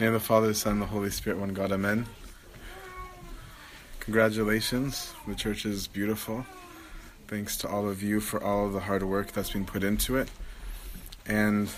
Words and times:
name 0.00 0.14
of 0.14 0.20
the 0.20 0.26
Father, 0.26 0.46
the 0.48 0.54
Son, 0.54 0.78
the 0.78 0.86
Holy 0.86 1.10
Spirit, 1.10 1.40
one 1.40 1.52
God, 1.52 1.72
Amen. 1.72 2.06
Congratulations. 3.98 5.12
The 5.26 5.34
church 5.34 5.66
is 5.66 5.88
beautiful. 5.88 6.46
Thanks 7.26 7.56
to 7.58 7.68
all 7.68 7.88
of 7.88 8.00
you 8.02 8.20
for 8.20 8.42
all 8.42 8.66
of 8.66 8.72
the 8.72 8.80
hard 8.80 9.02
work 9.02 9.32
that's 9.32 9.50
been 9.50 9.64
put 9.64 9.82
into 9.82 10.16
it. 10.16 10.30
And 11.26 11.68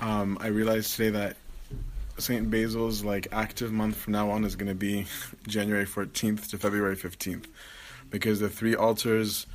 um, 0.00 0.36
I 0.38 0.48
realized 0.48 0.94
today 0.94 1.10
that 1.10 1.36
St. 2.18 2.50
Basil's 2.50 3.02
like 3.02 3.26
active 3.32 3.72
month 3.72 3.96
from 3.96 4.12
now 4.12 4.30
on 4.30 4.44
is 4.44 4.54
going 4.54 4.68
to 4.68 4.74
be 4.74 5.06
January 5.48 5.86
14th 5.86 6.50
to 6.50 6.58
February 6.58 6.96
15th 6.96 7.46
because 8.10 8.38
the 8.40 8.50
three 8.50 8.76
altars 8.76 9.46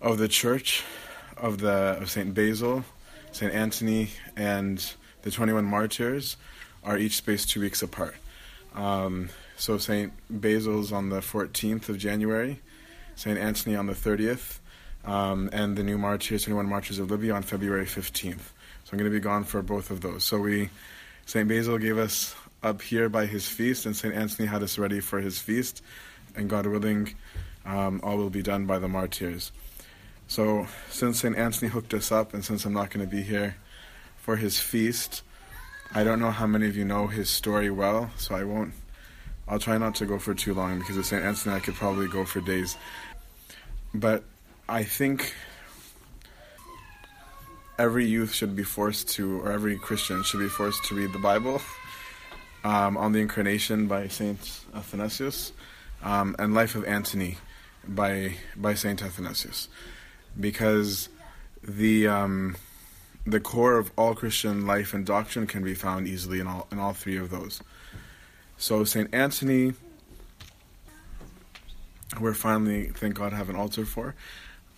of 0.00 0.18
the 0.18 0.28
church 0.28 0.84
of 1.36 1.58
the 1.58 1.98
of 2.00 2.10
St. 2.10 2.32
Basil, 2.32 2.84
St. 3.32 3.52
Anthony, 3.52 4.10
and 4.36 4.94
the 5.22 5.30
21 5.30 5.64
martyrs 5.64 6.36
are 6.82 6.96
each 6.96 7.16
spaced 7.16 7.50
two 7.50 7.60
weeks 7.60 7.82
apart. 7.82 8.16
Um, 8.74 9.30
so 9.56 9.78
St. 9.78 10.12
Basil's 10.40 10.92
on 10.92 11.08
the 11.10 11.20
14th 11.20 11.88
of 11.88 11.98
January, 11.98 12.60
St. 13.16 13.38
Anthony 13.38 13.76
on 13.76 13.86
the 13.86 13.92
30th, 13.92 14.58
um, 15.04 15.50
and 15.52 15.76
the 15.76 15.82
new 15.82 15.98
martyrs, 15.98 16.44
21 16.44 16.66
martyrs 16.66 16.98
of 16.98 17.10
Libya 17.10 17.34
on 17.34 17.42
February 17.42 17.84
15th. 17.84 18.52
So 18.84 18.92
I'm 18.92 18.98
going 18.98 19.10
to 19.10 19.16
be 19.16 19.20
gone 19.20 19.44
for 19.44 19.62
both 19.62 19.90
of 19.90 20.00
those. 20.00 20.24
So 20.24 20.38
we, 20.38 20.70
St. 21.26 21.48
Basil 21.48 21.78
gave 21.78 21.98
us 21.98 22.34
up 22.62 22.82
here 22.82 23.08
by 23.08 23.26
his 23.26 23.48
feast, 23.48 23.86
and 23.86 23.96
St. 23.96 24.14
Anthony 24.14 24.46
had 24.46 24.62
us 24.62 24.78
ready 24.78 25.00
for 25.00 25.20
his 25.20 25.38
feast, 25.38 25.82
and 26.36 26.48
God 26.48 26.66
willing, 26.66 27.14
um, 27.64 28.00
all 28.02 28.16
will 28.16 28.30
be 28.30 28.42
done 28.42 28.66
by 28.66 28.78
the 28.78 28.88
martyrs. 28.88 29.52
So 30.28 30.66
since 30.90 31.20
St. 31.20 31.36
Anthony 31.36 31.70
hooked 31.70 31.92
us 31.92 32.12
up, 32.12 32.34
and 32.34 32.44
since 32.44 32.64
I'm 32.64 32.72
not 32.72 32.90
going 32.90 33.04
to 33.04 33.10
be 33.10 33.22
here 33.22 33.56
for 34.20 34.36
his 34.36 34.58
feast, 34.60 35.22
I 35.94 36.04
don't 36.04 36.20
know 36.20 36.30
how 36.30 36.46
many 36.46 36.66
of 36.66 36.76
you 36.76 36.84
know 36.84 37.08
his 37.08 37.28
story 37.28 37.70
well, 37.70 38.10
so 38.16 38.34
I 38.34 38.44
won't. 38.44 38.74
I'll 39.48 39.58
try 39.58 39.78
not 39.78 39.96
to 39.96 40.06
go 40.06 40.18
for 40.18 40.34
too 40.34 40.54
long 40.54 40.78
because 40.78 40.96
at 40.96 41.04
St. 41.06 41.24
Anthony 41.24 41.56
I 41.56 41.60
could 41.60 41.74
probably 41.74 42.06
go 42.06 42.24
for 42.24 42.40
days. 42.40 42.76
But 43.92 44.22
I 44.68 44.84
think 44.84 45.34
every 47.76 48.06
youth 48.06 48.32
should 48.32 48.54
be 48.54 48.62
forced 48.62 49.08
to, 49.16 49.40
or 49.40 49.50
every 49.50 49.76
Christian 49.76 50.22
should 50.22 50.38
be 50.38 50.48
forced 50.48 50.84
to 50.84 50.94
read 50.94 51.12
the 51.12 51.18
Bible 51.18 51.60
um, 52.62 52.96
on 52.96 53.12
the 53.12 53.20
Incarnation 53.20 53.88
by 53.88 54.06
Saint 54.06 54.60
Athanasius 54.74 55.52
um, 56.02 56.36
and 56.38 56.54
Life 56.54 56.74
of 56.76 56.84
Antony 56.84 57.38
by 57.88 58.34
by 58.54 58.74
Saint 58.74 59.02
Athanasius, 59.02 59.68
because 60.38 61.08
the 61.64 62.06
um, 62.06 62.56
the 63.30 63.40
core 63.40 63.78
of 63.78 63.90
all 63.96 64.14
Christian 64.14 64.66
life 64.66 64.94
and 64.94 65.06
doctrine 65.06 65.46
can 65.46 65.62
be 65.62 65.74
found 65.74 66.08
easily 66.08 66.40
in 66.40 66.46
all 66.46 66.66
in 66.70 66.78
all 66.78 66.92
three 66.92 67.16
of 67.16 67.30
those. 67.30 67.60
So 68.56 68.84
Saint 68.84 69.14
Anthony, 69.14 69.74
we're 72.20 72.34
finally 72.34 72.88
thank 72.88 73.14
God 73.14 73.32
have 73.32 73.48
an 73.48 73.56
altar 73.56 73.84
for, 73.84 74.14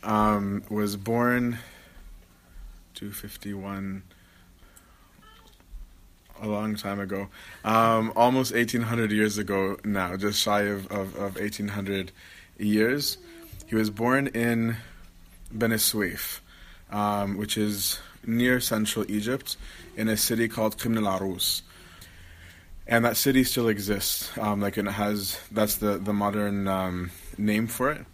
um, 0.03 0.63
was 0.69 0.97
born 0.97 1.59
251 2.95 4.03
a 6.41 6.49
long 6.49 6.75
time 6.75 7.01
ago, 7.01 7.29
um, 7.65 8.13
almost 8.17 8.53
1800 8.53 9.13
years 9.13 9.39
ago 9.39 9.77
now, 9.85 10.17
just 10.17 10.41
shy 10.41 10.63
of, 10.63 10.87
of, 10.91 11.15
of 11.15 11.37
1800 11.37 12.13
years. 12.59 13.19
He 13.67 13.77
was 13.77 13.91
born 13.91 14.27
in 14.29 14.77
Beni 15.53 15.77
Suef, 15.77 16.41
um, 16.91 17.37
which 17.37 17.57
is 17.57 18.01
near 18.27 18.61
central 18.61 19.11
Egypt, 19.11 19.57
in 19.97 20.09
a 20.09 20.17
city 20.17 20.49
called 20.49 20.79
Qimn 20.79 20.97
al 20.97 21.19
Arus 21.19 21.63
and 22.87 23.05
that 23.05 23.17
city 23.17 23.45
still 23.45 23.69
exists. 23.69 24.37
Um, 24.39 24.61
like 24.61 24.77
it 24.77 24.87
has 24.87 25.39
that's 25.51 25.77
the 25.77 25.99
the 25.99 26.13
modern 26.13 26.69
um, 26.69 27.11
name 27.39 27.67
for 27.67 27.91
it. 27.91 28.05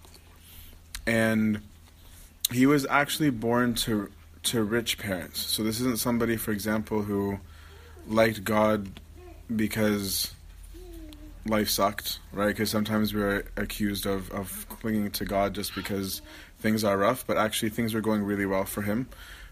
And 1.06 1.60
he 2.50 2.66
was 2.66 2.86
actually 2.86 3.30
born 3.30 3.74
to 3.74 4.10
to 4.44 4.62
rich 4.62 4.98
parents. 4.98 5.40
So 5.40 5.62
this 5.62 5.80
isn't 5.80 5.98
somebody, 5.98 6.36
for 6.36 6.52
example, 6.52 7.02
who 7.02 7.40
liked 8.06 8.44
God 8.44 9.00
because 9.54 10.32
life 11.46 11.70
sucked, 11.70 12.18
right? 12.32 12.48
Because 12.48 12.70
sometimes 12.70 13.14
we're 13.14 13.44
accused 13.56 14.06
of 14.06 14.30
of 14.30 14.66
clinging 14.68 15.10
to 15.12 15.24
God 15.24 15.54
just 15.54 15.74
because 15.74 16.20
things 16.60 16.84
are 16.84 16.98
rough, 16.98 17.26
but 17.26 17.38
actually 17.38 17.70
things 17.70 17.94
were 17.94 18.00
going 18.00 18.22
really 18.22 18.46
well 18.46 18.64
for 18.64 18.82
him. 18.82 19.08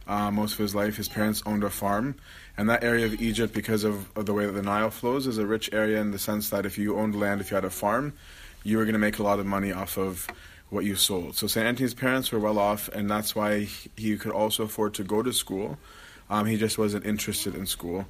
Uh, 0.06 0.30
most 0.30 0.52
of 0.52 0.58
his 0.58 0.74
life, 0.74 0.96
his 0.96 1.08
parents 1.08 1.42
owned 1.46 1.64
a 1.64 1.70
farm, 1.70 2.14
and 2.56 2.70
that 2.70 2.84
area 2.84 3.06
of 3.06 3.20
Egypt, 3.20 3.52
because 3.52 3.82
of, 3.82 4.08
of, 4.16 4.26
the 4.26 4.32
way 4.32 4.46
that 4.46 4.52
the 4.52 4.62
Nile 4.62 4.90
flows, 4.90 5.26
is 5.26 5.38
a 5.38 5.46
rich 5.46 5.68
area 5.72 6.00
in 6.00 6.12
the 6.12 6.18
sense 6.18 6.50
that 6.50 6.64
if 6.64 6.78
you 6.78 6.96
owned 6.96 7.18
land, 7.18 7.40
if 7.40 7.50
you 7.50 7.56
had 7.56 7.64
a 7.64 7.70
farm, 7.70 8.12
you 8.62 8.78
were 8.78 8.84
going 8.84 8.92
to 8.92 9.00
make 9.00 9.18
a 9.18 9.22
lot 9.22 9.40
of 9.40 9.46
money 9.46 9.72
off 9.72 9.98
of 9.98 10.28
what 10.70 10.84
you 10.84 10.96
sold. 10.96 11.36
So 11.36 11.46
St. 11.46 11.66
Anthony's 11.66 11.94
parents 11.94 12.32
were 12.32 12.38
well 12.38 12.58
off, 12.58 12.88
and 12.88 13.10
that's 13.10 13.34
why 13.34 13.68
he 13.96 14.16
could 14.16 14.32
also 14.32 14.64
afford 14.64 14.94
to 14.94 15.04
go 15.04 15.22
to 15.22 15.32
school. 15.32 15.78
Um, 16.28 16.46
he 16.46 16.56
just 16.56 16.78
wasn't 16.78 17.06
interested 17.06 17.54
in 17.54 17.66
school, 17.66 18.06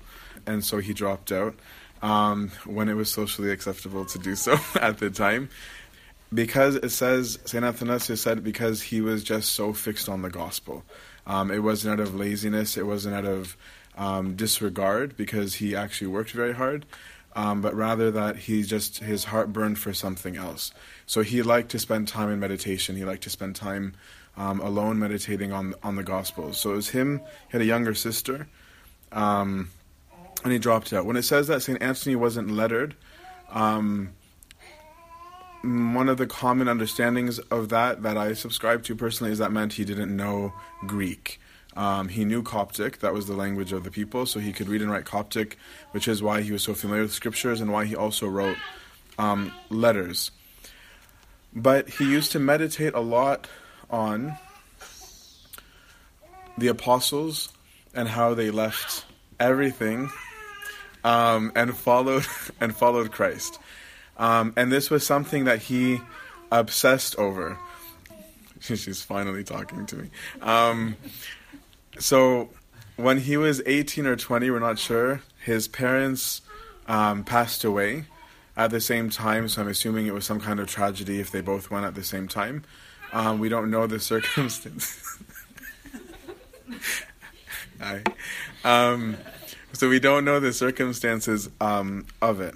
and 0.46 0.64
so 0.64 0.78
he 0.78 0.94
dropped 0.94 1.32
out 1.32 1.54
um, 2.02 2.50
when 2.64 2.88
it 2.88 2.94
was 2.94 3.10
socially 3.10 3.50
acceptable 3.50 4.04
to 4.06 4.18
do 4.18 4.34
so 4.36 4.56
at 4.80 4.98
the 4.98 5.10
time. 5.10 5.48
Because 6.34 6.74
it 6.74 6.90
says, 6.90 7.38
St. 7.44 7.64
Athanasius 7.64 8.20
said, 8.20 8.42
because 8.42 8.82
he 8.82 9.00
was 9.00 9.22
just 9.22 9.52
so 9.52 9.72
fixed 9.72 10.08
on 10.08 10.22
the 10.22 10.30
gospel. 10.30 10.82
Um, 11.26 11.50
it 11.50 11.58
wasn't 11.58 11.98
out 11.98 12.06
of 12.06 12.14
laziness, 12.14 12.76
it 12.76 12.86
wasn't 12.86 13.14
out 13.14 13.24
of 13.24 13.56
um, 13.96 14.36
disregard 14.36 15.16
because 15.16 15.56
he 15.56 15.74
actually 15.74 16.08
worked 16.08 16.30
very 16.30 16.52
hard, 16.52 16.86
um, 17.34 17.60
but 17.60 17.74
rather 17.74 18.10
that 18.10 18.36
he 18.36 18.62
just 18.62 18.98
his 18.98 19.24
heart 19.24 19.52
burned 19.52 19.78
for 19.78 19.92
something 19.92 20.36
else. 20.36 20.72
So 21.06 21.22
he 21.22 21.42
liked 21.42 21.70
to 21.70 21.78
spend 21.78 22.08
time 22.08 22.30
in 22.30 22.38
meditation. 22.38 22.96
He 22.96 23.04
liked 23.04 23.24
to 23.24 23.30
spend 23.30 23.56
time 23.56 23.94
um, 24.36 24.60
alone 24.60 24.98
meditating 24.98 25.52
on 25.52 25.74
on 25.82 25.96
the 25.96 26.02
Gospels. 26.04 26.58
So 26.58 26.72
it 26.72 26.76
was 26.76 26.90
him. 26.90 27.18
He 27.18 27.52
had 27.52 27.62
a 27.62 27.66
younger 27.66 27.94
sister, 27.94 28.46
um, 29.12 29.70
and 30.44 30.52
he 30.52 30.58
dropped 30.58 30.92
out. 30.92 31.06
When 31.06 31.16
it 31.16 31.22
says 31.22 31.48
that 31.48 31.62
Saint 31.62 31.82
Anthony 31.82 32.16
wasn't 32.16 32.50
lettered. 32.50 32.94
One 35.62 36.08
of 36.08 36.18
the 36.18 36.26
common 36.26 36.68
understandings 36.68 37.38
of 37.38 37.70
that 37.70 38.02
that 38.02 38.16
I 38.16 38.34
subscribe 38.34 38.84
to 38.84 38.94
personally 38.94 39.32
is 39.32 39.38
that 39.38 39.52
meant 39.52 39.72
he 39.72 39.84
didn't 39.84 40.14
know 40.14 40.52
Greek. 40.86 41.40
Um, 41.76 42.08
he 42.08 42.24
knew 42.24 42.42
Coptic, 42.42 43.00
that 43.00 43.12
was 43.12 43.26
the 43.26 43.34
language 43.34 43.72
of 43.72 43.84
the 43.84 43.90
people, 43.90 44.24
so 44.24 44.40
he 44.40 44.52
could 44.52 44.68
read 44.68 44.80
and 44.80 44.90
write 44.90 45.04
Coptic, 45.04 45.58
which 45.90 46.08
is 46.08 46.22
why 46.22 46.40
he 46.40 46.52
was 46.52 46.62
so 46.62 46.72
familiar 46.72 47.02
with 47.02 47.12
scriptures 47.12 47.60
and 47.60 47.70
why 47.70 47.84
he 47.84 47.94
also 47.94 48.26
wrote 48.26 48.56
um, 49.18 49.52
letters. 49.68 50.30
But 51.54 51.88
he 51.88 52.10
used 52.10 52.32
to 52.32 52.38
meditate 52.38 52.94
a 52.94 53.00
lot 53.00 53.46
on 53.90 54.36
the 56.56 56.68
apostles 56.68 57.50
and 57.94 58.08
how 58.08 58.34
they 58.34 58.50
left 58.50 59.04
everything 59.38 60.10
um, 61.04 61.52
and 61.54 61.76
followed 61.76 62.26
and 62.60 62.74
followed 62.74 63.12
Christ. 63.12 63.58
Um, 64.18 64.52
and 64.56 64.72
this 64.72 64.90
was 64.90 65.06
something 65.06 65.44
that 65.44 65.62
he 65.62 66.00
obsessed 66.50 67.16
over. 67.16 67.58
She's 68.60 69.02
finally 69.02 69.44
talking 69.44 69.86
to 69.86 69.96
me. 69.96 70.10
Um, 70.40 70.96
so 71.98 72.50
when 72.96 73.18
he 73.18 73.36
was 73.36 73.62
18 73.66 74.06
or 74.06 74.16
20, 74.16 74.50
we're 74.50 74.58
not 74.58 74.78
sure, 74.78 75.22
his 75.44 75.68
parents 75.68 76.42
um, 76.86 77.24
passed 77.24 77.64
away 77.64 78.06
at 78.56 78.70
the 78.70 78.80
same 78.80 79.10
time, 79.10 79.48
so 79.48 79.60
I'm 79.60 79.68
assuming 79.68 80.06
it 80.06 80.14
was 80.14 80.24
some 80.24 80.40
kind 80.40 80.60
of 80.60 80.66
tragedy 80.66 81.20
if 81.20 81.30
they 81.30 81.42
both 81.42 81.70
went 81.70 81.84
at 81.84 81.94
the 81.94 82.04
same 82.04 82.26
time. 82.26 82.64
Um, 83.12 83.38
we 83.38 83.48
don't 83.48 83.70
know 83.70 83.86
the 83.86 84.00
circumstances. 84.00 85.18
um, 88.64 89.16
so 89.72 89.88
we 89.88 90.00
don't 90.00 90.24
know 90.24 90.40
the 90.40 90.52
circumstances 90.52 91.50
um, 91.60 92.06
of 92.22 92.40
it. 92.40 92.54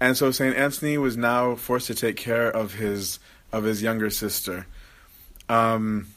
And 0.00 0.16
so 0.16 0.30
Saint 0.30 0.56
Anthony 0.56 0.98
was 0.98 1.16
now 1.16 1.54
forced 1.54 1.86
to 1.86 1.94
take 1.94 2.16
care 2.16 2.50
of 2.50 2.74
his 2.74 3.18
of 3.52 3.64
his 3.64 3.82
younger 3.82 4.10
sister. 4.10 4.66
Um, 5.48 6.08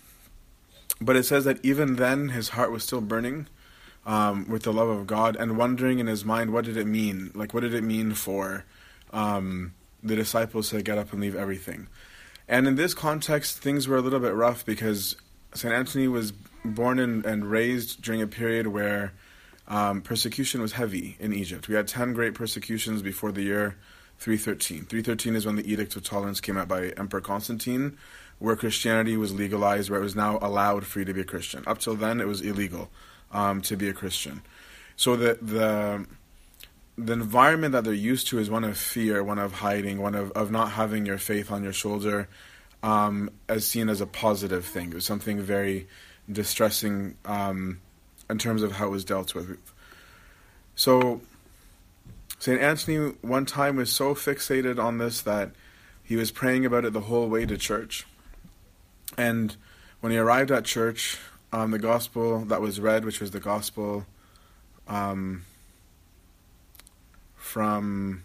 but 1.00 1.16
it 1.16 1.24
says 1.24 1.46
that 1.46 1.64
even 1.64 1.96
then 1.96 2.30
his 2.30 2.50
heart 2.50 2.72
was 2.72 2.84
still 2.84 3.02
burning 3.02 3.48
um, 4.06 4.50
with 4.50 4.64
the 4.64 4.74
love 4.74 4.90
of 4.90 5.06
God 5.06 5.36
and 5.36 5.58
wondering 5.58 6.00
in 6.00 6.08
his 6.08 6.26
mind 6.26 6.52
what 6.52 6.66
did 6.66 6.78
it 6.78 6.88
mean? 6.88 7.32
Like, 7.36 7.54
what 7.54 7.62
did 7.62 7.74
it 7.74 7.84
mean 7.84 8.14
for 8.14 8.66
um, 9.14 9.74
the 10.02 10.16
disciples 10.16 10.70
to 10.70 10.82
get 10.82 10.98
up 10.98 11.12
and 11.12 11.22
leave 11.22 11.36
everything? 11.36 11.88
And 12.48 12.68
in 12.68 12.76
this 12.76 12.94
context, 12.94 13.60
things 13.60 13.88
were 13.88 13.98
a 13.98 14.02
little 14.02 14.22
bit 14.22 14.34
rough 14.34 14.66
because 14.66 15.18
St. 15.54 15.74
Anthony 15.74 16.08
was 16.08 16.32
born 16.64 16.98
in, 16.98 17.26
and 17.26 17.52
raised 17.52 18.02
during 18.02 18.22
a 18.22 18.28
period 18.28 18.68
where 18.68 19.14
um, 19.68 20.02
persecution 20.02 20.62
was 20.62 20.74
heavy 20.74 21.18
in 21.20 21.34
Egypt. 21.34 21.68
We 21.68 21.76
had 21.76 21.88
10 21.88 22.14
great 22.14 22.34
persecutions 22.34 23.02
before 23.02 23.32
the 23.32 23.44
year 23.44 23.78
313. 24.20 24.86
313 24.86 25.36
is 25.36 25.46
when 25.46 25.56
the 25.56 25.72
Edict 25.72 25.96
of 25.96 26.04
Tolerance 26.04 26.40
came 26.40 26.58
out 26.58 26.68
by 26.68 26.90
Emperor 26.98 27.22
Constantine 27.22 27.98
where 28.40 28.56
Christianity 28.56 29.18
was 29.18 29.34
legalized, 29.34 29.90
where 29.90 30.00
it 30.00 30.04
was 30.04 30.16
now 30.16 30.38
allowed 30.42 30.86
for 30.86 31.00
you 31.00 31.06
to 31.06 31.14
be 31.14 31.22
a 31.22 31.26
Christian. 31.26 31.64
Up 31.66 31.80
till 31.80 31.96
then, 31.96 32.22
it 32.22 32.28
was 32.28 32.42
illegal 32.42 32.90
um, 33.32 33.62
to 33.62 33.76
be 33.76 33.90
a 33.90 33.94
Christian. 33.94 34.42
So 34.96 35.16
the 35.16 35.38
the 35.42 36.06
the 36.98 37.14
environment 37.14 37.74
that 37.74 37.84
they're 37.84 37.94
used 37.94 38.28
to 38.30 38.40
is 38.40 38.50
one 38.50 38.64
of 38.64 38.78
fear, 38.78 39.24
one 39.24 39.38
of 39.38 39.54
hiding, 39.54 40.02
one 40.02 40.16
of, 40.16 40.32
of 40.32 40.50
not 40.50 40.72
having 40.72 41.06
your 41.06 41.20
faith 41.20 41.52
on 41.52 41.64
your 41.64 41.74
shoulder, 41.74 42.28
um, 42.82 43.30
as 43.48 43.68
seen 43.68 43.88
as 43.88 44.02
a 44.02 44.08
positive 44.08 44.66
thing. 44.66 44.90
It 44.90 44.96
was 44.96 45.06
something 45.06 45.40
very 45.40 45.88
distressing 46.32 47.16
um, 47.26 47.82
in 48.30 48.38
terms 48.38 48.64
of 48.64 48.74
how 48.74 48.88
it 48.88 48.92
was 48.92 49.06
dealt 49.06 49.34
with. 49.36 49.58
So 50.76 51.22
St. 52.40 52.62
Anthony 52.62 53.14
one 53.22 53.46
time 53.46 53.76
was 53.76 53.92
so 53.92 54.14
fixated 54.14 54.82
on 54.82 54.98
this 54.98 55.22
that 55.22 55.52
he 56.04 56.16
was 56.16 56.32
praying 56.32 56.66
about 56.66 56.86
it 56.86 56.94
the 56.94 57.02
whole 57.02 57.28
way 57.28 57.46
to 57.46 57.58
church. 57.58 58.06
And 59.18 59.56
when 60.02 60.12
he 60.12 60.18
arrived 60.18 60.52
at 60.52 60.66
church, 60.66 61.18
um, 61.52 61.72
the 61.72 61.80
gospel 61.80 62.46
that 62.46 62.62
was 62.62 62.80
read, 62.80 63.06
which 63.06 63.20
was 63.20 63.32
the 63.32 63.40
gospel 63.40 64.06
um, 64.88 65.44
from, 67.36 68.24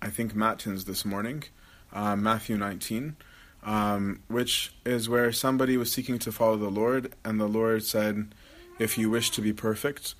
I 0.00 0.08
think, 0.08 0.34
Matins 0.34 0.84
this 0.84 1.04
morning, 1.04 1.44
uh, 1.92 2.14
Matthew 2.14 2.56
19, 2.56 3.16
um, 3.64 4.22
which 4.28 4.72
is 4.84 5.08
where 5.08 5.32
somebody 5.32 5.76
was 5.76 5.90
seeking 5.90 6.18
to 6.20 6.30
follow 6.30 6.56
the 6.56 6.70
Lord, 6.70 7.14
and 7.24 7.40
the 7.40 7.48
Lord 7.48 7.82
said, 7.82 8.28
If 8.78 8.98
you 8.98 9.08
wish 9.08 9.30
to 9.30 9.40
be 9.40 9.52
perfect, 9.52 10.14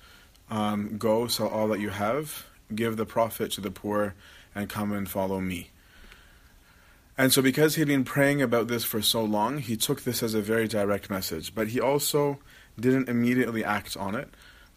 um, 0.49 0.97
go 0.97 1.27
sell 1.27 1.47
all 1.47 1.67
that 1.69 1.79
you 1.79 1.89
have, 1.89 2.45
give 2.73 2.97
the 2.97 3.05
profit 3.05 3.51
to 3.51 3.61
the 3.61 3.71
poor, 3.71 4.15
and 4.55 4.69
come 4.69 4.91
and 4.91 5.09
follow 5.09 5.39
me. 5.39 5.69
And 7.17 7.33
so, 7.33 7.41
because 7.41 7.75
he'd 7.75 7.87
been 7.87 8.03
praying 8.03 8.41
about 8.41 8.67
this 8.67 8.83
for 8.83 9.01
so 9.01 9.23
long, 9.23 9.57
he 9.57 9.75
took 9.75 10.03
this 10.03 10.21
as 10.21 10.33
a 10.33 10.41
very 10.41 10.67
direct 10.67 11.09
message. 11.09 11.53
But 11.53 11.69
he 11.69 11.79
also 11.79 12.39
didn't 12.79 13.09
immediately 13.09 13.63
act 13.63 13.97
on 13.97 14.15
it. 14.15 14.29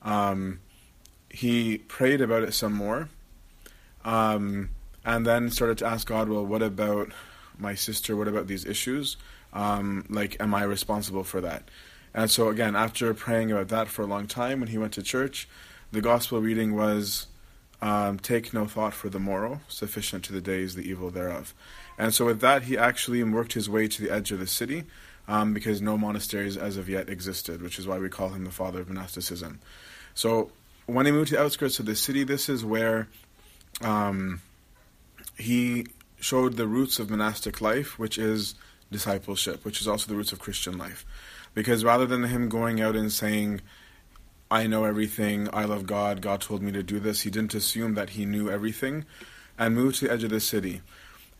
Um, 0.02 0.60
he 1.28 1.78
prayed 1.78 2.20
about 2.20 2.42
it 2.42 2.54
some 2.54 2.72
more, 2.72 3.08
um, 4.04 4.70
and 5.04 5.26
then 5.26 5.50
started 5.50 5.78
to 5.78 5.86
ask 5.86 6.06
God, 6.06 6.28
"Well, 6.28 6.44
what 6.44 6.62
about 6.62 7.12
my 7.58 7.74
sister? 7.74 8.16
What 8.16 8.28
about 8.28 8.46
these 8.46 8.64
issues? 8.64 9.16
Um, 9.52 10.06
like, 10.08 10.36
am 10.40 10.54
I 10.54 10.64
responsible 10.64 11.24
for 11.24 11.40
that?" 11.42 11.70
And 12.14 12.30
so, 12.30 12.48
again, 12.48 12.74
after 12.74 13.12
praying 13.14 13.52
about 13.52 13.68
that 13.68 13.88
for 13.88 14.02
a 14.02 14.06
long 14.06 14.26
time, 14.26 14.60
when 14.60 14.68
he 14.68 14.78
went 14.78 14.92
to 14.94 15.02
church, 15.02 15.48
the 15.92 16.00
gospel 16.00 16.40
reading 16.40 16.74
was, 16.74 17.26
um, 17.80 18.18
"Take 18.18 18.52
no 18.52 18.66
thought 18.66 18.94
for 18.94 19.08
the 19.08 19.20
morrow; 19.20 19.60
sufficient 19.68 20.24
to 20.24 20.32
the 20.32 20.40
days 20.40 20.74
the 20.74 20.88
evil 20.88 21.10
thereof." 21.10 21.54
And 21.98 22.14
so, 22.14 22.26
with 22.26 22.40
that, 22.40 22.64
he 22.64 22.76
actually 22.76 23.22
worked 23.22 23.52
his 23.52 23.68
way 23.68 23.86
to 23.88 24.02
the 24.02 24.10
edge 24.10 24.32
of 24.32 24.38
the 24.38 24.46
city 24.46 24.84
um, 25.28 25.54
because 25.54 25.80
no 25.80 25.96
monasteries 25.96 26.56
as 26.56 26.76
of 26.76 26.88
yet 26.88 27.08
existed, 27.08 27.62
which 27.62 27.78
is 27.78 27.86
why 27.86 27.98
we 27.98 28.08
call 28.08 28.30
him 28.30 28.44
the 28.44 28.50
father 28.50 28.80
of 28.80 28.88
monasticism. 28.88 29.60
So, 30.14 30.50
when 30.86 31.06
he 31.06 31.12
moved 31.12 31.28
to 31.28 31.36
the 31.36 31.42
outskirts 31.42 31.78
of 31.78 31.86
the 31.86 31.94
city, 31.94 32.24
this 32.24 32.48
is 32.48 32.64
where 32.64 33.08
um, 33.80 34.40
he 35.38 35.86
showed 36.18 36.56
the 36.56 36.66
roots 36.66 36.98
of 36.98 37.10
monastic 37.10 37.60
life, 37.60 37.98
which 37.98 38.18
is 38.18 38.54
discipleship, 38.90 39.64
which 39.64 39.80
is 39.80 39.88
also 39.88 40.08
the 40.08 40.16
roots 40.16 40.32
of 40.32 40.40
Christian 40.40 40.76
life. 40.76 41.06
Because 41.54 41.84
rather 41.84 42.06
than 42.06 42.24
him 42.24 42.48
going 42.48 42.80
out 42.80 42.96
and 42.96 43.12
saying, 43.12 43.60
I 44.50 44.66
know 44.66 44.84
everything, 44.84 45.48
I 45.52 45.64
love 45.64 45.86
God, 45.86 46.20
God 46.20 46.40
told 46.40 46.62
me 46.62 46.72
to 46.72 46.82
do 46.82 46.98
this, 46.98 47.22
he 47.22 47.30
didn't 47.30 47.54
assume 47.54 47.94
that 47.94 48.10
he 48.10 48.24
knew 48.24 48.50
everything 48.50 49.04
and 49.58 49.74
moved 49.74 49.98
to 49.98 50.06
the 50.06 50.12
edge 50.12 50.24
of 50.24 50.30
the 50.30 50.40
city. 50.40 50.80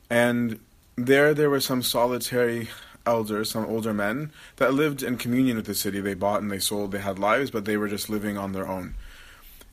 And 0.09 0.61
there, 0.97 1.35
there 1.35 1.51
were 1.51 1.61
some 1.61 1.83
solitary 1.83 2.69
elders, 3.07 3.51
some 3.51 3.67
older 3.67 3.95
men, 3.95 4.31
that 4.57 4.75
lived 4.75 5.03
in 5.03 5.17
communion 5.17 5.57
with 5.57 5.67
the 5.67 5.75
city. 5.75 6.01
They 6.01 6.15
bought 6.15 6.43
and 6.43 6.51
they 6.51 6.59
sold, 6.59 6.93
they 6.93 6.99
had 6.99 7.19
lives, 7.19 7.51
but 7.51 7.65
they 7.65 7.77
were 7.77 7.89
just 7.89 8.11
living 8.11 8.37
on 8.37 8.53
their 8.53 8.69
own. 8.69 8.95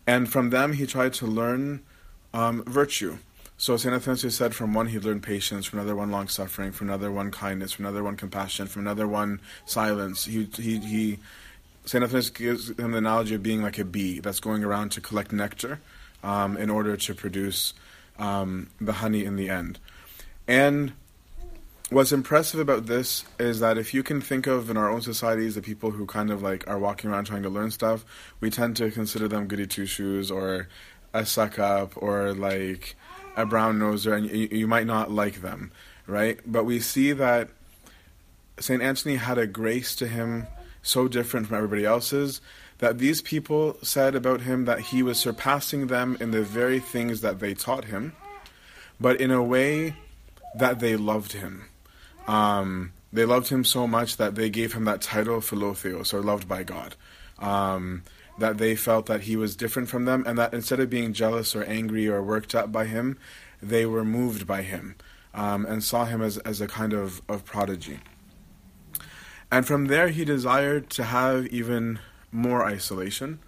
And 0.08 0.32
from 0.32 0.50
them, 0.50 0.74
he 0.74 0.88
tried 0.88 1.14
to 1.16 1.28
learn 1.28 1.82
um, 2.34 2.64
virtue. 2.66 3.18
So 3.60 3.76
St. 3.76 3.94
Athanasius 3.94 4.36
said 4.36 4.54
from 4.54 4.76
one 4.76 4.88
he 4.88 5.00
learned 5.00 5.24
patience, 5.24 5.66
from 5.66 5.80
another 5.80 5.96
one 5.96 6.12
long 6.12 6.28
suffering, 6.28 6.72
from 6.72 6.90
another 6.90 7.12
one 7.12 7.32
kindness, 7.32 7.72
from 7.72 7.86
another 7.86 8.04
one 8.04 8.16
compassion, 8.16 8.68
from 8.68 8.84
another 8.84 9.08
one 9.08 9.42
silence. 9.66 10.26
He, 10.26 10.48
he, 10.56 10.78
he 10.80 11.20
St. 11.86 12.04
Athanasius 12.04 12.30
gives 12.30 12.70
him 12.70 12.92
the 12.92 13.00
analogy 13.00 13.34
of 13.34 13.42
being 13.42 13.64
like 13.64 13.80
a 13.80 13.86
bee 13.86 14.20
that's 14.20 14.40
going 14.40 14.64
around 14.64 14.92
to 14.92 15.02
collect 15.02 15.32
nectar 15.32 15.80
um, 16.24 16.56
in 16.56 16.70
order 16.70 16.96
to 16.98 17.16
produce 17.16 17.74
um, 18.20 18.70
the 18.80 18.94
honey 18.94 19.26
in 19.26 19.38
the 19.38 19.50
end. 19.50 19.80
And 20.48 20.94
what's 21.90 22.12
impressive 22.12 22.60
about 22.60 22.86
this 22.86 23.26
is 23.40 23.60
that 23.62 23.78
if 23.78 23.94
you 23.94 24.04
can 24.04 24.22
think 24.22 24.46
of 24.46 24.70
in 24.70 24.78
our 24.78 24.90
own 24.90 25.02
societies 25.02 25.56
the 25.56 25.62
people 25.62 25.92
who 25.92 26.06
kind 26.06 26.30
of 26.30 26.44
like 26.44 26.68
are 26.68 26.78
walking 26.78 27.10
around 27.10 27.26
trying 27.26 27.44
to 27.44 27.50
learn 27.50 27.72
stuff, 27.72 28.06
we 28.40 28.52
tend 28.52 28.76
to 28.78 28.92
consider 28.92 29.28
them 29.28 29.48
goody 29.48 29.66
two 29.66 29.88
shoes 29.88 30.30
or 30.30 30.68
a 31.14 31.26
suck 31.26 31.58
up 31.58 31.94
or 31.96 32.34
like 32.34 32.96
a 33.38 33.46
brown 33.46 33.80
noser, 33.80 34.18
and 34.18 34.30
you, 34.30 34.50
you 34.52 34.68
might 34.68 34.88
not 34.88 35.12
like 35.12 35.42
them, 35.42 35.72
right? 36.08 36.40
But 36.46 36.66
we 36.66 36.82
see 36.82 37.14
that 37.14 37.50
St. 38.60 38.82
Anthony 38.82 39.16
had 39.16 39.38
a 39.38 39.48
grace 39.48 39.96
to 39.98 40.08
him 40.08 40.48
so 40.82 41.08
different 41.08 41.48
from 41.48 41.58
everybody 41.58 41.86
else's 41.86 42.42
that 42.80 42.98
these 42.98 43.22
people 43.22 43.78
said 43.82 44.16
about 44.16 44.42
him 44.42 44.66
that 44.66 44.80
he 44.80 45.02
was 45.02 45.20
surpassing 45.20 45.88
them 45.88 46.18
in 46.20 46.32
the 46.32 46.44
very 46.44 46.80
things 46.80 47.22
that 47.22 47.40
they 47.40 47.54
taught 47.54 47.86
him, 47.86 48.14
but 49.00 49.20
in 49.20 49.32
a 49.32 49.44
way 49.44 49.96
that 50.56 50.80
they 50.80 50.96
loved 50.96 51.34
him. 51.34 51.66
Um, 52.28 52.94
they 53.14 53.26
loved 53.26 53.50
him 53.50 53.64
so 53.64 53.88
much 53.88 54.18
that 54.18 54.36
they 54.36 54.50
gave 54.50 54.74
him 54.74 54.86
that 54.86 55.02
title, 55.02 55.40
Philotheos, 55.40 56.14
or 56.14 56.22
loved 56.22 56.48
by 56.48 56.64
God. 56.64 56.96
Um, 57.40 58.04
that 58.38 58.58
they 58.58 58.76
felt 58.76 59.08
that 59.08 59.22
he 59.22 59.36
was 59.36 59.56
different 59.56 59.90
from 59.90 60.06
them, 60.06 60.24
and 60.28 60.38
that 60.38 60.54
instead 60.54 60.80
of 60.80 60.90
being 60.90 61.14
jealous 61.14 61.56
or 61.56 61.64
angry 61.64 62.08
or 62.08 62.22
worked 62.22 62.54
up 62.54 62.72
by 62.72 62.86
him, 62.86 63.18
they 63.62 63.86
were 63.86 64.06
moved 64.06 64.46
by 64.46 64.62
him 64.62 64.96
um, 65.34 65.66
and 65.66 65.84
saw 65.84 66.06
him 66.06 66.22
as, 66.22 66.38
as 66.40 66.62
a 66.62 66.68
kind 66.68 66.94
of, 66.94 67.22
of 67.28 67.46
prodigy. 67.46 68.00
And 69.52 69.66
from 69.66 69.86
there, 69.86 70.10
he 70.10 70.26
desired 70.26 70.90
to 70.92 71.04
have 71.04 71.48
even 71.48 72.00
more 72.32 72.66
isolation. 72.66 73.40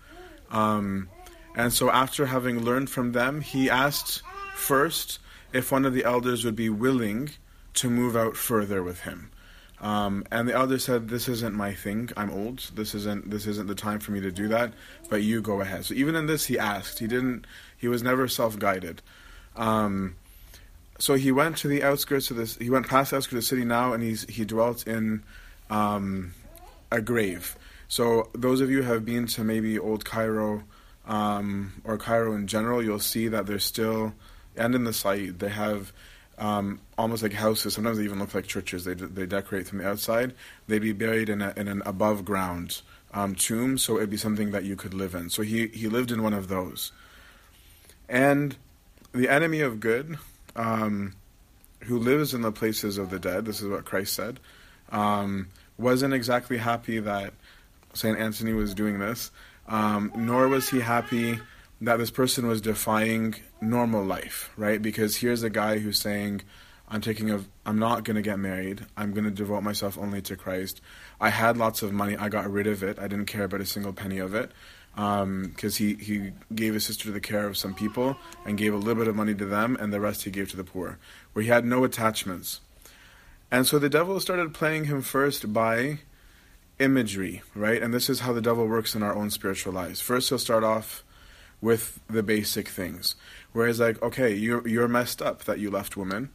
Um, 0.50 1.10
and 1.56 1.74
so, 1.74 1.92
after 1.92 2.28
having 2.28 2.64
learned 2.64 2.90
from 2.90 3.12
them, 3.12 3.42
he 3.42 3.70
asked 3.70 4.22
first 4.56 5.20
if 5.52 5.72
one 5.72 5.86
of 5.86 5.94
the 5.94 6.06
elders 6.06 6.46
would 6.46 6.56
be 6.56 6.70
willing 6.70 7.32
to 7.74 7.90
move 7.90 8.16
out 8.16 8.38
further 8.38 8.82
with 8.82 9.02
him. 9.02 9.32
Um, 9.82 10.26
and 10.30 10.48
the 10.48 10.54
elder 10.54 10.78
said, 10.78 11.08
"This 11.08 11.30
isn't 11.30 11.56
my 11.56 11.74
thing. 11.74 12.10
I'm 12.18 12.30
old. 12.30 12.72
This 12.76 12.94
isn't 12.96 13.30
this 13.30 13.48
isn't 13.48 13.68
the 13.68 13.76
time 13.76 14.00
for 14.00 14.12
me 14.12 14.20
to 14.22 14.32
do 14.32 14.48
that. 14.50 14.74
But 15.10 15.24
you 15.24 15.42
go 15.42 15.62
ahead." 15.62 15.86
So 15.86 15.94
even 15.94 16.16
in 16.16 16.26
this, 16.26 16.46
he 16.46 16.60
asked. 16.60 17.00
He 17.00 17.08
didn't. 17.08 17.46
He 17.78 17.88
was 17.88 18.04
never 18.04 18.28
self-guided. 18.28 19.02
Um, 19.56 20.16
so 20.98 21.16
he 21.16 21.32
went 21.32 21.58
to 21.58 21.70
the 21.70 21.84
outskirts 21.84 22.30
of 22.30 22.38
this. 22.38 22.58
He 22.58 22.70
went 22.70 22.88
past 22.88 23.12
the 23.12 23.18
outskirts 23.18 23.34
of 23.34 23.38
the 23.38 23.56
city 23.56 23.66
now, 23.66 23.94
and 23.94 24.04
he's 24.04 24.24
he 24.30 24.44
dwelt 24.44 24.86
in 24.86 25.24
um, 25.70 26.34
a 26.92 27.02
grave. 27.02 27.56
So 27.88 28.30
those 28.34 28.62
of 28.62 28.70
you 28.70 28.84
have 28.84 29.06
been 29.06 29.28
to 29.28 29.44
maybe 29.44 29.80
old 29.80 30.04
Cairo 30.06 30.64
um, 31.08 31.82
or 31.84 31.98
Cairo 31.98 32.36
in 32.36 32.48
general, 32.48 32.84
you'll 32.84 33.00
see 33.00 33.28
that 33.30 33.48
there's 33.48 33.64
still 33.64 34.14
and 34.56 34.76
in 34.76 34.84
the 34.84 34.94
site 34.94 35.40
they 35.40 35.50
have 35.50 35.94
um, 36.40 36.80
almost 36.98 37.22
like 37.22 37.34
houses. 37.34 37.74
Sometimes 37.74 37.98
they 37.98 38.04
even 38.04 38.20
look 38.20 38.34
like 38.34 38.48
churches. 38.48 38.86
They 38.86 38.94
they 38.94 39.26
decorate 39.26 39.68
from 39.68 39.80
the 39.80 39.88
outside. 39.88 40.34
They'd 40.68 40.80
be 40.80 40.94
buried 40.94 41.30
in, 41.30 41.42
a, 41.42 41.54
in 41.56 41.68
an 41.68 41.84
above 41.86 42.26
ground 42.26 42.82
um, 43.14 43.36
tomb, 43.36 43.78
so 43.78 43.98
it'd 43.98 44.10
be 44.10 44.18
something 44.18 44.52
that 44.52 44.64
you 44.64 44.76
could 44.76 44.94
live 44.94 45.16
in. 45.16 45.30
So 45.30 45.42
he 45.42 45.68
he 45.68 45.88
lived 45.88 46.12
in 46.12 46.24
one 46.24 46.34
of 46.34 46.48
those. 46.48 46.92
And 48.08 48.56
the 49.12 49.30
enemy 49.30 49.62
of 49.62 49.80
good, 49.80 50.18
um, 50.56 51.14
who 51.82 52.00
lives 52.00 52.34
in 52.34 52.42
the 52.42 52.52
places 52.52 52.98
of 52.98 53.10
the 53.10 53.20
dead, 53.20 53.46
this 53.46 53.62
is 53.62 53.68
what 53.68 53.86
Christ 53.86 54.14
said, 54.14 54.40
um, 54.92 55.48
wasn't 55.78 56.14
exactly 56.14 56.58
happy 56.58 57.00
that 57.00 57.34
Saint 57.94 58.18
Anthony 58.18 58.54
was 58.54 58.74
doing 58.74 59.00
this, 59.00 59.32
um, 59.68 60.12
nor 60.16 60.48
was 60.48 60.70
he 60.70 60.80
happy 60.80 61.40
that 61.82 61.98
this 61.98 62.12
person 62.12 62.48
was 62.48 62.62
defying 62.62 63.36
normal 63.62 64.04
life, 64.04 64.52
right? 64.58 64.82
Because 64.82 65.18
here's 65.18 65.44
a 65.44 65.50
guy 65.50 65.80
who's 65.80 66.00
saying, 66.00 66.42
I'm 66.90 67.02
taking 67.02 67.32
a, 67.32 67.44
I'm 67.66 67.80
not 67.80 68.04
going 68.04 68.16
to 68.16 68.22
get 68.22 68.40
married. 68.40 68.86
I'm 68.98 69.14
going 69.14 69.24
to 69.24 69.32
devote 69.32 69.62
myself 69.62 69.98
only 69.98 70.22
to 70.24 70.36
Christ. 70.36 70.82
I 71.22 71.30
had 71.30 71.56
lots 71.56 71.82
of 71.82 71.94
money. 71.94 72.18
I 72.18 72.30
got 72.30 72.52
rid 72.52 72.68
of 72.68 72.84
it. 72.84 73.00
I 73.00 73.08
didn't 73.08 73.28
care 73.28 73.44
about 73.44 73.62
a 73.62 73.66
single 73.66 73.94
penny 73.94 74.18
of 74.18 74.34
it. 74.34 74.52
Because 74.96 75.80
um, 75.80 75.86
he, 75.86 75.94
he 75.94 76.32
gave 76.54 76.74
his 76.74 76.84
sister 76.86 77.12
the 77.12 77.22
care 77.22 77.46
of 77.46 77.56
some 77.56 77.74
people 77.74 78.18
and 78.46 78.58
gave 78.58 78.74
a 78.74 78.78
little 78.78 78.96
bit 78.96 79.08
of 79.08 79.16
money 79.16 79.36
to 79.36 79.46
them, 79.46 79.78
and 79.80 79.94
the 79.94 80.02
rest 80.02 80.24
he 80.24 80.32
gave 80.32 80.50
to 80.50 80.58
the 80.58 80.64
poor, 80.64 80.98
where 81.32 81.44
he 81.44 81.50
had 81.50 81.64
no 81.64 81.84
attachments. 81.84 82.60
And 83.52 83.66
so 83.66 83.80
the 83.80 83.88
devil 83.88 84.20
started 84.20 84.54
playing 84.54 84.86
him 84.86 85.02
first 85.02 85.54
by 85.54 86.00
imagery, 86.80 87.44
right? 87.56 87.82
And 87.82 87.94
this 87.94 88.10
is 88.10 88.22
how 88.22 88.34
the 88.34 88.42
devil 88.42 88.68
works 88.68 88.96
in 88.96 89.04
our 89.04 89.16
own 89.16 89.30
spiritual 89.30 89.74
lives. 89.74 90.02
First, 90.02 90.30
he'll 90.30 90.40
start 90.40 90.64
off 90.64 91.04
with 91.62 92.00
the 92.08 92.24
basic 92.24 92.68
things. 92.70 93.16
Whereas, 93.52 93.80
like, 93.80 94.02
okay, 94.02 94.34
you're 94.34 94.68
you're 94.68 94.88
messed 94.88 95.22
up 95.22 95.44
that 95.46 95.60
you 95.60 95.70
left 95.72 95.98
women. 95.98 96.30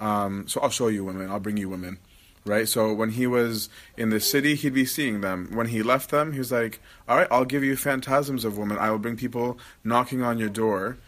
Um, 0.00 0.46
so 0.46 0.60
I'll 0.60 0.70
show 0.70 0.88
you 0.88 1.04
women. 1.04 1.30
I'll 1.30 1.40
bring 1.40 1.56
you 1.56 1.68
women. 1.68 1.98
right? 2.44 2.68
So 2.68 2.92
when 2.92 3.10
he 3.10 3.26
was 3.26 3.68
in 3.96 4.10
the 4.10 4.20
city, 4.20 4.54
he'd 4.54 4.74
be 4.74 4.86
seeing 4.86 5.20
them. 5.20 5.48
When 5.52 5.68
he 5.68 5.82
left 5.82 6.10
them, 6.10 6.32
he 6.32 6.38
was 6.38 6.52
like, 6.52 6.80
All 7.08 7.16
right, 7.16 7.28
I'll 7.30 7.44
give 7.44 7.62
you 7.64 7.76
phantasms 7.76 8.44
of 8.44 8.58
women. 8.58 8.78
I 8.78 8.90
will 8.90 8.98
bring 8.98 9.16
people 9.16 9.58
knocking 9.84 10.22
on 10.22 10.38
your 10.38 10.48
door 10.48 10.98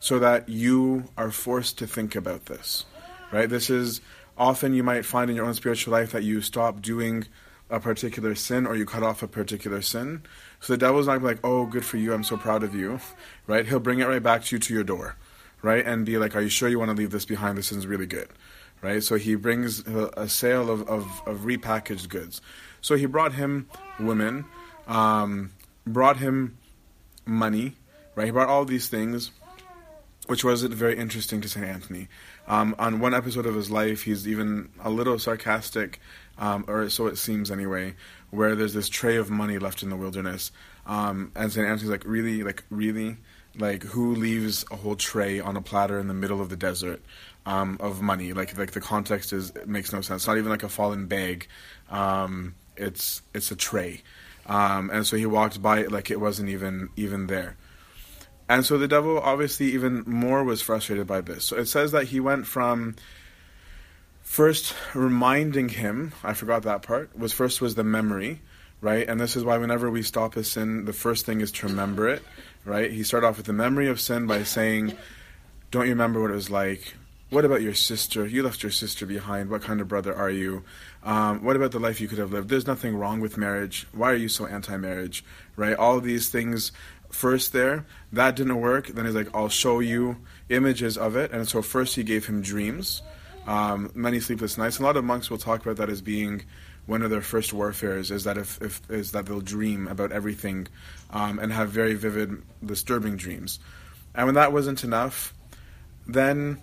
so 0.00 0.18
that 0.18 0.48
you 0.48 1.04
are 1.16 1.30
forced 1.30 1.78
to 1.78 1.86
think 1.86 2.14
about 2.14 2.46
this, 2.46 2.86
right? 3.32 3.48
This 3.48 3.68
is 3.70 4.00
often 4.36 4.74
you 4.74 4.82
might 4.84 5.04
find 5.04 5.28
in 5.30 5.36
your 5.36 5.46
own 5.46 5.54
spiritual 5.54 5.92
life 5.92 6.12
that 6.12 6.22
you 6.22 6.40
stop 6.40 6.80
doing 6.80 7.26
a 7.70 7.80
particular 7.80 8.34
sin 8.34 8.66
or 8.66 8.74
you 8.74 8.86
cut 8.86 9.02
off 9.02 9.22
a 9.22 9.28
particular 9.28 9.82
sin. 9.82 10.22
So 10.60 10.72
the 10.72 10.78
devil's 10.78 11.06
not 11.06 11.22
like, 11.22 11.38
oh, 11.44 11.66
good 11.66 11.84
for 11.84 11.96
you, 11.96 12.12
I'm 12.12 12.24
so 12.24 12.36
proud 12.36 12.62
of 12.62 12.74
you, 12.74 13.00
right? 13.46 13.66
He'll 13.66 13.80
bring 13.80 14.00
it 14.00 14.06
right 14.06 14.22
back 14.22 14.44
to 14.44 14.56
you 14.56 14.60
to 14.60 14.74
your 14.74 14.84
door, 14.84 15.16
right? 15.62 15.84
And 15.84 16.06
be 16.06 16.18
like, 16.18 16.34
are 16.34 16.40
you 16.40 16.48
sure 16.48 16.68
you 16.68 16.78
want 16.78 16.90
to 16.90 16.96
leave 16.96 17.10
this 17.10 17.24
behind? 17.24 17.58
This 17.58 17.72
is 17.72 17.86
really 17.86 18.06
good 18.06 18.28
right? 18.82 19.02
So 19.02 19.16
he 19.16 19.34
brings 19.34 19.86
a, 19.86 20.28
sale 20.28 20.70
of, 20.70 20.88
of, 20.88 21.22
of, 21.26 21.40
repackaged 21.40 22.08
goods. 22.08 22.40
So 22.80 22.96
he 22.96 23.06
brought 23.06 23.32
him 23.32 23.68
women, 23.98 24.44
um, 24.86 25.52
brought 25.86 26.18
him 26.18 26.58
money, 27.26 27.74
right? 28.14 28.26
He 28.26 28.30
brought 28.30 28.48
all 28.48 28.64
these 28.64 28.88
things, 28.88 29.30
which 30.26 30.44
wasn't 30.44 30.74
very 30.74 30.96
interesting 30.96 31.40
to 31.40 31.48
St. 31.48 31.66
Anthony. 31.66 32.08
Um, 32.46 32.74
on 32.78 33.00
one 33.00 33.14
episode 33.14 33.46
of 33.46 33.54
his 33.54 33.70
life, 33.70 34.02
he's 34.02 34.28
even 34.28 34.70
a 34.82 34.90
little 34.90 35.18
sarcastic, 35.18 36.00
um, 36.38 36.64
or 36.68 36.88
so 36.88 37.06
it 37.06 37.18
seems 37.18 37.50
anyway, 37.50 37.94
where 38.30 38.54
there's 38.54 38.74
this 38.74 38.88
tray 38.88 39.16
of 39.16 39.30
money 39.30 39.58
left 39.58 39.82
in 39.82 39.90
the 39.90 39.96
wilderness. 39.96 40.52
Um, 40.86 41.32
and 41.36 41.52
St. 41.52 41.66
Anthony's 41.66 41.90
like, 41.90 42.04
really? 42.04 42.42
Like, 42.42 42.64
really? 42.70 43.16
Like, 43.56 43.82
who 43.82 44.14
leaves 44.14 44.64
a 44.70 44.76
whole 44.76 44.96
tray 44.96 45.40
on 45.40 45.56
a 45.56 45.60
platter 45.60 45.98
in 45.98 46.06
the 46.06 46.14
middle 46.14 46.40
of 46.40 46.48
the 46.48 46.56
desert? 46.56 47.02
um, 47.48 47.78
of 47.80 48.02
money. 48.02 48.32
Like 48.34 48.56
like 48.58 48.72
the 48.72 48.80
context 48.80 49.32
is 49.32 49.52
makes 49.66 49.92
no 49.92 50.02
sense. 50.02 50.22
It's 50.22 50.26
not 50.28 50.36
even 50.36 50.50
like 50.50 50.62
a 50.62 50.68
fallen 50.68 51.06
bag. 51.06 51.48
Um, 51.88 52.54
it's 52.76 53.22
it's 53.34 53.50
a 53.50 53.56
tray, 53.56 54.02
um, 54.46 54.90
and 54.90 55.06
so 55.06 55.16
he 55.16 55.26
walked 55.26 55.60
by 55.62 55.80
it 55.80 55.90
like 55.90 56.10
it 56.10 56.20
wasn't 56.20 56.50
even 56.50 56.90
even 56.96 57.26
there. 57.26 57.56
And 58.50 58.64
so 58.64 58.78
the 58.78 58.88
devil 58.88 59.18
obviously 59.18 59.72
even 59.72 60.04
more 60.06 60.44
was 60.44 60.62
frustrated 60.62 61.06
by 61.06 61.22
this. 61.22 61.46
So 61.46 61.56
it 61.56 61.66
says 61.66 61.92
that 61.92 62.04
he 62.04 62.20
went 62.20 62.46
from 62.46 62.96
first 64.28 64.74
reminding 64.94 65.70
him, 65.70 66.12
I 66.22 66.34
forgot 66.34 66.62
that 66.64 66.82
part, 66.82 67.18
was 67.18 67.32
first 67.32 67.62
was 67.62 67.74
the 67.74 67.82
memory, 67.82 68.40
right? 68.82 69.08
And 69.08 69.18
this 69.18 69.34
is 69.34 69.42
why 69.42 69.56
whenever 69.56 69.90
we 69.90 70.02
stop 70.02 70.36
a 70.36 70.44
sin, 70.44 70.84
the 70.84 70.92
first 70.92 71.24
thing 71.24 71.40
is 71.40 71.50
to 71.52 71.66
remember 71.66 72.08
it, 72.08 72.22
right? 72.64 72.92
He 72.92 73.02
started 73.02 73.26
off 73.26 73.38
with 73.38 73.46
the 73.46 73.54
memory 73.54 73.88
of 73.88 73.98
sin 74.00 74.26
by 74.26 74.42
saying, 74.44 74.96
Don't 75.70 75.86
you 75.86 75.92
remember 75.92 76.20
what 76.20 76.30
it 76.30 76.34
was 76.34 76.50
like? 76.50 76.94
What 77.30 77.46
about 77.46 77.62
your 77.62 77.74
sister? 77.74 78.26
You 78.26 78.42
left 78.42 78.62
your 78.62 78.70
sister 78.70 79.06
behind. 79.06 79.48
What 79.50 79.62
kind 79.62 79.80
of 79.80 79.88
brother 79.88 80.14
are 80.14 80.30
you? 80.30 80.62
Um, 81.02 81.42
what 81.42 81.56
about 81.56 81.72
the 81.72 81.80
life 81.80 82.00
you 82.00 82.06
could 82.06 82.18
have 82.18 82.32
lived? 82.32 82.48
There's 82.48 82.66
nothing 82.66 82.96
wrong 82.96 83.20
with 83.20 83.38
marriage. 83.38 83.86
Why 83.92 84.12
are 84.12 84.16
you 84.16 84.28
so 84.28 84.46
anti-marriage? 84.46 85.24
Right? 85.56 85.74
All 85.74 86.00
these 86.00 86.28
things 86.28 86.70
first 87.10 87.52
there. 87.54 87.86
That 88.12 88.36
didn't 88.36 88.60
work. 88.60 88.88
Then 88.88 89.06
he's 89.06 89.14
like, 89.14 89.34
I'll 89.34 89.48
show 89.48 89.80
you 89.80 90.18
images 90.48 90.96
of 90.98 91.16
it. 91.16 91.32
And 91.32 91.48
so 91.48 91.60
first 91.62 91.96
he 91.96 92.02
gave 92.02 92.26
him 92.26 92.40
dreams, 92.40 93.02
um, 93.48 93.90
many 93.94 94.20
sleepless 94.20 94.58
nights. 94.58 94.78
A 94.78 94.82
lot 94.82 94.96
of 94.96 95.04
monks 95.04 95.30
will 95.30 95.38
talk 95.38 95.62
about 95.62 95.78
that 95.78 95.88
as 95.88 96.02
being 96.02 96.44
one 96.86 97.02
of 97.02 97.10
their 97.10 97.22
first 97.22 97.52
warfares. 97.52 98.10
Is 98.10 98.24
that 98.24 98.36
if, 98.36 98.60
if 98.60 98.82
is 98.90 99.12
that 99.12 99.26
they'll 99.26 99.40
dream 99.40 99.88
about 99.88 100.12
everything, 100.12 100.68
um, 101.10 101.38
and 101.38 101.50
have 101.52 101.70
very 101.70 101.94
vivid, 101.94 102.42
disturbing 102.64 103.16
dreams. 103.16 103.58
And 104.14 104.26
when 104.26 104.34
that 104.34 104.52
wasn't 104.52 104.84
enough, 104.84 105.32
then 106.06 106.60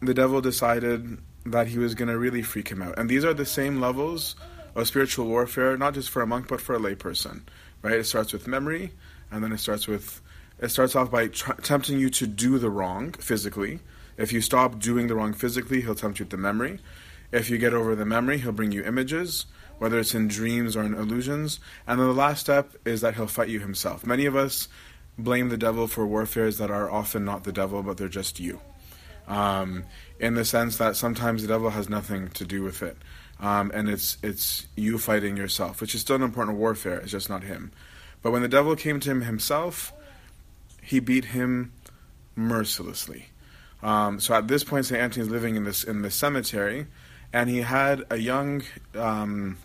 the 0.00 0.14
devil 0.14 0.40
decided 0.40 1.18
that 1.46 1.68
he 1.68 1.78
was 1.78 1.94
going 1.94 2.08
to 2.08 2.18
really 2.18 2.42
freak 2.42 2.68
him 2.68 2.82
out. 2.82 2.98
And 2.98 3.08
these 3.08 3.24
are 3.24 3.32
the 3.32 3.46
same 3.46 3.80
levels 3.80 4.36
of 4.74 4.86
spiritual 4.86 5.26
warfare, 5.26 5.78
not 5.78 5.94
just 5.94 6.10
for 6.10 6.20
a 6.20 6.26
monk, 6.26 6.48
but 6.48 6.60
for 6.60 6.74
a 6.74 6.78
layperson. 6.78 7.42
Right? 7.80 7.94
It 7.94 8.04
starts 8.04 8.34
with 8.34 8.46
memory, 8.46 8.92
and 9.30 9.42
then 9.42 9.52
it 9.52 9.58
starts 9.58 9.86
with 9.88 10.20
it 10.58 10.68
starts 10.68 10.94
off 10.96 11.10
by 11.10 11.28
tempting 11.28 11.98
you 11.98 12.10
to 12.10 12.26
do 12.26 12.58
the 12.58 12.68
wrong 12.68 13.12
physically. 13.12 13.80
If 14.18 14.32
you 14.32 14.42
stop 14.42 14.78
doing 14.78 15.06
the 15.06 15.14
wrong 15.14 15.32
physically, 15.32 15.80
he'll 15.80 15.94
tempt 15.94 16.18
you 16.18 16.24
with 16.24 16.30
the 16.30 16.36
memory. 16.36 16.80
If 17.32 17.48
you 17.48 17.56
get 17.56 17.72
over 17.72 17.94
the 17.94 18.04
memory, 18.04 18.38
he'll 18.38 18.52
bring 18.52 18.72
you 18.72 18.84
images, 18.84 19.46
whether 19.78 19.98
it's 19.98 20.14
in 20.14 20.28
dreams 20.28 20.76
or 20.76 20.82
in 20.82 20.92
illusions. 20.92 21.60
And 21.86 21.98
then 21.98 22.06
the 22.08 22.12
last 22.12 22.40
step 22.40 22.74
is 22.84 23.00
that 23.00 23.14
he'll 23.14 23.26
fight 23.26 23.48
you 23.48 23.60
himself. 23.60 24.04
Many 24.04 24.26
of 24.26 24.36
us 24.36 24.68
blame 25.16 25.48
the 25.48 25.56
devil 25.56 25.86
for 25.86 26.06
warfares 26.06 26.58
that 26.58 26.70
are 26.70 26.90
often 26.90 27.24
not 27.24 27.44
the 27.44 27.52
devil, 27.52 27.82
but 27.82 27.96
they're 27.96 28.08
just 28.08 28.38
you 28.38 28.60
um, 29.28 29.84
in 30.18 30.34
the 30.34 30.44
sense 30.44 30.78
that 30.78 30.96
sometimes 30.96 31.42
the 31.42 31.48
devil 31.48 31.70
has 31.70 31.88
nothing 31.88 32.28
to 32.30 32.44
do 32.44 32.62
with 32.62 32.82
it, 32.82 32.96
um, 33.38 33.70
and 33.74 33.88
it's 33.88 34.16
it's 34.22 34.66
you 34.74 34.98
fighting 34.98 35.36
yourself, 35.36 35.80
which 35.80 35.94
is 35.94 36.00
still 36.00 36.16
an 36.16 36.22
important 36.22 36.58
warfare. 36.58 36.98
It's 36.98 37.12
just 37.12 37.30
not 37.30 37.44
him. 37.44 37.70
But 38.22 38.32
when 38.32 38.42
the 38.42 38.48
devil 38.48 38.74
came 38.74 38.98
to 39.00 39.10
him 39.10 39.22
himself, 39.22 39.92
he 40.82 40.98
beat 40.98 41.26
him 41.26 41.72
mercilessly. 42.34 43.28
Um, 43.82 44.20
so 44.20 44.34
at 44.34 44.48
this 44.48 44.64
point, 44.64 44.86
Saint 44.86 45.00
Anthony 45.00 45.24
is 45.26 45.30
living 45.30 45.56
in 45.56 45.64
this 45.64 45.84
in 45.84 46.02
the 46.02 46.10
cemetery, 46.10 46.86
and 47.32 47.48
he 47.48 47.58
had 47.58 48.04
a 48.10 48.16
young 48.16 48.62
um, 48.94 49.58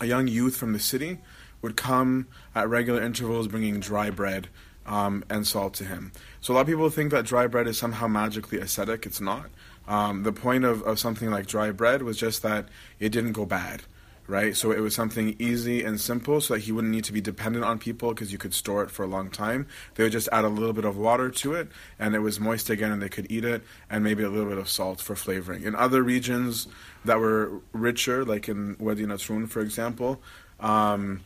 a 0.00 0.06
young 0.06 0.28
youth 0.28 0.56
from 0.56 0.72
the 0.72 0.78
city 0.78 1.18
would 1.62 1.76
come 1.76 2.28
at 2.54 2.68
regular 2.68 3.02
intervals, 3.02 3.48
bringing 3.48 3.80
dry 3.80 4.10
bread 4.10 4.48
um, 4.86 5.24
and 5.28 5.46
salt 5.46 5.74
to 5.74 5.84
him. 5.84 6.12
So 6.40 6.52
a 6.52 6.54
lot 6.54 6.60
of 6.62 6.66
people 6.66 6.88
think 6.90 7.10
that 7.10 7.24
dry 7.24 7.46
bread 7.46 7.66
is 7.66 7.78
somehow 7.78 8.06
magically 8.06 8.58
ascetic. 8.58 9.06
It's 9.06 9.20
not. 9.20 9.46
Um, 9.86 10.22
the 10.22 10.32
point 10.32 10.64
of, 10.64 10.82
of 10.82 10.98
something 10.98 11.30
like 11.30 11.46
dry 11.46 11.70
bread 11.70 12.02
was 12.02 12.16
just 12.16 12.42
that 12.42 12.68
it 13.00 13.10
didn't 13.10 13.32
go 13.32 13.46
bad, 13.46 13.82
right? 14.28 14.54
So 14.54 14.70
it 14.70 14.80
was 14.80 14.94
something 14.94 15.34
easy 15.38 15.82
and 15.82 15.98
simple 15.98 16.42
so 16.42 16.54
that 16.54 16.60
he 16.60 16.70
wouldn't 16.70 16.92
need 16.92 17.04
to 17.04 17.12
be 17.12 17.20
dependent 17.20 17.64
on 17.64 17.78
people 17.78 18.10
because 18.10 18.30
you 18.30 18.36
could 18.36 18.52
store 18.52 18.82
it 18.82 18.90
for 18.90 19.02
a 19.02 19.06
long 19.06 19.30
time. 19.30 19.66
They 19.94 20.04
would 20.04 20.12
just 20.12 20.28
add 20.30 20.44
a 20.44 20.48
little 20.48 20.74
bit 20.74 20.84
of 20.84 20.98
water 20.98 21.30
to 21.30 21.54
it 21.54 21.68
and 21.98 22.14
it 22.14 22.18
was 22.18 22.38
moist 22.38 22.68
again 22.68 22.92
and 22.92 23.00
they 23.00 23.08
could 23.08 23.26
eat 23.32 23.44
it 23.44 23.62
and 23.90 24.04
maybe 24.04 24.22
a 24.22 24.28
little 24.28 24.48
bit 24.48 24.58
of 24.58 24.68
salt 24.68 25.00
for 25.00 25.16
flavoring. 25.16 25.62
In 25.62 25.74
other 25.74 26.02
regions 26.02 26.68
that 27.06 27.18
were 27.18 27.50
richer, 27.72 28.22
like 28.24 28.48
in 28.48 28.76
Wadi 28.78 29.06
Natrun, 29.06 29.48
for 29.48 29.60
example, 29.60 30.20
um, 30.60 31.22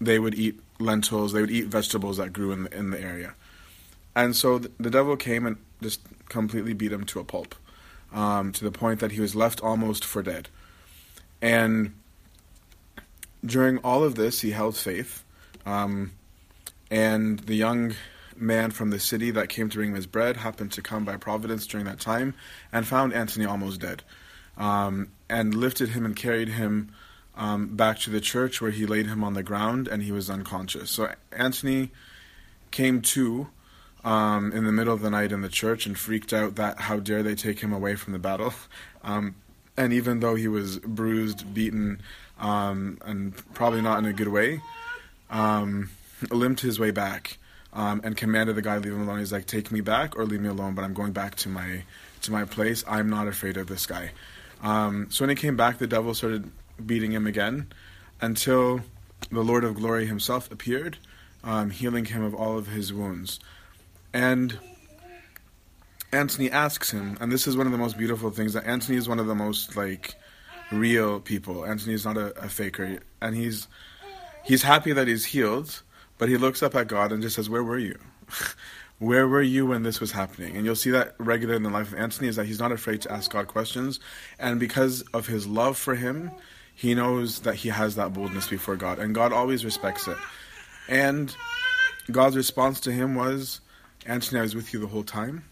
they 0.00 0.20
would 0.20 0.36
eat 0.36 0.60
lentils, 0.78 1.32
they 1.32 1.40
would 1.40 1.50
eat 1.50 1.66
vegetables 1.66 2.18
that 2.18 2.32
grew 2.32 2.52
in 2.52 2.64
the, 2.64 2.76
in 2.76 2.90
the 2.90 3.00
area. 3.00 3.34
And 4.14 4.36
so 4.36 4.58
the 4.58 4.90
devil 4.90 5.16
came 5.16 5.44
and 5.44 5.56
just 5.82 6.00
completely 6.28 6.72
beat 6.72 6.92
him 6.92 7.04
to 7.06 7.18
a 7.18 7.24
pulp, 7.24 7.56
um, 8.12 8.52
to 8.52 8.62
the 8.62 8.70
point 8.70 9.00
that 9.00 9.10
he 9.10 9.20
was 9.20 9.34
left 9.34 9.60
almost 9.60 10.04
for 10.04 10.22
dead. 10.22 10.50
And 11.42 11.94
during 13.44 13.78
all 13.78 14.02
of 14.04 14.14
this, 14.14 14.40
he 14.40 14.50
held 14.50 14.76
faith. 14.76 15.24
Um, 15.66 16.12
and 16.90 17.38
the 17.40 17.54
young 17.54 17.94
man 18.36 18.70
from 18.70 18.90
the 18.90 18.98
city 18.98 19.30
that 19.30 19.48
came 19.48 19.68
to 19.68 19.76
bring 19.76 19.90
him 19.90 19.96
his 19.96 20.06
bread 20.06 20.36
happened 20.36 20.72
to 20.72 20.82
come 20.82 21.04
by 21.04 21.16
providence 21.16 21.66
during 21.66 21.86
that 21.86 22.00
time 22.00 22.34
and 22.72 22.86
found 22.86 23.12
Anthony 23.12 23.44
almost 23.44 23.80
dead, 23.80 24.02
um, 24.56 25.08
and 25.28 25.54
lifted 25.54 25.90
him 25.90 26.04
and 26.04 26.16
carried 26.16 26.48
him 26.48 26.92
um, 27.36 27.68
back 27.68 27.98
to 28.00 28.10
the 28.10 28.20
church 28.20 28.60
where 28.60 28.70
he 28.70 28.86
laid 28.86 29.06
him 29.06 29.24
on 29.24 29.34
the 29.34 29.42
ground 29.42 29.88
and 29.88 30.02
he 30.02 30.12
was 30.12 30.30
unconscious. 30.30 30.90
So 30.90 31.12
Anthony 31.32 31.90
came 32.70 33.00
to 33.02 33.48
um, 34.04 34.52
in 34.52 34.64
the 34.64 34.72
middle 34.72 34.92
of 34.92 35.00
the 35.00 35.10
night 35.10 35.32
in 35.32 35.40
the 35.40 35.48
church 35.48 35.86
and 35.86 35.98
freaked 35.98 36.32
out 36.32 36.56
that 36.56 36.80
how 36.80 36.98
dare 36.98 37.22
they 37.22 37.34
take 37.34 37.60
him 37.60 37.72
away 37.72 37.94
from 37.94 38.12
the 38.12 38.18
battle. 38.18 38.54
Um, 39.06 39.34
and 39.76 39.92
even 39.92 40.20
though 40.20 40.34
he 40.34 40.48
was 40.48 40.78
bruised, 40.78 41.52
beaten, 41.52 42.00
um, 42.38 42.98
and 43.04 43.34
probably 43.54 43.80
not 43.80 43.98
in 43.98 44.06
a 44.06 44.12
good 44.12 44.28
way, 44.28 44.60
um, 45.30 45.90
limped 46.30 46.60
his 46.60 46.78
way 46.78 46.90
back 46.90 47.38
um, 47.72 48.00
and 48.04 48.16
commanded 48.16 48.56
the 48.56 48.62
guy 48.62 48.78
leave 48.78 48.92
him 48.92 49.02
alone. 49.02 49.18
He's 49.18 49.32
like, 49.32 49.46
"Take 49.46 49.70
me 49.70 49.80
back 49.80 50.16
or 50.16 50.24
leave 50.24 50.40
me 50.40 50.48
alone, 50.48 50.74
but 50.74 50.84
I'm 50.84 50.94
going 50.94 51.12
back 51.12 51.34
to 51.36 51.48
my 51.48 51.84
to 52.22 52.32
my 52.32 52.44
place. 52.44 52.84
I'm 52.86 53.10
not 53.10 53.26
afraid 53.26 53.56
of 53.56 53.66
this 53.66 53.86
guy." 53.86 54.12
Um, 54.62 55.08
so 55.10 55.24
when 55.24 55.30
he 55.30 55.36
came 55.36 55.56
back, 55.56 55.78
the 55.78 55.86
devil 55.86 56.14
started 56.14 56.50
beating 56.84 57.12
him 57.12 57.26
again 57.26 57.72
until 58.20 58.80
the 59.30 59.42
Lord 59.42 59.64
of 59.64 59.74
Glory 59.74 60.06
himself 60.06 60.50
appeared, 60.50 60.98
um, 61.42 61.70
healing 61.70 62.06
him 62.06 62.22
of 62.22 62.34
all 62.34 62.56
of 62.56 62.68
his 62.68 62.92
wounds. 62.92 63.40
And 64.12 64.58
Anthony 66.12 66.50
asks 66.50 66.92
him, 66.92 67.18
and 67.20 67.32
this 67.32 67.46
is 67.46 67.56
one 67.56 67.66
of 67.66 67.72
the 67.72 67.78
most 67.78 67.98
beautiful 67.98 68.30
things 68.30 68.52
that 68.52 68.64
Anthony 68.66 68.96
is 68.96 69.08
one 69.08 69.18
of 69.18 69.26
the 69.26 69.34
most 69.34 69.76
like 69.76 70.14
real 70.72 71.20
people. 71.20 71.64
Anthony 71.64 71.94
is 71.94 72.04
not 72.04 72.16
a, 72.16 72.36
a 72.42 72.48
faker, 72.48 72.98
and 73.20 73.36
he's 73.36 73.68
he's 74.44 74.62
happy 74.62 74.92
that 74.92 75.08
he's 75.08 75.26
healed, 75.26 75.82
but 76.18 76.28
he 76.28 76.36
looks 76.36 76.62
up 76.62 76.74
at 76.74 76.88
God 76.88 77.12
and 77.12 77.22
just 77.22 77.36
says, 77.36 77.50
"Where 77.50 77.64
were 77.64 77.78
you?" 77.78 77.98
Where 79.00 79.26
were 79.26 79.42
you 79.42 79.66
when 79.66 79.82
this 79.82 80.00
was 80.00 80.12
happening? 80.12 80.56
And 80.56 80.64
you'll 80.64 80.76
see 80.76 80.90
that 80.90 81.16
regularly 81.18 81.56
in 81.56 81.64
the 81.64 81.68
life 81.68 81.92
of 81.92 81.98
Anthony 81.98 82.28
is 82.28 82.36
that 82.36 82.46
he's 82.46 82.60
not 82.60 82.70
afraid 82.70 83.02
to 83.02 83.12
ask 83.12 83.30
God 83.30 83.48
questions. 83.48 83.98
And 84.38 84.60
because 84.60 85.02
of 85.12 85.26
his 85.26 85.48
love 85.48 85.76
for 85.76 85.96
him, 85.96 86.30
he 86.74 86.94
knows 86.94 87.40
that 87.40 87.56
he 87.56 87.68
has 87.70 87.96
that 87.96 88.12
boldness 88.12 88.48
before 88.48 88.76
God, 88.76 88.98
and 89.00 89.14
God 89.14 89.32
always 89.32 89.64
respects 89.64 90.08
it. 90.08 90.16
And 90.88 91.34
God's 92.10 92.36
response 92.36 92.80
to 92.80 92.92
him 92.92 93.14
was, 93.14 93.60
Anthony, 94.06 94.40
I 94.40 94.42
was 94.42 94.54
with 94.54 94.72
you 94.72 94.80
the 94.80 94.86
whole 94.86 95.04
time, 95.04 95.44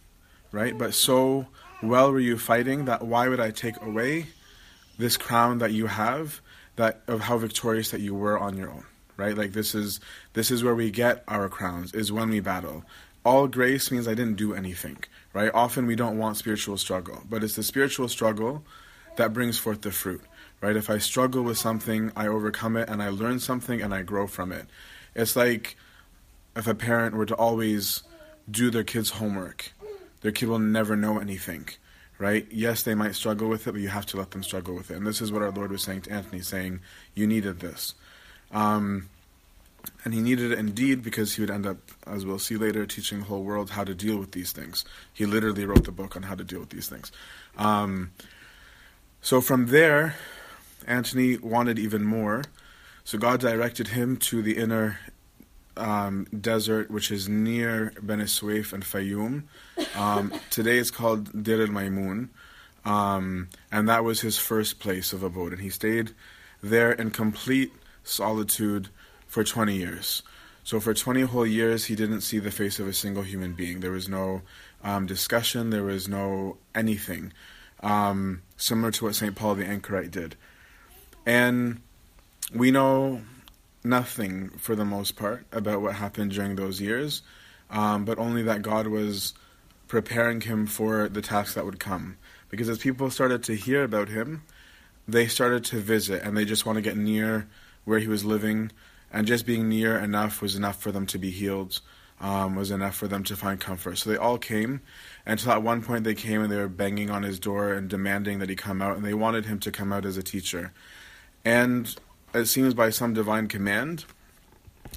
right? 0.50 0.76
But 0.76 0.94
so 0.94 1.46
well 1.82 2.12
were 2.12 2.20
you 2.20 2.38
fighting 2.38 2.84
that 2.84 3.02
why 3.02 3.28
would 3.28 3.40
I 3.40 3.50
take 3.50 3.80
away 3.82 4.26
this 4.98 5.16
crown 5.16 5.58
that 5.58 5.72
you 5.72 5.86
have 5.86 6.40
that 6.76 7.02
of 7.06 7.20
how 7.20 7.38
victorious 7.38 7.90
that 7.90 8.00
you 8.00 8.14
were 8.14 8.38
on 8.38 8.56
your 8.56 8.70
own 8.70 8.84
right? 9.16 9.36
Like 9.36 9.52
this 9.52 9.74
is 9.74 10.00
this 10.32 10.50
is 10.50 10.64
where 10.64 10.74
we 10.74 10.90
get 10.90 11.22
our 11.28 11.48
crowns 11.48 11.92
is 11.94 12.12
when 12.12 12.30
we 12.30 12.40
battle. 12.40 12.84
All 13.24 13.46
grace 13.46 13.92
means 13.92 14.08
i 14.08 14.14
didn't 14.14 14.36
do 14.36 14.54
anything 14.54 14.98
right? 15.32 15.50
Often 15.54 15.86
we 15.86 15.96
don't 15.96 16.18
want 16.18 16.36
spiritual 16.36 16.76
struggle 16.76 17.22
but 17.28 17.44
it's 17.44 17.56
the 17.56 17.62
spiritual 17.62 18.08
struggle 18.08 18.64
that 19.16 19.32
brings 19.32 19.58
forth 19.58 19.82
the 19.82 19.92
fruit 19.92 20.22
right? 20.60 20.76
If 20.76 20.90
i 20.90 20.98
struggle 20.98 21.42
with 21.42 21.58
something 21.58 22.10
i 22.16 22.26
overcome 22.26 22.76
it 22.76 22.88
and 22.88 23.02
i 23.02 23.08
learn 23.08 23.38
something 23.38 23.80
and 23.80 23.94
i 23.94 24.02
grow 24.02 24.26
from 24.26 24.52
it. 24.52 24.66
It's 25.14 25.36
like 25.36 25.76
if 26.56 26.66
a 26.66 26.74
parent 26.74 27.14
were 27.14 27.26
to 27.26 27.36
always 27.36 28.02
do 28.50 28.70
their 28.70 28.84
kid's 28.84 29.10
homework 29.10 29.72
their 30.22 30.32
kid 30.32 30.48
will 30.48 30.58
never 30.58 30.96
know 30.96 31.18
anything 31.18 31.68
right? 32.22 32.46
Yes, 32.52 32.84
they 32.84 32.94
might 32.94 33.16
struggle 33.16 33.48
with 33.48 33.66
it, 33.66 33.72
but 33.72 33.80
you 33.80 33.88
have 33.88 34.06
to 34.06 34.16
let 34.16 34.30
them 34.30 34.44
struggle 34.44 34.76
with 34.76 34.92
it. 34.92 34.96
And 34.96 35.04
this 35.04 35.20
is 35.20 35.32
what 35.32 35.42
our 35.42 35.50
Lord 35.50 35.72
was 35.72 35.82
saying 35.82 36.02
to 36.02 36.12
Anthony, 36.12 36.40
saying, 36.40 36.78
You 37.16 37.26
needed 37.26 37.58
this. 37.58 37.94
Um, 38.52 39.08
and 40.04 40.14
he 40.14 40.20
needed 40.20 40.52
it 40.52 40.58
indeed 40.60 41.02
because 41.02 41.34
he 41.34 41.40
would 41.42 41.50
end 41.50 41.66
up, 41.66 41.78
as 42.06 42.24
we'll 42.24 42.38
see 42.38 42.56
later, 42.56 42.86
teaching 42.86 43.18
the 43.18 43.24
whole 43.24 43.42
world 43.42 43.70
how 43.70 43.82
to 43.82 43.92
deal 43.92 44.18
with 44.18 44.30
these 44.30 44.52
things. 44.52 44.84
He 45.12 45.26
literally 45.26 45.66
wrote 45.66 45.82
the 45.82 45.90
book 45.90 46.14
on 46.14 46.22
how 46.22 46.36
to 46.36 46.44
deal 46.44 46.60
with 46.60 46.70
these 46.70 46.88
things. 46.88 47.10
Um, 47.58 48.12
so 49.20 49.40
from 49.40 49.66
there, 49.66 50.14
Anthony 50.86 51.38
wanted 51.38 51.80
even 51.80 52.04
more. 52.04 52.44
So 53.02 53.18
God 53.18 53.40
directed 53.40 53.88
him 53.88 54.16
to 54.18 54.42
the 54.42 54.56
inner 54.56 55.00
um, 55.76 56.26
desert, 56.38 56.90
which 56.90 57.10
is 57.10 57.28
near 57.28 57.92
Beni 58.02 58.24
Suef 58.24 58.72
and 58.72 58.82
Fayoum. 58.82 59.44
Um, 59.96 60.32
today 60.50 60.78
it's 60.78 60.90
called 60.90 61.42
Dir 61.42 61.62
el 61.62 61.68
Maimun. 61.68 62.28
Um, 62.84 63.48
and 63.70 63.88
that 63.88 64.04
was 64.04 64.20
his 64.20 64.38
first 64.38 64.80
place 64.80 65.12
of 65.12 65.22
abode. 65.22 65.52
And 65.52 65.62
he 65.62 65.70
stayed 65.70 66.12
there 66.62 66.92
in 66.92 67.10
complete 67.10 67.72
solitude 68.04 68.88
for 69.26 69.44
20 69.44 69.74
years. 69.74 70.22
So 70.64 70.78
for 70.78 70.94
20 70.94 71.22
whole 71.22 71.46
years, 71.46 71.86
he 71.86 71.94
didn't 71.94 72.20
see 72.20 72.38
the 72.38 72.50
face 72.50 72.78
of 72.78 72.86
a 72.86 72.92
single 72.92 73.22
human 73.22 73.52
being. 73.54 73.80
There 73.80 73.90
was 73.90 74.08
no 74.08 74.42
um, 74.84 75.06
discussion, 75.06 75.70
there 75.70 75.82
was 75.82 76.08
no 76.08 76.56
anything, 76.74 77.32
um, 77.82 78.42
similar 78.56 78.92
to 78.92 79.06
what 79.06 79.14
St. 79.14 79.34
Paul 79.34 79.56
the 79.56 79.64
Anchorite 79.64 80.10
did. 80.10 80.36
And 81.26 81.80
we 82.54 82.70
know 82.70 83.22
nothing 83.84 84.50
for 84.50 84.74
the 84.74 84.84
most 84.84 85.16
part 85.16 85.46
about 85.52 85.82
what 85.82 85.94
happened 85.94 86.32
during 86.32 86.56
those 86.56 86.80
years, 86.80 87.22
um, 87.70 88.04
but 88.04 88.18
only 88.18 88.42
that 88.42 88.62
God 88.62 88.86
was 88.86 89.34
preparing 89.88 90.40
him 90.40 90.66
for 90.66 91.08
the 91.08 91.22
task 91.22 91.54
that 91.54 91.64
would 91.64 91.80
come. 91.80 92.16
Because 92.48 92.68
as 92.68 92.78
people 92.78 93.10
started 93.10 93.42
to 93.44 93.54
hear 93.54 93.82
about 93.84 94.08
him, 94.08 94.42
they 95.08 95.26
started 95.26 95.64
to 95.66 95.78
visit 95.78 96.22
and 96.22 96.36
they 96.36 96.44
just 96.44 96.64
want 96.64 96.76
to 96.76 96.82
get 96.82 96.96
near 96.96 97.48
where 97.84 97.98
he 97.98 98.08
was 98.08 98.24
living, 98.24 98.70
and 99.12 99.26
just 99.26 99.44
being 99.44 99.68
near 99.68 99.98
enough 99.98 100.40
was 100.40 100.54
enough 100.54 100.80
for 100.80 100.92
them 100.92 101.06
to 101.06 101.18
be 101.18 101.30
healed. 101.30 101.80
Um, 102.20 102.54
was 102.54 102.70
enough 102.70 102.94
for 102.94 103.08
them 103.08 103.24
to 103.24 103.34
find 103.34 103.58
comfort. 103.58 103.98
So 103.98 104.08
they 104.08 104.16
all 104.16 104.38
came, 104.38 104.80
until 105.26 105.50
at 105.50 105.62
one 105.64 105.82
point 105.82 106.04
they 106.04 106.14
came 106.14 106.40
and 106.40 106.52
they 106.52 106.56
were 106.56 106.68
banging 106.68 107.10
on 107.10 107.24
his 107.24 107.40
door 107.40 107.72
and 107.72 107.90
demanding 107.90 108.38
that 108.38 108.48
he 108.48 108.54
come 108.54 108.80
out, 108.80 108.94
and 108.94 109.04
they 109.04 109.12
wanted 109.12 109.44
him 109.44 109.58
to 109.58 109.72
come 109.72 109.92
out 109.92 110.06
as 110.06 110.16
a 110.16 110.22
teacher. 110.22 110.72
And 111.44 111.92
it 112.34 112.46
seems 112.46 112.74
by 112.74 112.90
some 112.90 113.14
divine 113.14 113.48
command 113.48 114.04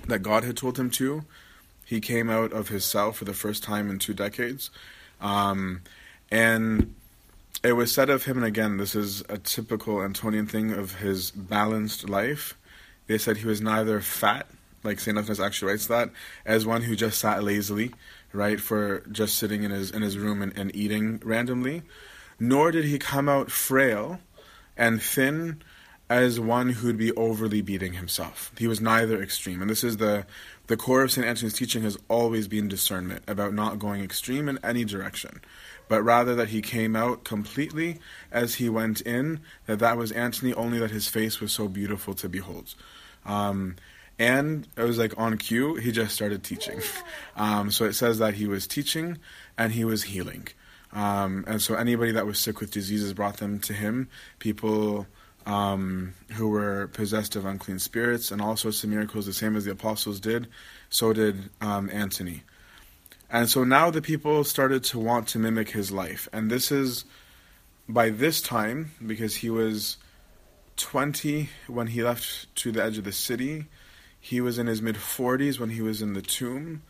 that 0.07 0.19
God 0.19 0.43
had 0.43 0.57
told 0.57 0.79
him 0.79 0.89
to, 0.91 1.25
he 1.85 1.99
came 1.99 2.29
out 2.29 2.51
of 2.51 2.69
his 2.69 2.85
cell 2.85 3.11
for 3.11 3.25
the 3.25 3.33
first 3.33 3.63
time 3.63 3.89
in 3.89 3.99
two 3.99 4.13
decades. 4.13 4.71
Um, 5.21 5.81
and 6.31 6.95
it 7.63 7.73
was 7.73 7.93
said 7.93 8.09
of 8.09 8.25
him, 8.25 8.37
and 8.37 8.45
again, 8.45 8.77
this 8.77 8.95
is 8.95 9.21
a 9.29 9.37
typical 9.37 9.95
Antonian 9.97 10.49
thing 10.49 10.71
of 10.71 10.95
his 10.95 11.31
balanced 11.31 12.09
life. 12.09 12.55
They 13.07 13.17
said 13.17 13.37
he 13.37 13.47
was 13.47 13.61
neither 13.61 14.01
fat, 14.01 14.47
like 14.83 14.99
St. 14.99 15.17
Athanasius 15.17 15.45
actually 15.45 15.71
writes 15.71 15.87
that, 15.87 16.09
as 16.45 16.65
one 16.65 16.83
who 16.83 16.95
just 16.95 17.19
sat 17.19 17.43
lazily, 17.43 17.93
right, 18.33 18.59
for 18.59 18.99
just 19.11 19.37
sitting 19.37 19.63
in 19.63 19.71
his 19.71 19.91
in 19.91 20.01
his 20.01 20.17
room 20.17 20.41
and, 20.41 20.55
and 20.57 20.75
eating 20.75 21.21
randomly, 21.23 21.83
nor 22.39 22.71
did 22.71 22.85
he 22.85 22.97
come 22.97 23.29
out 23.29 23.51
frail 23.51 24.19
and 24.75 25.01
thin 25.01 25.61
as 26.09 26.39
one 26.39 26.69
who'd 26.69 26.97
be 26.97 27.11
overly 27.13 27.61
beating 27.61 27.93
himself. 27.93 28.51
He 28.57 28.67
was 28.67 28.79
neither 28.79 29.21
extreme. 29.21 29.61
And 29.61 29.69
this 29.69 29.83
is 29.83 29.97
the 29.97 30.25
the 30.67 30.77
core 30.77 31.03
of 31.03 31.11
St. 31.11 31.25
Anthony's 31.25 31.53
teaching 31.53 31.83
has 31.83 31.97
always 32.07 32.47
been 32.47 32.67
discernment 32.67 33.23
about 33.27 33.53
not 33.53 33.77
going 33.77 34.03
extreme 34.03 34.49
in 34.49 34.57
any 34.63 34.83
direction, 34.83 35.41
but 35.87 36.01
rather 36.01 36.33
that 36.35 36.49
he 36.49 36.61
came 36.61 36.95
out 36.95 37.23
completely 37.23 37.99
as 38.31 38.55
he 38.55 38.67
went 38.67 39.01
in, 39.01 39.41
that 39.67 39.77
that 39.79 39.95
was 39.95 40.11
Anthony, 40.11 40.55
only 40.55 40.79
that 40.79 40.89
his 40.89 41.07
face 41.07 41.39
was 41.39 41.51
so 41.51 41.67
beautiful 41.67 42.15
to 42.15 42.27
behold. 42.27 42.73
Um, 43.27 43.75
and 44.17 44.67
it 44.75 44.81
was 44.81 44.97
like 44.97 45.13
on 45.17 45.37
cue, 45.37 45.75
he 45.75 45.91
just 45.91 46.15
started 46.15 46.43
teaching. 46.43 46.81
Um, 47.37 47.69
so 47.69 47.83
it 47.83 47.93
says 47.93 48.19
that 48.19 48.35
he 48.35 48.47
was 48.47 48.65
teaching 48.65 49.17
and 49.57 49.73
he 49.73 49.83
was 49.83 50.03
healing. 50.03 50.47
Um, 50.93 51.43
and 51.47 51.61
so 51.61 51.75
anybody 51.75 52.13
that 52.13 52.25
was 52.25 52.39
sick 52.39 52.61
with 52.61 52.71
diseases 52.71 53.13
brought 53.13 53.37
them 53.37 53.59
to 53.59 53.73
him. 53.73 54.07
People 54.39 55.05
um, 55.45 56.13
who 56.33 56.49
were 56.49 56.87
possessed 56.87 57.35
of 57.35 57.45
unclean 57.45 57.79
spirits 57.79 58.31
and 58.31 58.41
all 58.41 58.57
sorts 58.57 58.83
of 58.83 58.89
miracles, 58.89 59.25
the 59.25 59.33
same 59.33 59.55
as 59.55 59.65
the 59.65 59.71
apostles 59.71 60.19
did, 60.19 60.47
so 60.89 61.13
did 61.13 61.49
um, 61.61 61.89
Antony. 61.91 62.43
And 63.29 63.49
so 63.49 63.63
now 63.63 63.89
the 63.89 64.01
people 64.01 64.43
started 64.43 64.83
to 64.85 64.99
want 64.99 65.27
to 65.29 65.39
mimic 65.39 65.69
his 65.69 65.91
life. 65.91 66.27
And 66.31 66.49
this 66.49 66.71
is 66.71 67.05
by 67.87 68.09
this 68.09 68.41
time, 68.41 68.91
because 69.05 69.35
he 69.35 69.49
was 69.49 69.97
20 70.77 71.49
when 71.67 71.87
he 71.87 72.03
left 72.03 72.53
to 72.55 72.71
the 72.71 72.83
edge 72.83 72.97
of 72.97 73.03
the 73.03 73.11
city, 73.11 73.65
he 74.19 74.41
was 74.41 74.57
in 74.57 74.67
his 74.67 74.81
mid 74.81 74.95
40s 74.95 75.59
when 75.59 75.69
he 75.69 75.81
was 75.81 76.01
in 76.01 76.13
the 76.13 76.21
tomb. 76.21 76.81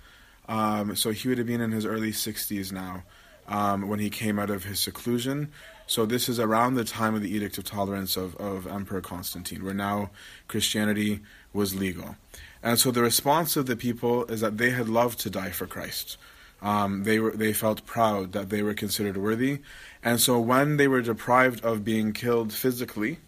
Um, 0.48 0.96
so 0.96 1.12
he 1.12 1.28
would 1.28 1.38
have 1.38 1.48
been 1.48 1.62
in 1.62 1.72
his 1.72 1.86
early 1.86 2.12
60s 2.12 2.72
now 2.72 3.04
um, 3.48 3.88
when 3.88 4.00
he 4.00 4.10
came 4.10 4.40
out 4.40 4.50
of 4.50 4.64
his 4.64 4.80
seclusion. 4.80 5.52
So 5.88 6.06
this 6.06 6.28
is 6.30 6.40
around 6.40 6.74
the 6.74 6.84
time 6.84 7.14
of 7.14 7.22
the 7.22 7.36
Edict 7.36 7.58
of 7.58 7.64
Tolerance 7.64 8.18
of, 8.18 8.36
of 8.38 8.66
Emperor 8.66 9.02
Constantine, 9.02 9.64
where 9.64 9.74
now 9.74 10.10
Christianity 10.48 11.20
was 11.54 11.76
legal. 11.76 12.16
And 12.64 12.80
so 12.80 12.90
the 12.90 13.04
response 13.04 13.56
of 13.56 13.68
the 13.68 13.76
people 13.76 14.26
is 14.26 14.42
that 14.42 14.58
they 14.58 14.72
had 14.72 14.90
loved 14.90 15.20
to 15.20 15.30
die 15.30 15.52
for 15.52 15.68
Christ. 15.68 16.18
Um, 16.62 17.04
they 17.04 17.20
were 17.20 17.32
they 17.32 17.54
felt 17.54 17.86
proud 17.86 18.32
that 18.32 18.50
they 18.50 18.64
were 18.64 18.74
considered 18.74 19.18
worthy, 19.18 19.60
and 20.02 20.20
so 20.20 20.40
when 20.40 20.78
they 20.78 20.88
were 20.88 21.02
deprived 21.02 21.64
of 21.64 21.84
being 21.84 22.14
killed 22.14 22.52
physically, 22.54 23.20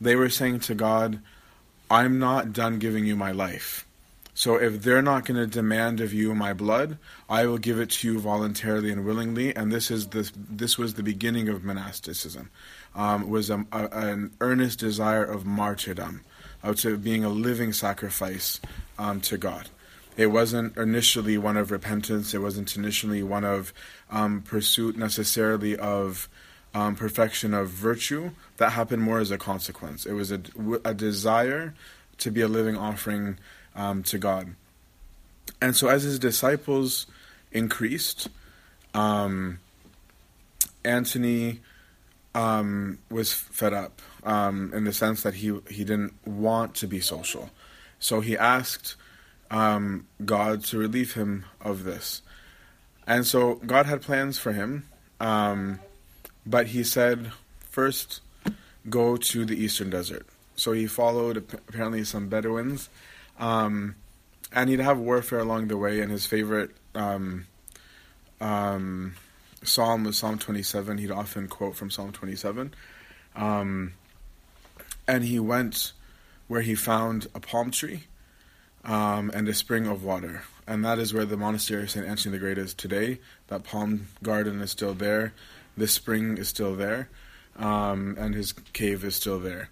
they 0.00 0.14
were 0.14 0.28
saying 0.28 0.60
to 0.60 0.74
God, 0.74 1.20
"I'm 1.90 2.20
not 2.20 2.52
done 2.52 2.78
giving 2.78 3.06
you 3.06 3.16
my 3.16 3.32
life. 3.32 3.86
So 4.40 4.56
if 4.56 4.80
they're 4.80 5.02
not 5.02 5.26
going 5.26 5.38
to 5.38 5.46
demand 5.46 6.00
of 6.00 6.14
you 6.14 6.34
my 6.34 6.54
blood, 6.54 6.96
I 7.28 7.44
will 7.44 7.58
give 7.58 7.78
it 7.78 7.90
to 7.90 8.10
you 8.10 8.18
voluntarily 8.18 8.90
and 8.90 9.04
willingly. 9.04 9.54
And 9.54 9.70
this 9.70 9.90
is 9.90 10.06
the, 10.06 10.32
this 10.34 10.78
was 10.78 10.94
the 10.94 11.02
beginning 11.02 11.50
of 11.50 11.62
monasticism, 11.62 12.48
um, 12.94 13.28
was 13.28 13.50
a, 13.50 13.66
a, 13.70 13.88
an 13.92 14.32
earnest 14.40 14.78
desire 14.78 15.22
of 15.22 15.44
martyrdom, 15.44 16.22
of 16.62 16.82
being 17.04 17.22
a 17.22 17.28
living 17.28 17.74
sacrifice 17.74 18.62
um, 18.98 19.20
to 19.20 19.36
God. 19.36 19.68
It 20.16 20.28
wasn't 20.28 20.74
initially 20.74 21.36
one 21.36 21.58
of 21.58 21.70
repentance. 21.70 22.32
It 22.32 22.38
wasn't 22.38 22.74
initially 22.78 23.22
one 23.22 23.44
of 23.44 23.74
um, 24.10 24.40
pursuit 24.40 24.96
necessarily 24.96 25.76
of 25.76 26.30
um, 26.72 26.96
perfection 26.96 27.52
of 27.52 27.68
virtue. 27.68 28.30
That 28.56 28.72
happened 28.72 29.02
more 29.02 29.18
as 29.18 29.30
a 29.30 29.36
consequence. 29.36 30.06
It 30.06 30.14
was 30.14 30.32
a, 30.32 30.40
a 30.82 30.94
desire 30.94 31.74
to 32.16 32.30
be 32.30 32.40
a 32.40 32.48
living 32.48 32.78
offering 32.78 33.38
um, 33.74 34.02
to 34.04 34.18
God. 34.18 34.54
And 35.60 35.76
so, 35.76 35.88
as 35.88 36.02
his 36.02 36.18
disciples 36.18 37.06
increased, 37.52 38.28
um, 38.94 39.58
Antony 40.84 41.60
um, 42.34 42.98
was 43.10 43.32
fed 43.32 43.72
up 43.74 44.00
um, 44.24 44.72
in 44.74 44.84
the 44.84 44.92
sense 44.92 45.22
that 45.22 45.34
he 45.34 45.58
he 45.68 45.84
didn't 45.84 46.14
want 46.26 46.74
to 46.76 46.86
be 46.86 47.00
social, 47.00 47.50
so 47.98 48.20
he 48.20 48.36
asked 48.36 48.96
um, 49.50 50.06
God 50.24 50.64
to 50.64 50.78
relieve 50.78 51.14
him 51.14 51.44
of 51.60 51.84
this. 51.84 52.22
And 53.06 53.26
so 53.26 53.54
God 53.66 53.86
had 53.86 54.02
plans 54.02 54.38
for 54.38 54.52
him, 54.52 54.86
um, 55.18 55.80
but 56.46 56.68
he 56.68 56.84
said, 56.84 57.32
first, 57.58 58.20
go 58.88 59.16
to 59.16 59.44
the 59.44 59.56
eastern 59.56 59.90
desert. 59.90 60.26
So 60.54 60.72
he 60.72 60.86
followed 60.86 61.36
apparently 61.36 62.04
some 62.04 62.28
Bedouins 62.28 62.88
um, 63.40 63.96
and 64.52 64.70
he'd 64.70 64.80
have 64.80 64.98
warfare 64.98 65.40
along 65.40 65.66
the 65.68 65.76
way, 65.76 66.00
and 66.00 66.10
his 66.12 66.26
favorite 66.26 66.70
um, 66.94 67.46
um, 68.40 69.14
psalm 69.64 70.04
was 70.04 70.18
Psalm 70.18 70.38
27. 70.38 70.98
He'd 70.98 71.10
often 71.10 71.48
quote 71.48 71.74
from 71.74 71.90
Psalm 71.90 72.12
27. 72.12 72.72
Um, 73.34 73.94
and 75.08 75.24
he 75.24 75.40
went 75.40 75.92
where 76.46 76.62
he 76.62 76.74
found 76.74 77.26
a 77.34 77.40
palm 77.40 77.70
tree 77.70 78.04
um, 78.84 79.30
and 79.34 79.48
a 79.48 79.54
spring 79.54 79.86
of 79.86 80.04
water. 80.04 80.42
And 80.66 80.84
that 80.84 80.98
is 80.98 81.12
where 81.12 81.24
the 81.24 81.36
monastery 81.36 81.82
of 81.84 81.90
St. 81.90 82.06
Anthony 82.06 82.32
the 82.32 82.38
Great 82.38 82.58
is 82.58 82.74
today. 82.74 83.18
That 83.48 83.64
palm 83.64 84.08
garden 84.22 84.60
is 84.60 84.70
still 84.70 84.94
there. 84.94 85.32
This 85.76 85.92
spring 85.92 86.38
is 86.38 86.48
still 86.48 86.76
there. 86.76 87.08
um, 87.56 88.16
and 88.18 88.34
his 88.34 88.52
cave 88.72 89.04
is 89.04 89.14
still 89.16 89.38
there, 89.38 89.68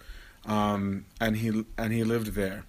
and 1.20 1.36
he 1.36 1.64
and 1.76 1.92
he 1.92 2.04
lived 2.04 2.34
there. 2.34 2.64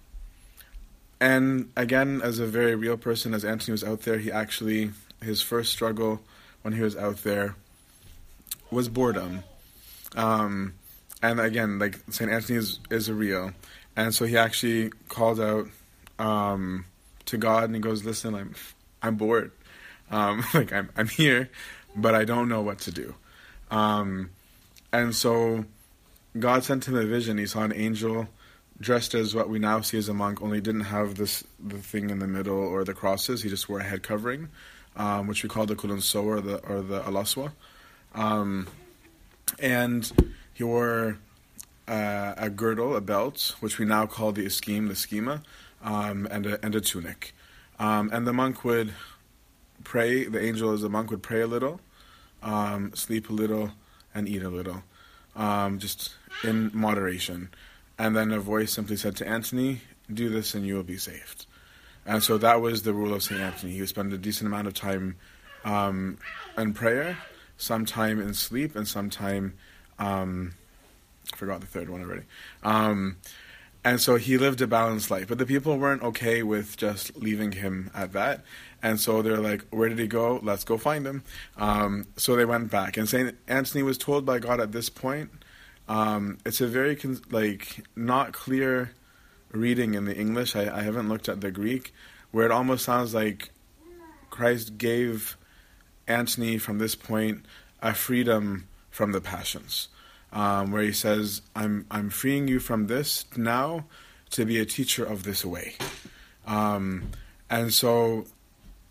And 1.20 1.70
again, 1.76 2.22
as 2.22 2.38
a 2.38 2.46
very 2.46 2.74
real 2.74 2.96
person, 2.96 3.34
as 3.34 3.44
Anthony 3.44 3.72
was 3.72 3.84
out 3.84 4.02
there, 4.02 4.18
he 4.18 4.32
actually 4.32 4.92
his 5.22 5.42
first 5.42 5.70
struggle 5.70 6.20
when 6.62 6.74
he 6.74 6.80
was 6.80 6.96
out 6.96 7.18
there 7.18 7.56
was 8.70 8.88
boredom. 8.88 9.44
Um, 10.16 10.74
and 11.22 11.38
again, 11.38 11.78
like 11.78 11.98
Saint 12.10 12.30
Anthony 12.30 12.58
is, 12.58 12.80
is 12.90 13.08
a 13.08 13.14
real, 13.14 13.52
and 13.96 14.14
so 14.14 14.24
he 14.24 14.38
actually 14.38 14.90
called 15.08 15.40
out 15.40 15.66
um, 16.18 16.86
to 17.26 17.36
God 17.36 17.64
and 17.64 17.74
he 17.74 17.80
goes, 17.80 18.04
"Listen, 18.04 18.34
I'm 18.34 18.54
I'm 19.02 19.16
bored. 19.16 19.52
Um, 20.10 20.42
like 20.54 20.72
I'm 20.72 20.90
I'm 20.96 21.08
here, 21.08 21.50
but 21.94 22.14
I 22.14 22.24
don't 22.24 22.48
know 22.48 22.62
what 22.62 22.78
to 22.80 22.90
do." 22.90 23.14
Um, 23.70 24.30
and 24.92 25.14
so 25.14 25.66
God 26.38 26.64
sent 26.64 26.88
him 26.88 26.96
a 26.96 27.04
vision. 27.04 27.38
He 27.38 27.46
saw 27.46 27.62
an 27.62 27.74
angel 27.74 28.28
dressed 28.80 29.14
as 29.14 29.34
what 29.34 29.48
we 29.48 29.58
now 29.58 29.80
see 29.80 29.98
as 29.98 30.08
a 30.08 30.14
monk, 30.14 30.40
only 30.42 30.60
didn't 30.60 30.82
have 30.82 31.16
this 31.16 31.44
the 31.62 31.78
thing 31.78 32.10
in 32.10 32.18
the 32.18 32.26
middle 32.26 32.58
or 32.58 32.84
the 32.84 32.94
crosses. 32.94 33.42
He 33.42 33.48
just 33.48 33.68
wore 33.68 33.80
a 33.80 33.84
head 33.84 34.02
covering, 34.02 34.48
um, 34.96 35.26
which 35.26 35.42
we 35.42 35.48
call 35.48 35.66
the 35.66 35.76
kulunso 35.76 36.24
or 36.24 36.40
the 36.40 36.58
or 36.66 36.80
the 36.80 37.00
alaswa, 37.02 37.52
um, 38.14 38.66
and 39.58 40.10
he 40.54 40.64
wore 40.64 41.18
uh, 41.86 42.34
a 42.36 42.48
girdle, 42.48 42.96
a 42.96 43.00
belt, 43.00 43.54
which 43.60 43.78
we 43.78 43.84
now 43.84 44.06
call 44.06 44.32
the 44.32 44.48
scheme, 44.48 44.88
the 44.88 44.96
schema, 44.96 45.42
um, 45.82 46.26
and 46.30 46.46
a 46.46 46.64
and 46.64 46.74
a 46.74 46.80
tunic, 46.80 47.34
um, 47.78 48.10
and 48.12 48.26
the 48.26 48.32
monk 48.32 48.64
would 48.64 48.94
pray. 49.84 50.24
The 50.24 50.42
angel 50.42 50.72
as 50.72 50.82
a 50.82 50.88
monk 50.88 51.10
would 51.10 51.22
pray 51.22 51.42
a 51.42 51.46
little, 51.46 51.80
um, 52.42 52.92
sleep 52.94 53.28
a 53.28 53.32
little, 53.32 53.72
and 54.14 54.26
eat 54.26 54.42
a 54.42 54.48
little, 54.48 54.82
um, 55.36 55.78
just 55.78 56.14
in 56.42 56.70
moderation. 56.72 57.50
And 58.00 58.16
then 58.16 58.32
a 58.32 58.40
voice 58.40 58.72
simply 58.72 58.96
said 58.96 59.14
to 59.16 59.28
Antony, 59.28 59.82
Do 60.10 60.30
this 60.30 60.54
and 60.54 60.66
you 60.66 60.74
will 60.74 60.82
be 60.82 60.96
saved. 60.96 61.44
And 62.06 62.22
so 62.22 62.38
that 62.38 62.62
was 62.62 62.80
the 62.80 62.94
rule 62.94 63.12
of 63.12 63.22
St. 63.22 63.38
Anthony. 63.38 63.72
He 63.72 63.80
would 63.80 63.90
spend 63.90 64.10
a 64.14 64.16
decent 64.16 64.46
amount 64.46 64.68
of 64.68 64.72
time 64.72 65.16
um, 65.66 66.16
in 66.56 66.72
prayer, 66.72 67.18
some 67.58 67.84
time 67.84 68.18
in 68.18 68.32
sleep, 68.32 68.74
and 68.74 68.88
some 68.88 69.10
time, 69.10 69.52
um, 69.98 70.54
I 71.30 71.36
forgot 71.36 71.60
the 71.60 71.66
third 71.66 71.90
one 71.90 72.00
already. 72.00 72.22
Um, 72.62 73.18
and 73.84 74.00
so 74.00 74.16
he 74.16 74.38
lived 74.38 74.62
a 74.62 74.66
balanced 74.66 75.10
life. 75.10 75.28
But 75.28 75.36
the 75.36 75.44
people 75.44 75.76
weren't 75.76 76.02
okay 76.02 76.42
with 76.42 76.78
just 76.78 77.14
leaving 77.18 77.52
him 77.52 77.90
at 77.94 78.14
that. 78.14 78.44
And 78.82 78.98
so 78.98 79.20
they're 79.20 79.36
like, 79.36 79.66
Where 79.68 79.90
did 79.90 79.98
he 79.98 80.06
go? 80.06 80.40
Let's 80.42 80.64
go 80.64 80.78
find 80.78 81.06
him. 81.06 81.22
Um, 81.58 82.06
so 82.16 82.34
they 82.34 82.46
went 82.46 82.70
back. 82.70 82.96
And 82.96 83.06
St. 83.06 83.36
Anthony 83.46 83.82
was 83.82 83.98
told 83.98 84.24
by 84.24 84.38
God 84.38 84.58
at 84.58 84.72
this 84.72 84.88
point 84.88 85.30
um, 85.90 86.38
it's 86.46 86.60
a 86.60 86.68
very 86.68 86.94
con- 86.94 87.20
like 87.30 87.84
not 87.96 88.32
clear 88.32 88.92
reading 89.50 89.94
in 89.94 90.04
the 90.04 90.16
English. 90.16 90.54
I, 90.54 90.72
I 90.72 90.82
haven't 90.82 91.08
looked 91.08 91.28
at 91.28 91.40
the 91.40 91.50
Greek, 91.50 91.92
where 92.30 92.46
it 92.46 92.52
almost 92.52 92.84
sounds 92.84 93.12
like 93.12 93.50
Christ 94.30 94.78
gave 94.78 95.36
Antony 96.06 96.58
from 96.58 96.78
this 96.78 96.94
point 96.94 97.44
a 97.82 97.92
freedom 97.92 98.68
from 98.92 99.10
the 99.10 99.20
passions, 99.20 99.88
um, 100.32 100.70
where 100.70 100.82
he 100.82 100.92
says, 100.92 101.42
"I'm 101.56 101.86
I'm 101.90 102.08
freeing 102.08 102.46
you 102.46 102.60
from 102.60 102.86
this 102.86 103.24
now 103.36 103.86
to 104.30 104.44
be 104.44 104.60
a 104.60 104.64
teacher 104.64 105.04
of 105.04 105.24
this 105.24 105.44
way," 105.44 105.74
um, 106.46 107.10
and 107.50 107.74
so 107.74 108.26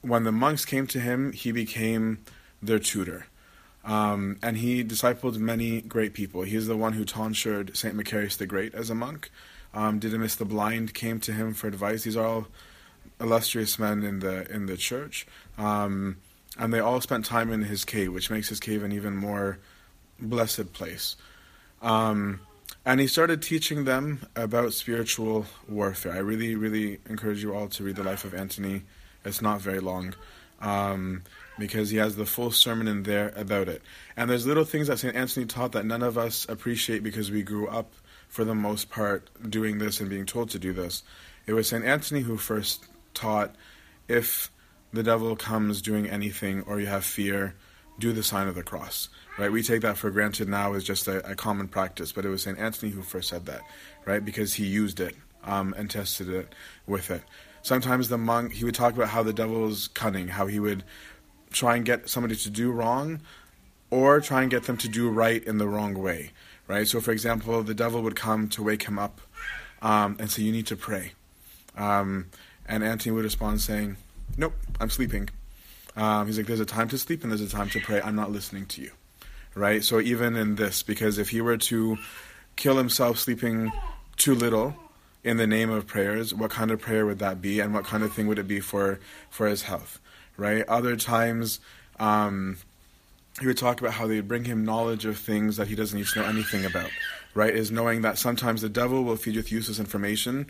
when 0.01 0.25
the 0.25 0.33
monks 0.33 0.65
came 0.65 0.85
to 0.87 0.99
him, 0.99 1.31
he 1.31 1.53
became 1.53 2.25
their 2.61 2.79
tutor. 2.79 3.27
Um, 3.85 4.37
and 4.43 4.57
he 4.57 4.83
discipled 4.83 5.37
many 5.37 5.81
great 5.81 6.13
people. 6.13 6.41
He's 6.41 6.67
the 6.67 6.77
one 6.77 6.93
who 6.93 7.05
tonsured 7.05 7.75
St. 7.77 7.95
Macarius 7.95 8.37
the 8.37 8.45
Great 8.45 8.75
as 8.75 8.89
a 8.89 8.95
monk. 8.95 9.31
Um, 9.73 9.99
Didymus 9.99 10.35
the 10.35 10.45
Blind 10.45 10.93
came 10.93 11.19
to 11.21 11.31
him 11.31 11.53
for 11.53 11.67
advice. 11.67 12.03
These 12.03 12.17
are 12.17 12.25
all 12.25 12.47
illustrious 13.19 13.77
men 13.77 14.03
in 14.03 14.19
the 14.19 14.49
in 14.51 14.65
the 14.65 14.77
church, 14.77 15.27
um, 15.57 16.17
and 16.57 16.73
they 16.73 16.79
all 16.79 17.01
spent 17.01 17.25
time 17.25 17.51
in 17.51 17.63
his 17.63 17.85
cave, 17.85 18.13
which 18.13 18.29
makes 18.29 18.49
his 18.49 18.59
cave 18.59 18.83
an 18.83 18.91
even 18.91 19.15
more 19.15 19.59
blessed 20.19 20.73
place. 20.73 21.15
Um, 21.81 22.41
and 22.85 22.99
he 22.99 23.07
started 23.07 23.41
teaching 23.41 23.85
them 23.85 24.25
about 24.35 24.73
spiritual 24.73 25.45
warfare. 25.67 26.13
I 26.13 26.19
really, 26.19 26.55
really 26.55 26.99
encourage 27.07 27.43
you 27.43 27.53
all 27.53 27.67
to 27.67 27.83
read 27.83 27.97
the 27.97 28.03
life 28.03 28.23
of 28.23 28.33
Antony. 28.33 28.83
It's 29.23 29.41
not 29.41 29.61
very 29.61 29.79
long. 29.79 30.15
Um, 30.61 31.23
because 31.59 31.89
he 31.89 31.97
has 31.97 32.15
the 32.15 32.25
full 32.25 32.51
sermon 32.51 32.87
in 32.87 33.03
there 33.03 33.33
about 33.35 33.67
it. 33.67 33.81
And 34.17 34.29
there's 34.29 34.47
little 34.47 34.63
things 34.63 34.87
that 34.87 34.99
St. 34.99 35.15
Anthony 35.15 35.45
taught 35.45 35.73
that 35.73 35.85
none 35.85 36.01
of 36.01 36.17
us 36.17 36.47
appreciate 36.49 37.03
because 37.03 37.29
we 37.29 37.43
grew 37.43 37.67
up, 37.67 37.93
for 38.29 38.43
the 38.43 38.55
most 38.55 38.89
part, 38.89 39.29
doing 39.49 39.77
this 39.77 39.99
and 39.99 40.09
being 40.09 40.25
told 40.25 40.49
to 40.51 40.59
do 40.59 40.73
this. 40.73 41.03
It 41.45 41.53
was 41.53 41.67
St. 41.67 41.83
Anthony 41.83 42.21
who 42.21 42.37
first 42.37 42.85
taught 43.13 43.55
if 44.07 44.51
the 44.93 45.03
devil 45.03 45.35
comes 45.35 45.81
doing 45.81 46.09
anything 46.09 46.63
or 46.63 46.79
you 46.79 46.87
have 46.87 47.05
fear, 47.05 47.55
do 47.99 48.13
the 48.13 48.23
sign 48.23 48.47
of 48.47 48.55
the 48.55 48.63
cross. 48.63 49.09
Right? 49.37 49.51
We 49.51 49.63
take 49.63 49.81
that 49.81 49.97
for 49.97 50.09
granted 50.09 50.49
now 50.49 50.73
as 50.73 50.83
just 50.83 51.07
a, 51.07 51.29
a 51.29 51.35
common 51.35 51.67
practice, 51.67 52.11
but 52.11 52.25
it 52.25 52.29
was 52.29 52.43
St. 52.43 52.57
Anthony 52.57 52.91
who 52.91 53.01
first 53.01 53.29
said 53.29 53.45
that, 53.45 53.61
right? 54.05 54.23
Because 54.23 54.53
he 54.53 54.65
used 54.65 54.99
it 54.99 55.15
um, 55.43 55.73
and 55.77 55.89
tested 55.89 56.29
it 56.29 56.53
with 56.87 57.11
it. 57.11 57.23
Sometimes 57.61 58.09
the 58.09 58.17
monk, 58.17 58.53
he 58.53 58.65
would 58.65 58.75
talk 58.75 58.93
about 58.93 59.09
how 59.09 59.23
the 59.23 59.33
devil 59.33 59.67
is 59.67 59.89
cunning, 59.89 60.27
how 60.27 60.47
he 60.47 60.59
would 60.59 60.83
try 61.51 61.75
and 61.75 61.85
get 61.85 62.09
somebody 62.09 62.35
to 62.35 62.49
do 62.49 62.71
wrong 62.71 63.21
or 63.89 64.21
try 64.21 64.41
and 64.41 64.51
get 64.51 64.63
them 64.63 64.77
to 64.77 64.87
do 64.87 65.09
right 65.09 65.43
in 65.43 65.57
the 65.57 65.67
wrong 65.67 65.95
way, 65.95 66.31
right? 66.67 66.87
So, 66.87 67.01
for 67.01 67.11
example, 67.11 67.63
the 67.63 67.73
devil 67.73 68.01
would 68.03 68.15
come 68.15 68.47
to 68.49 68.63
wake 68.63 68.83
him 68.83 68.99
up 68.99 69.21
um, 69.81 70.17
and 70.19 70.29
say, 70.29 70.43
You 70.43 70.51
need 70.51 70.67
to 70.67 70.75
pray. 70.75 71.13
Um, 71.75 72.27
and 72.67 72.83
Antony 72.83 73.15
would 73.15 73.23
respond 73.23 73.61
saying, 73.61 73.97
Nope, 74.37 74.53
I'm 74.79 74.89
sleeping. 74.89 75.29
Um, 75.95 76.27
he's 76.27 76.37
like, 76.37 76.47
There's 76.47 76.59
a 76.59 76.65
time 76.65 76.87
to 76.89 76.97
sleep 76.97 77.23
and 77.23 77.31
there's 77.31 77.41
a 77.41 77.49
time 77.49 77.69
to 77.69 77.79
pray. 77.79 78.01
I'm 78.01 78.15
not 78.15 78.31
listening 78.31 78.65
to 78.67 78.81
you, 78.81 78.91
right? 79.55 79.83
So, 79.83 79.99
even 79.99 80.35
in 80.35 80.55
this, 80.55 80.83
because 80.83 81.17
if 81.17 81.29
he 81.29 81.41
were 81.41 81.57
to 81.57 81.97
kill 82.55 82.77
himself 82.77 83.17
sleeping 83.17 83.71
too 84.17 84.35
little, 84.35 84.75
in 85.23 85.37
the 85.37 85.47
name 85.47 85.69
of 85.69 85.85
prayers, 85.85 86.33
what 86.33 86.51
kind 86.51 86.71
of 86.71 86.79
prayer 86.79 87.05
would 87.05 87.19
that 87.19 87.41
be, 87.41 87.59
and 87.59 87.73
what 87.73 87.85
kind 87.85 88.03
of 88.03 88.13
thing 88.13 88.27
would 88.27 88.39
it 88.39 88.47
be 88.47 88.59
for 88.59 88.99
for 89.29 89.47
his 89.47 89.63
health? 89.63 89.99
Right? 90.39 90.67
Other 90.67 90.95
times, 90.95 91.59
um, 91.99 92.57
he 93.39 93.47
would 93.47 93.57
talk 93.57 93.79
about 93.79 93.93
how 93.93 94.07
they 94.07 94.19
bring 94.21 94.45
him 94.45 94.65
knowledge 94.65 95.05
of 95.05 95.17
things 95.17 95.57
that 95.57 95.67
he 95.67 95.75
doesn't 95.75 95.97
need 95.97 96.07
to 96.07 96.19
know 96.19 96.25
anything 96.25 96.65
about, 96.65 96.89
right? 97.33 97.55
Is 97.55 97.71
knowing 97.71 98.01
that 98.01 98.17
sometimes 98.17 98.61
the 98.61 98.69
devil 98.69 99.03
will 99.03 99.15
feed 99.15 99.35
you 99.35 99.39
with 99.39 99.51
useless 99.51 99.79
information, 99.79 100.47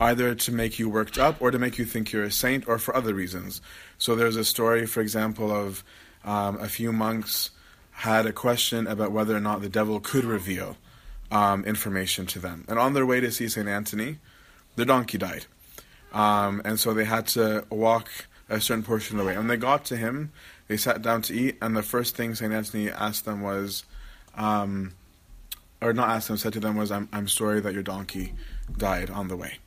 either 0.00 0.34
to 0.34 0.52
make 0.52 0.78
you 0.78 0.88
worked 0.88 1.18
up 1.18 1.40
or 1.40 1.50
to 1.50 1.58
make 1.58 1.78
you 1.78 1.84
think 1.84 2.12
you're 2.12 2.24
a 2.24 2.30
saint 2.30 2.66
or 2.68 2.78
for 2.78 2.96
other 2.96 3.14
reasons. 3.14 3.60
So 3.98 4.14
there's 4.14 4.36
a 4.36 4.44
story, 4.44 4.86
for 4.86 5.00
example, 5.00 5.50
of 5.50 5.84
um, 6.24 6.58
a 6.58 6.68
few 6.68 6.92
monks 6.92 7.50
had 7.90 8.26
a 8.26 8.32
question 8.32 8.86
about 8.86 9.12
whether 9.12 9.36
or 9.36 9.40
not 9.40 9.60
the 9.60 9.68
devil 9.68 10.00
could 10.00 10.24
reveal 10.24 10.76
um, 11.30 11.64
information 11.64 12.26
to 12.26 12.38
them. 12.38 12.64
And 12.68 12.78
on 12.78 12.94
their 12.94 13.06
way 13.06 13.20
to 13.20 13.30
see 13.30 13.48
St. 13.48 13.68
Anthony, 13.68 14.18
the 14.76 14.84
donkey 14.84 15.18
died. 15.18 15.46
Um, 16.12 16.62
and 16.64 16.78
so 16.78 16.94
they 16.94 17.04
had 17.04 17.26
to 17.28 17.64
walk 17.70 18.10
a 18.52 18.60
certain 18.60 18.84
portion 18.84 19.18
of 19.18 19.24
the 19.24 19.28
way. 19.28 19.34
And 19.34 19.48
they 19.48 19.56
got 19.56 19.84
to 19.86 19.96
him, 19.96 20.30
they 20.68 20.76
sat 20.76 21.02
down 21.02 21.22
to 21.22 21.34
eat, 21.34 21.56
and 21.60 21.76
the 21.76 21.82
first 21.82 22.16
thing 22.16 22.34
St. 22.34 22.52
Anthony 22.52 22.90
asked 22.90 23.24
them 23.24 23.40
was, 23.40 23.84
um, 24.36 24.92
or 25.80 25.92
not 25.92 26.10
asked 26.10 26.28
them, 26.28 26.36
said 26.36 26.52
to 26.52 26.60
them 26.60 26.76
was, 26.76 26.92
I'm, 26.92 27.08
I'm 27.12 27.28
sorry 27.28 27.60
that 27.60 27.72
your 27.72 27.82
donkey 27.82 28.34
died 28.76 29.10
on 29.10 29.28
the 29.28 29.36
way. 29.36 29.58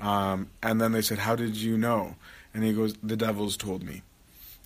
Um, 0.00 0.50
and 0.62 0.80
then 0.80 0.92
they 0.92 1.02
said, 1.02 1.18
How 1.18 1.36
did 1.36 1.56
you 1.56 1.78
know? 1.78 2.16
And 2.52 2.64
he 2.64 2.72
goes, 2.72 2.94
The 3.02 3.16
devils 3.16 3.56
told 3.56 3.82
me. 3.82 4.02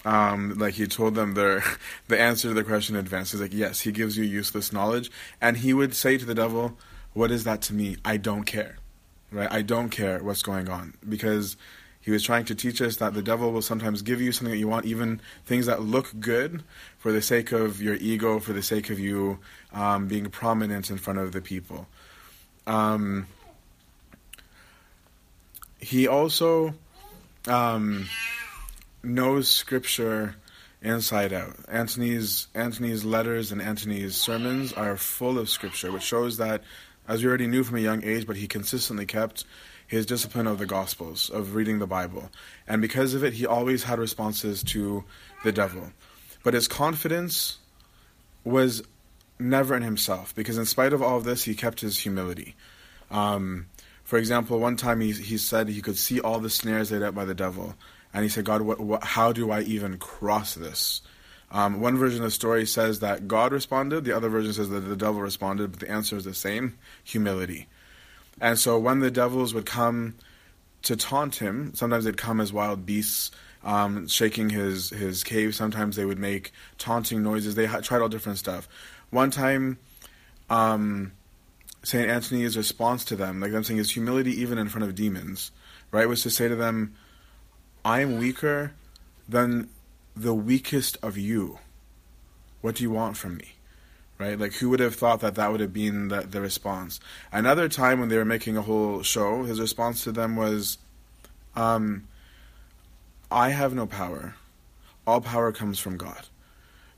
Um, 0.04 0.58
like 0.58 0.74
he 0.74 0.86
told 0.86 1.14
them 1.14 1.34
their 1.34 1.62
the 2.08 2.18
answer 2.18 2.48
to 2.48 2.54
the 2.54 2.64
question 2.64 2.96
in 2.96 3.00
advance. 3.00 3.32
He's 3.32 3.40
like, 3.40 3.54
Yes, 3.54 3.80
he 3.80 3.92
gives 3.92 4.16
you 4.16 4.24
useless 4.24 4.72
knowledge. 4.72 5.10
And 5.40 5.58
he 5.58 5.72
would 5.72 5.94
say 5.94 6.18
to 6.18 6.24
the 6.24 6.34
devil, 6.34 6.76
What 7.12 7.30
is 7.30 7.44
that 7.44 7.62
to 7.62 7.74
me? 7.74 7.96
I 8.04 8.16
don't 8.16 8.44
care. 8.44 8.78
Right? 9.30 9.50
I 9.50 9.62
don't 9.62 9.90
care 9.90 10.18
what's 10.22 10.42
going 10.42 10.68
on. 10.68 10.94
Because 11.08 11.56
he 12.00 12.10
was 12.10 12.22
trying 12.22 12.46
to 12.46 12.54
teach 12.54 12.80
us 12.80 12.96
that 12.96 13.12
the 13.12 13.22
devil 13.22 13.52
will 13.52 13.62
sometimes 13.62 14.00
give 14.00 14.20
you 14.20 14.32
something 14.32 14.52
that 14.52 14.58
you 14.58 14.68
want, 14.68 14.86
even 14.86 15.20
things 15.44 15.66
that 15.66 15.82
look 15.82 16.18
good, 16.18 16.64
for 16.98 17.12
the 17.12 17.20
sake 17.20 17.52
of 17.52 17.82
your 17.82 17.94
ego, 17.96 18.38
for 18.38 18.54
the 18.54 18.62
sake 18.62 18.88
of 18.88 18.98
you 18.98 19.38
um, 19.72 20.08
being 20.08 20.26
prominent 20.30 20.90
in 20.90 20.96
front 20.96 21.18
of 21.18 21.32
the 21.32 21.42
people. 21.42 21.86
Um, 22.66 23.26
he 25.78 26.08
also 26.08 26.74
um, 27.46 28.06
knows 29.02 29.48
scripture 29.48 30.36
inside 30.82 31.34
out. 31.34 31.54
Antony's 31.68 32.48
Antony's 32.54 33.04
letters 33.04 33.52
and 33.52 33.60
Antony's 33.60 34.16
sermons 34.16 34.72
are 34.72 34.96
full 34.96 35.38
of 35.38 35.50
scripture, 35.50 35.92
which 35.92 36.02
shows 36.02 36.38
that, 36.38 36.62
as 37.06 37.22
we 37.22 37.28
already 37.28 37.46
knew 37.46 37.62
from 37.62 37.76
a 37.76 37.80
young 37.80 38.02
age, 38.04 38.26
but 38.26 38.36
he 38.36 38.46
consistently 38.46 39.04
kept 39.04 39.44
his 39.90 40.06
discipline 40.06 40.46
of 40.46 40.60
the 40.60 40.66
Gospels, 40.66 41.28
of 41.30 41.56
reading 41.56 41.80
the 41.80 41.86
Bible. 41.86 42.30
And 42.68 42.80
because 42.80 43.12
of 43.12 43.24
it, 43.24 43.32
he 43.32 43.44
always 43.44 43.82
had 43.82 43.98
responses 43.98 44.62
to 44.62 45.02
the 45.42 45.50
devil. 45.50 45.90
But 46.44 46.54
his 46.54 46.68
confidence 46.68 47.58
was 48.44 48.84
never 49.40 49.74
in 49.74 49.82
himself, 49.82 50.32
because 50.36 50.56
in 50.56 50.64
spite 50.64 50.92
of 50.92 51.02
all 51.02 51.16
of 51.16 51.24
this, 51.24 51.42
he 51.42 51.56
kept 51.56 51.80
his 51.80 51.98
humility. 51.98 52.54
Um, 53.10 53.66
for 54.04 54.16
example, 54.16 54.60
one 54.60 54.76
time 54.76 55.00
he, 55.00 55.10
he 55.10 55.36
said 55.36 55.68
he 55.68 55.82
could 55.82 55.98
see 55.98 56.20
all 56.20 56.38
the 56.38 56.50
snares 56.50 56.92
laid 56.92 57.02
out 57.02 57.16
by 57.16 57.24
the 57.24 57.34
devil. 57.34 57.74
And 58.14 58.22
he 58.22 58.28
said, 58.28 58.44
God, 58.44 58.62
what, 58.62 58.78
what, 58.78 59.02
how 59.02 59.32
do 59.32 59.50
I 59.50 59.62
even 59.62 59.98
cross 59.98 60.54
this? 60.54 61.02
Um, 61.50 61.80
one 61.80 61.98
version 61.98 62.20
of 62.20 62.26
the 62.26 62.30
story 62.30 62.64
says 62.64 63.00
that 63.00 63.26
God 63.26 63.52
responded, 63.52 64.04
the 64.04 64.16
other 64.16 64.28
version 64.28 64.52
says 64.52 64.68
that 64.68 64.80
the 64.82 64.94
devil 64.94 65.20
responded, 65.20 65.72
but 65.72 65.80
the 65.80 65.90
answer 65.90 66.16
is 66.16 66.22
the 66.22 66.32
same 66.32 66.78
humility. 67.02 67.66
And 68.40 68.58
so 68.58 68.78
when 68.78 69.00
the 69.00 69.10
devils 69.10 69.52
would 69.54 69.66
come 69.66 70.14
to 70.82 70.96
taunt 70.96 71.36
him, 71.36 71.74
sometimes 71.74 72.04
they'd 72.04 72.16
come 72.16 72.40
as 72.40 72.52
wild 72.52 72.86
beasts, 72.86 73.30
um, 73.62 74.08
shaking 74.08 74.50
his, 74.50 74.90
his 74.90 75.22
cave. 75.22 75.54
Sometimes 75.54 75.96
they 75.96 76.04
would 76.04 76.18
make 76.18 76.52
taunting 76.78 77.22
noises. 77.22 77.54
They 77.54 77.66
tried 77.66 78.00
all 78.00 78.08
different 78.08 78.38
stuff. 78.38 78.68
One 79.10 79.30
time, 79.30 79.78
um, 80.48 81.12
St. 81.82 82.08
Anthony's 82.08 82.56
response 82.56 83.04
to 83.06 83.16
them, 83.16 83.40
like 83.40 83.52
them 83.52 83.64
saying 83.64 83.78
his 83.78 83.90
humility 83.90 84.40
even 84.40 84.58
in 84.58 84.68
front 84.68 84.84
of 84.84 84.94
demons, 84.94 85.50
right, 85.90 86.08
was 86.08 86.22
to 86.22 86.30
say 86.30 86.48
to 86.48 86.56
them, 86.56 86.94
I 87.84 88.00
am 88.00 88.18
weaker 88.18 88.72
than 89.28 89.68
the 90.14 90.34
weakest 90.34 90.98
of 91.02 91.16
you. 91.16 91.58
What 92.60 92.76
do 92.76 92.82
you 92.82 92.90
want 92.90 93.16
from 93.16 93.36
me? 93.36 93.54
Right? 94.20 94.38
Like, 94.38 94.52
who 94.52 94.68
would 94.68 94.80
have 94.80 94.96
thought 94.96 95.20
that 95.20 95.36
that 95.36 95.50
would 95.50 95.60
have 95.60 95.72
been 95.72 96.08
the, 96.08 96.20
the 96.20 96.42
response? 96.42 97.00
Another 97.32 97.70
time 97.70 98.00
when 98.00 98.10
they 98.10 98.18
were 98.18 98.24
making 98.26 98.54
a 98.54 98.60
whole 98.60 99.02
show, 99.02 99.44
his 99.44 99.58
response 99.58 100.04
to 100.04 100.12
them 100.12 100.36
was, 100.36 100.76
um, 101.56 102.06
I 103.30 103.48
have 103.48 103.72
no 103.72 103.86
power. 103.86 104.34
All 105.06 105.22
power 105.22 105.52
comes 105.52 105.78
from 105.78 105.96
God. 105.96 106.28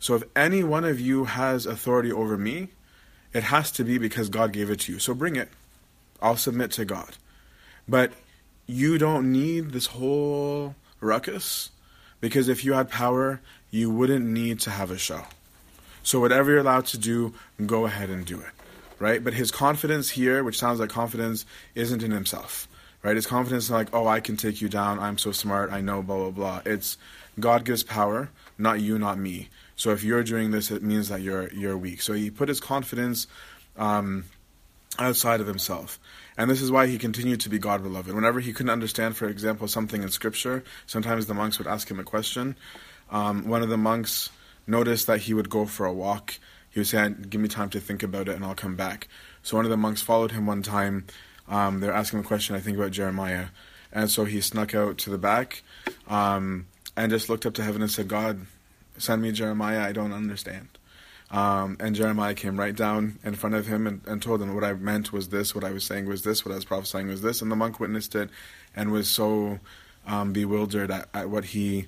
So 0.01 0.17
if 0.17 0.25
any 0.35 0.65
one 0.65 0.85
of 0.85 0.99
you 0.99 1.27
has 1.27 1.65
authority 1.65 2.11
over 2.11 2.37
me, 2.37 2.71
it 3.33 3.45
has 3.45 3.71
to 3.73 3.85
be 3.85 3.99
because 3.99 4.29
God 4.29 4.53
gave 4.53 4.69
it 4.69 4.81
to 4.81 4.93
you. 4.93 4.99
So 4.99 5.15
bring 5.15 5.37
it. 5.37 5.49
I'll 6.21 6.37
submit 6.37 6.73
to 6.73 6.85
God. 6.85 7.19
But 7.89 8.15
you 8.67 8.99
don't 8.99 9.31
need 9.31 9.71
this 9.71 9.87
whole 9.87 10.75
ruckus 11.01 11.71
because 12.21 12.49
if 12.49 12.65
you 12.65 12.73
had 12.73 12.91
power, 12.91 13.41
you 13.71 13.91
wouldn't 13.91 14.27
need 14.27 14.59
to 14.61 14.71
have 14.71 14.91
a 14.91 14.99
show. 14.99 15.25
So 16.03 16.21
whatever 16.21 16.51
you're 16.51 16.61
allowed 16.61 16.87
to 16.87 16.99
do, 16.99 17.35
go 17.65 17.87
ahead 17.87 18.11
and 18.11 18.25
do 18.25 18.41
it. 18.41 18.51
Right? 18.99 19.23
But 19.23 19.35
his 19.35 19.51
confidence 19.51 20.11
here, 20.11 20.45
which 20.45 20.59
sounds 20.59 20.79
like 20.79 20.91
confidence, 20.91 21.45
isn't 21.75 22.03
in 22.03 22.11
himself. 22.11 22.69
Right? 23.03 23.17
His 23.17 23.27
confidence 23.27 23.65
is 23.65 23.71
like, 23.71 23.89
oh, 23.93 24.07
I 24.07 24.21
can 24.21 24.37
take 24.37 24.61
you 24.61 24.69
down. 24.69 25.01
I'm 25.01 25.19
so 25.19 25.33
smart. 25.33 25.73
I 25.73 25.81
know, 25.81 26.03
blah, 26.03 26.19
blah, 26.19 26.31
blah. 26.31 26.63
It's 26.65 26.99
God 27.41 27.65
gives 27.65 27.83
power, 27.83 28.31
not 28.59 28.81
you, 28.81 28.99
not 28.99 29.19
me. 29.19 29.49
So 29.75 29.91
if 29.91 30.05
you're 30.05 30.23
doing 30.23 30.51
this, 30.51 30.71
it 30.71 30.83
means 30.83 31.09
that 31.09 31.23
you're 31.23 31.53
you're 31.53 31.77
weak. 31.77 32.03
So 32.03 32.13
he 32.13 32.31
put 32.31 32.49
his 32.49 32.61
confidence 32.61 33.27
um, 33.77 34.25
outside 34.99 35.41
of 35.41 35.47
himself. 35.47 35.99
And 36.37 36.51
this 36.51 36.63
is 36.63 36.71
why 36.71 36.87
he 36.87 36.99
continued 36.99 37.41
to 37.41 37.49
be 37.49 37.59
God 37.59 37.83
beloved. 37.83 38.15
Whenever 38.15 38.41
he 38.41 38.53
couldn't 38.53 38.71
understand, 38.71 39.17
for 39.17 39.29
example, 39.29 39.69
something 39.69 40.03
in 40.03 40.11
Scripture, 40.11 40.63
sometimes 40.87 41.27
the 41.27 41.35
monks 41.35 41.59
would 41.59 41.67
ask 41.67 41.91
him 41.91 41.99
a 41.99 42.05
question. 42.05 42.57
Um, 43.11 43.49
one 43.49 43.63
of 43.63 43.69
the 43.69 43.77
monks 43.77 44.31
noticed 44.67 45.07
that 45.07 45.23
he 45.23 45.35
would 45.35 45.51
go 45.51 45.67
for 45.67 45.87
a 45.87 45.93
walk. 45.93 46.39
He 46.71 46.81
would 46.81 46.87
say, 46.87 47.15
Give 47.29 47.41
me 47.41 47.49
time 47.49 47.71
to 47.71 47.81
think 47.81 48.03
about 48.03 48.29
it 48.29 48.37
and 48.37 48.45
I'll 48.45 48.55
come 48.55 48.77
back. 48.77 49.09
So 49.43 49.57
one 49.57 49.67
of 49.67 49.71
the 49.71 49.77
monks 49.77 50.03
followed 50.03 50.33
him 50.33 50.47
one 50.47 50.63
time. 50.63 51.07
Um, 51.49 51.81
they 51.81 51.89
were 51.89 51.95
asking 51.95 52.21
him 52.21 52.25
a 52.25 52.29
question, 52.29 52.57
I 52.57 52.61
think, 52.61 52.79
about 52.79 52.93
Jeremiah. 52.93 53.47
And 53.93 54.11
so 54.11 54.25
he 54.25 54.41
snuck 54.41 54.75
out 54.75 54.99
to 54.99 55.11
the 55.11 55.19
back 55.19 55.63
um, 56.09 56.67
and 56.97 57.11
just 57.11 57.29
looked 57.29 57.45
up 57.45 57.55
to 57.55 57.63
heaven 57.63 57.83
and 57.83 57.91
said, 57.91 58.09
God, 58.09 58.47
send 58.97 59.21
me 59.21 59.33
Jeremiah, 59.33 59.83
I 59.83 59.93
don't 59.93 60.13
understand. 60.13 60.69
Um, 61.31 61.79
and 61.81 61.95
Jeremiah 61.95 62.35
came 62.35 62.61
right 62.61 62.77
down 62.77 63.19
in 63.25 63.35
front 63.35 63.55
of 63.55 63.67
him 63.67 63.87
and, 63.87 64.03
and, 64.07 64.21
told 64.21 64.43
him 64.43 64.55
what 64.55 64.65
I 64.65 64.75
meant 64.75 65.15
was 65.15 65.31
this, 65.31 65.55
what 65.55 65.65
I 65.65 65.71
was 65.71 65.83
saying 65.83 66.05
was 66.05 66.23
this, 66.23 66.45
what 66.45 66.53
I 66.53 66.57
was 66.57 66.67
prophesying 66.67 67.09
was 67.09 67.23
this. 67.23 67.41
And 67.41 67.51
the 67.51 67.57
monk 67.57 67.81
witnessed 67.81 68.15
it 68.15 68.29
and 68.77 68.93
was 68.93 69.09
so 69.09 69.59
um, 70.07 70.35
bewildered 70.35 70.91
at, 70.91 71.09
at, 71.15 71.31
what 71.31 71.47
he 71.47 71.87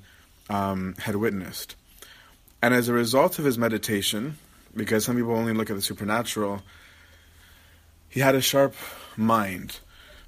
um, 0.48 0.94
had 0.98 1.16
witnessed. 1.16 1.76
And 2.64 2.72
as 2.72 2.88
a 2.88 2.94
result 2.94 3.38
of 3.38 3.44
his 3.44 3.58
meditation, 3.58 4.38
because 4.74 5.04
some 5.04 5.16
people 5.16 5.36
only 5.36 5.52
look 5.52 5.68
at 5.68 5.76
the 5.76 5.82
supernatural, 5.82 6.62
he 8.08 8.20
had 8.20 8.34
a 8.34 8.40
sharp 8.40 8.74
mind. 9.18 9.80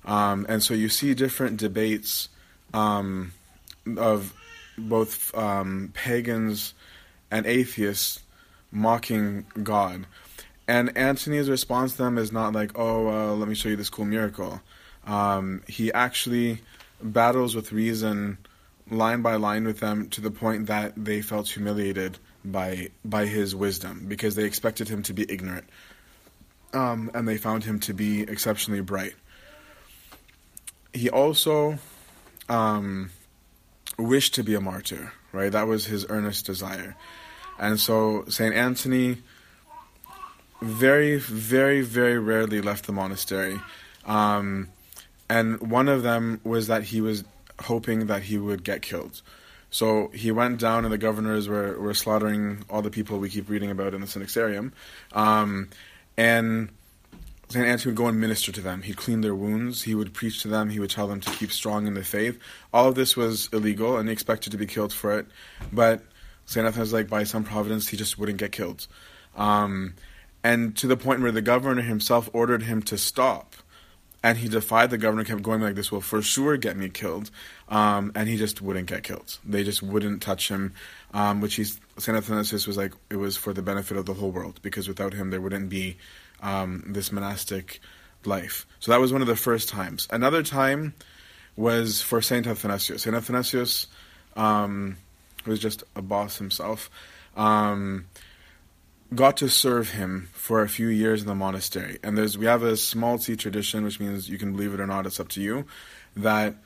Um, 0.05 0.45
and 0.47 0.63
so 0.63 0.75
you 0.75 0.91
see 0.91 1.15
different 1.15 1.57
debates 1.57 2.29
um, 2.75 3.33
of 3.97 4.35
both 4.77 5.35
um, 5.35 5.93
pagans 5.95 6.75
and 7.31 7.47
atheists 7.47 8.21
mocking 8.71 9.47
God. 9.63 10.05
And 10.69 10.95
Antony's 10.95 11.49
response 11.49 11.93
to 11.93 12.03
them 12.03 12.19
is 12.19 12.33
not 12.33 12.53
like, 12.53 12.73
oh, 12.75 13.09
uh, 13.09 13.35
let 13.35 13.49
me 13.49 13.55
show 13.55 13.71
you 13.71 13.77
this 13.77 13.89
cool 13.89 14.05
miracle. 14.05 14.61
Um, 15.07 15.63
he 15.69 15.91
actually 15.91 16.61
battles 17.03 17.57
with 17.57 17.73
reason 17.73 18.37
line 18.91 19.23
by 19.23 19.37
line 19.37 19.65
with 19.65 19.81
them 19.81 20.11
to 20.11 20.21
the 20.21 20.31
point 20.31 20.67
that 20.67 20.93
they 21.03 21.23
felt 21.23 21.49
humiliated 21.49 22.19
by 22.51 22.89
by 23.05 23.27
his 23.27 23.55
wisdom 23.55 24.07
because 24.09 24.35
they 24.35 24.45
expected 24.45 24.89
him 24.89 25.03
to 25.05 25.13
be 25.13 25.27
ignorant. 25.29 25.65
Um, 26.73 27.11
and 27.15 27.27
they 27.27 27.39
found 27.39 27.65
him 27.65 27.81
to 27.81 27.95
be 27.95 28.23
exceptionally 28.23 28.81
bright. 28.81 29.15
He 30.93 31.09
also 31.09 31.79
um, 32.49 33.11
wished 33.99 34.35
to 34.35 34.43
be 34.43 34.55
a 34.55 34.61
martyr, 34.61 35.13
right? 35.33 35.51
That 35.51 35.67
was 35.67 35.87
his 35.87 36.07
earnest 36.09 36.45
desire. 36.45 36.97
And 37.59 37.81
so 37.81 38.25
St. 38.29 38.55
Anthony 38.55 39.19
very, 40.61 41.19
very, 41.19 41.83
very 41.83 42.19
rarely 42.19 42.61
left 42.61 42.87
the 42.87 42.93
monastery. 42.93 43.61
Um, 44.05 44.69
and 45.29 45.61
one 45.61 45.89
of 45.89 46.03
them 46.03 46.41
was 46.45 46.67
that 46.69 46.85
he 46.85 47.01
was 47.01 47.25
hoping 47.61 48.07
that 48.07 48.23
he 48.23 48.39
would 48.39 48.65
get 48.65 48.83
killed. 48.83 49.23
So 49.71 50.09
he 50.15 50.31
went 50.31 50.61
down, 50.61 50.85
and 50.85 50.93
the 50.93 50.99
governors 50.99 51.49
were, 51.49 51.79
were 51.79 51.95
slaughtering 51.95 52.65
all 52.71 52.83
the 52.83 52.91
people 52.91 53.19
we 53.19 53.29
keep 53.29 53.49
reading 53.49 53.71
about 53.71 53.95
in 53.95 54.01
the 54.01 54.07
Synaxarium. 54.07 54.73
Um, 55.13 55.69
and 56.17 56.71
St. 57.49 57.65
Anthony 57.65 57.91
would 57.91 57.97
go 57.97 58.07
and 58.07 58.21
minister 58.21 58.51
to 58.53 58.61
them. 58.61 58.83
He'd 58.83 58.97
clean 58.97 59.21
their 59.21 59.35
wounds. 59.35 59.83
He 59.83 59.95
would 59.95 60.13
preach 60.15 60.43
to 60.43 60.49
them. 60.49 60.71
He 60.71 60.81
would 60.81 60.91
tell 60.91 61.07
them 61.07 61.21
to 61.21 61.31
keep 61.31 61.53
strong 61.53 61.87
in 61.87 61.95
the 61.95 62.03
faith. 62.03 62.39
All 62.73 62.89
of 62.89 62.95
this 62.95 63.17
was 63.17 63.49
illegal, 63.53 63.99
and 63.99 64.09
he 64.09 64.13
expected 64.13 64.51
to 64.51 64.59
be 64.59 64.67
killed 64.67 64.93
for 64.93 65.19
it. 65.19 65.27
But 65.73 66.03
St. 66.47 66.67
Anthony 66.67 66.81
was 66.81 66.93
like, 66.93 67.09
by 67.09 67.25
some 67.25 67.45
providence, 67.45 67.89
he 67.89 67.97
just 67.97 68.19
wouldn't 68.19 68.39
get 68.39 68.53
killed. 68.53 68.87
Um, 69.37 69.95
and 70.43 70.77
to 70.77 70.87
the 70.87 70.97
point 70.97 71.21
where 71.21 71.33
the 71.33 71.43
governor 71.43 71.83
himself 71.83 72.31
ordered 72.33 72.63
him 72.63 72.83
to 72.83 72.97
stop. 72.99 73.55
And 74.27 74.37
he 74.37 74.49
defied 74.49 74.91
the 74.91 74.99
governor, 74.99 75.23
kept 75.23 75.43
going 75.43 75.61
like 75.61 75.77
this 75.77 75.93
will 75.93 76.01
for 76.01 76.21
sure 76.21 76.57
get 76.57 76.77
me 76.77 76.89
killed. 76.89 77.31
Um, 77.69 78.11
and 78.17 78.29
he 78.29 78.37
just 78.37 78.61
wouldn't 78.61 78.89
get 78.89 79.05
killed. 79.05 79.39
They 79.45 79.63
just 79.63 79.85
wouldn't 79.85 80.21
touch 80.21 80.49
him, 80.49 80.75
um, 81.15 81.41
which 81.41 81.55
he's, 81.55 81.79
St. 81.97 82.19
Athanasius 82.19 82.67
was 82.67 82.77
like, 82.77 82.93
it 83.09 83.17
was 83.17 83.37
for 83.37 83.53
the 83.53 83.63
benefit 83.63 83.97
of 83.97 84.05
the 84.05 84.15
whole 84.15 84.33
world, 84.33 84.59
because 84.63 84.89
without 84.89 85.15
him 85.15 85.31
there 85.31 85.41
wouldn't 85.41 85.69
be 85.69 85.97
um, 86.43 86.83
this 86.89 87.13
monastic 87.13 87.81
life. 88.25 88.67
So 88.81 88.91
that 88.91 89.01
was 89.01 89.13
one 89.13 89.23
of 89.23 89.29
the 89.29 89.37
first 89.37 89.69
times. 89.69 90.09
Another 90.11 90.43
time 90.43 90.95
was 91.55 92.03
for 92.03 92.21
St. 92.21 92.49
Athanasius. 92.49 93.03
St. 93.03 93.15
Athanasius, 93.15 93.87
um, 94.35 94.97
was 95.47 95.61
just 95.61 95.85
a 95.95 96.03
boss 96.03 96.37
himself, 96.39 96.91
um, 97.37 98.07
got 99.15 99.37
to 99.39 99.49
serve 99.49 99.91
him 99.91 100.29
for 100.33 100.63
a 100.63 100.69
few 100.69 100.89
years 100.89 101.23
in 101.23 101.29
the 101.29 101.35
monastery. 101.35 101.99
And 102.03 102.17
there's 102.17 102.37
we 102.37 102.47
have 102.47 102.63
a 102.63 102.77
small 102.77 103.19
C 103.19 103.37
tradition, 103.37 103.85
which 103.85 104.01
means 104.01 104.29
you 104.29 104.39
can 104.39 104.53
believe 104.53 104.75
it 104.75 104.81
or 104.81 104.87
not, 104.87 105.07
it's 105.07 105.21
up 105.21 105.29
to 105.31 105.41
you, 105.41 105.65
that 106.17 106.57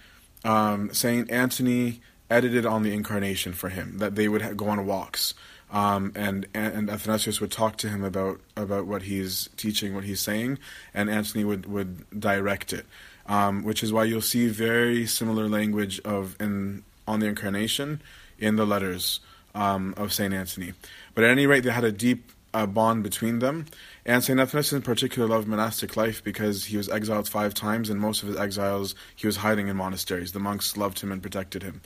um, 0.45 0.93
Saint 0.93 1.31
Anthony 1.31 2.01
edited 2.31 2.65
on 2.65 2.83
the 2.83 2.93
incarnation 2.93 3.53
for 3.53 3.69
him. 3.69 3.99
That 3.99 4.15
they 4.15 4.29
would 4.29 4.43
ha- 4.43 4.53
go 4.53 4.69
on 4.69 4.85
walks. 4.87 5.35
Um, 5.73 6.13
and 6.17 6.49
and 6.53 6.91
Athanasius 6.91 7.41
would 7.41 7.53
talk 7.53 7.77
to 7.79 7.89
him 7.89 8.03
about 8.03 8.41
about 8.57 8.87
what 8.87 9.03
he's 9.03 9.49
teaching, 9.57 9.95
what 9.95 10.05
he's 10.05 10.21
saying, 10.21 10.59
and 10.93 11.09
Anthony 11.09 11.45
would 11.45 11.67
would 11.67 12.19
direct 12.19 12.73
it, 12.73 12.87
um, 13.27 13.63
which 13.63 13.85
is 13.85 13.93
why 13.93 14.05
you'll 14.05 14.21
see 14.21 14.49
very 14.49 15.07
similar 15.07 15.49
language 15.49 16.01
of 16.01 16.37
in 16.41 16.83
on 17.07 17.21
the 17.21 17.27
incarnation 17.27 18.03
in 18.39 18.57
the 18.57 18.67
letters 18.67 19.21
um, 19.55 19.95
of 19.97 20.13
Saint 20.13 20.35
Anthony. 20.35 20.73
But 21.15 21.25
at 21.25 21.31
any 21.31 21.47
rate, 21.47 21.65
they 21.65 21.71
had 21.71 21.85
a 21.85 21.93
deep 21.93 22.33
uh, 22.53 22.67
bond 22.67 23.03
between 23.03 23.39
them. 23.39 23.67
And 24.05 24.23
St. 24.23 24.39
Athanasius 24.39 24.73
in 24.73 24.83
particular 24.83 25.29
loved 25.29 25.47
monastic 25.47 25.97
life 25.97 26.23
because 26.23 26.67
he 26.67 26.77
was 26.77 26.89
exiled 26.89 27.29
five 27.29 27.55
times, 27.55 27.91
and 27.91 28.01
most 28.01 28.23
of 28.23 28.29
his 28.29 28.37
exiles 28.37 28.95
he 29.15 29.27
was 29.27 29.37
hiding 29.37 29.69
in 29.69 29.77
monasteries. 29.77 30.33
The 30.33 30.41
monks 30.41 30.77
loved 30.77 31.01
him 31.01 31.13
and 31.13 31.23
protected 31.23 31.63
him. 31.63 31.81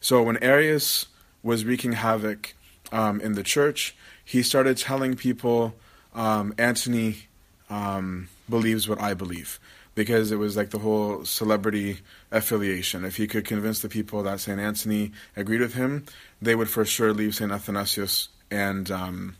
So 0.00 0.22
when 0.22 0.42
Arius 0.42 1.06
was 1.42 1.64
wreaking 1.64 1.92
havoc 1.92 2.54
um, 2.92 3.20
in 3.20 3.32
the 3.32 3.42
church, 3.42 3.96
he 4.24 4.42
started 4.42 4.76
telling 4.76 5.16
people, 5.16 5.74
um, 6.14 6.54
Antony 6.58 7.26
um, 7.70 8.28
believes 8.48 8.88
what 8.88 9.00
I 9.00 9.14
believe 9.14 9.58
because 9.96 10.30
it 10.30 10.36
was 10.36 10.56
like 10.56 10.70
the 10.70 10.78
whole 10.78 11.24
celebrity 11.24 11.98
affiliation. 12.30 13.04
If 13.04 13.16
he 13.16 13.26
could 13.26 13.44
convince 13.44 13.80
the 13.80 13.88
people 13.88 14.22
that 14.22 14.38
St. 14.38 14.60
Anthony 14.60 15.10
agreed 15.34 15.62
with 15.62 15.74
him, 15.74 16.04
they 16.40 16.54
would 16.54 16.68
for 16.68 16.84
sure 16.84 17.12
leave 17.12 17.34
St. 17.34 17.50
Athanasius 17.50 18.28
and 18.50 18.88
um, 18.90 19.36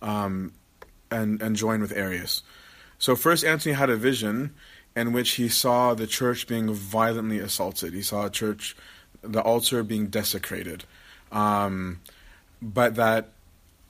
um, 0.00 0.52
and 1.10 1.42
and 1.42 1.56
join 1.56 1.80
with 1.80 1.92
Arius. 1.92 2.42
So 2.98 3.16
first, 3.16 3.44
Antony 3.44 3.74
had 3.74 3.90
a 3.90 3.96
vision 3.96 4.54
in 4.94 5.12
which 5.12 5.32
he 5.32 5.48
saw 5.48 5.92
the 5.92 6.06
church 6.06 6.46
being 6.46 6.72
violently 6.72 7.40
assaulted. 7.40 7.92
He 7.92 8.02
saw 8.02 8.26
a 8.26 8.30
church, 8.30 8.76
the 9.22 9.42
altar 9.42 9.82
being 9.82 10.06
desecrated, 10.06 10.84
um, 11.32 12.00
but 12.62 12.94
that 12.94 13.32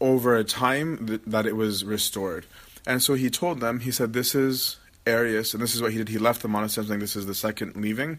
over 0.01 0.35
a 0.35 0.45
time 0.45 1.07
th- 1.07 1.21
that 1.27 1.47
it 1.47 1.57
was 1.57 1.85
restored. 1.85 2.47
And 2.87 3.03
so 3.03 3.15
he 3.15 3.29
told 3.29 3.61
them, 3.61 3.81
he 3.81 3.91
said, 3.91 4.15
"This 4.15 4.35
is 4.35 4.79
Arius, 5.07 5.55
and 5.55 5.63
this 5.63 5.75
is 5.75 5.83
what 5.83 5.93
he 5.93 5.99
did. 5.99 6.09
He 6.09 6.19
left 6.19 6.43
the 6.43 6.49
monastery, 6.49 6.87
saying 6.87 7.01
this 7.01 7.17
is 7.17 7.27
the 7.27 7.35
second 7.35 7.77
leaving, 7.77 8.19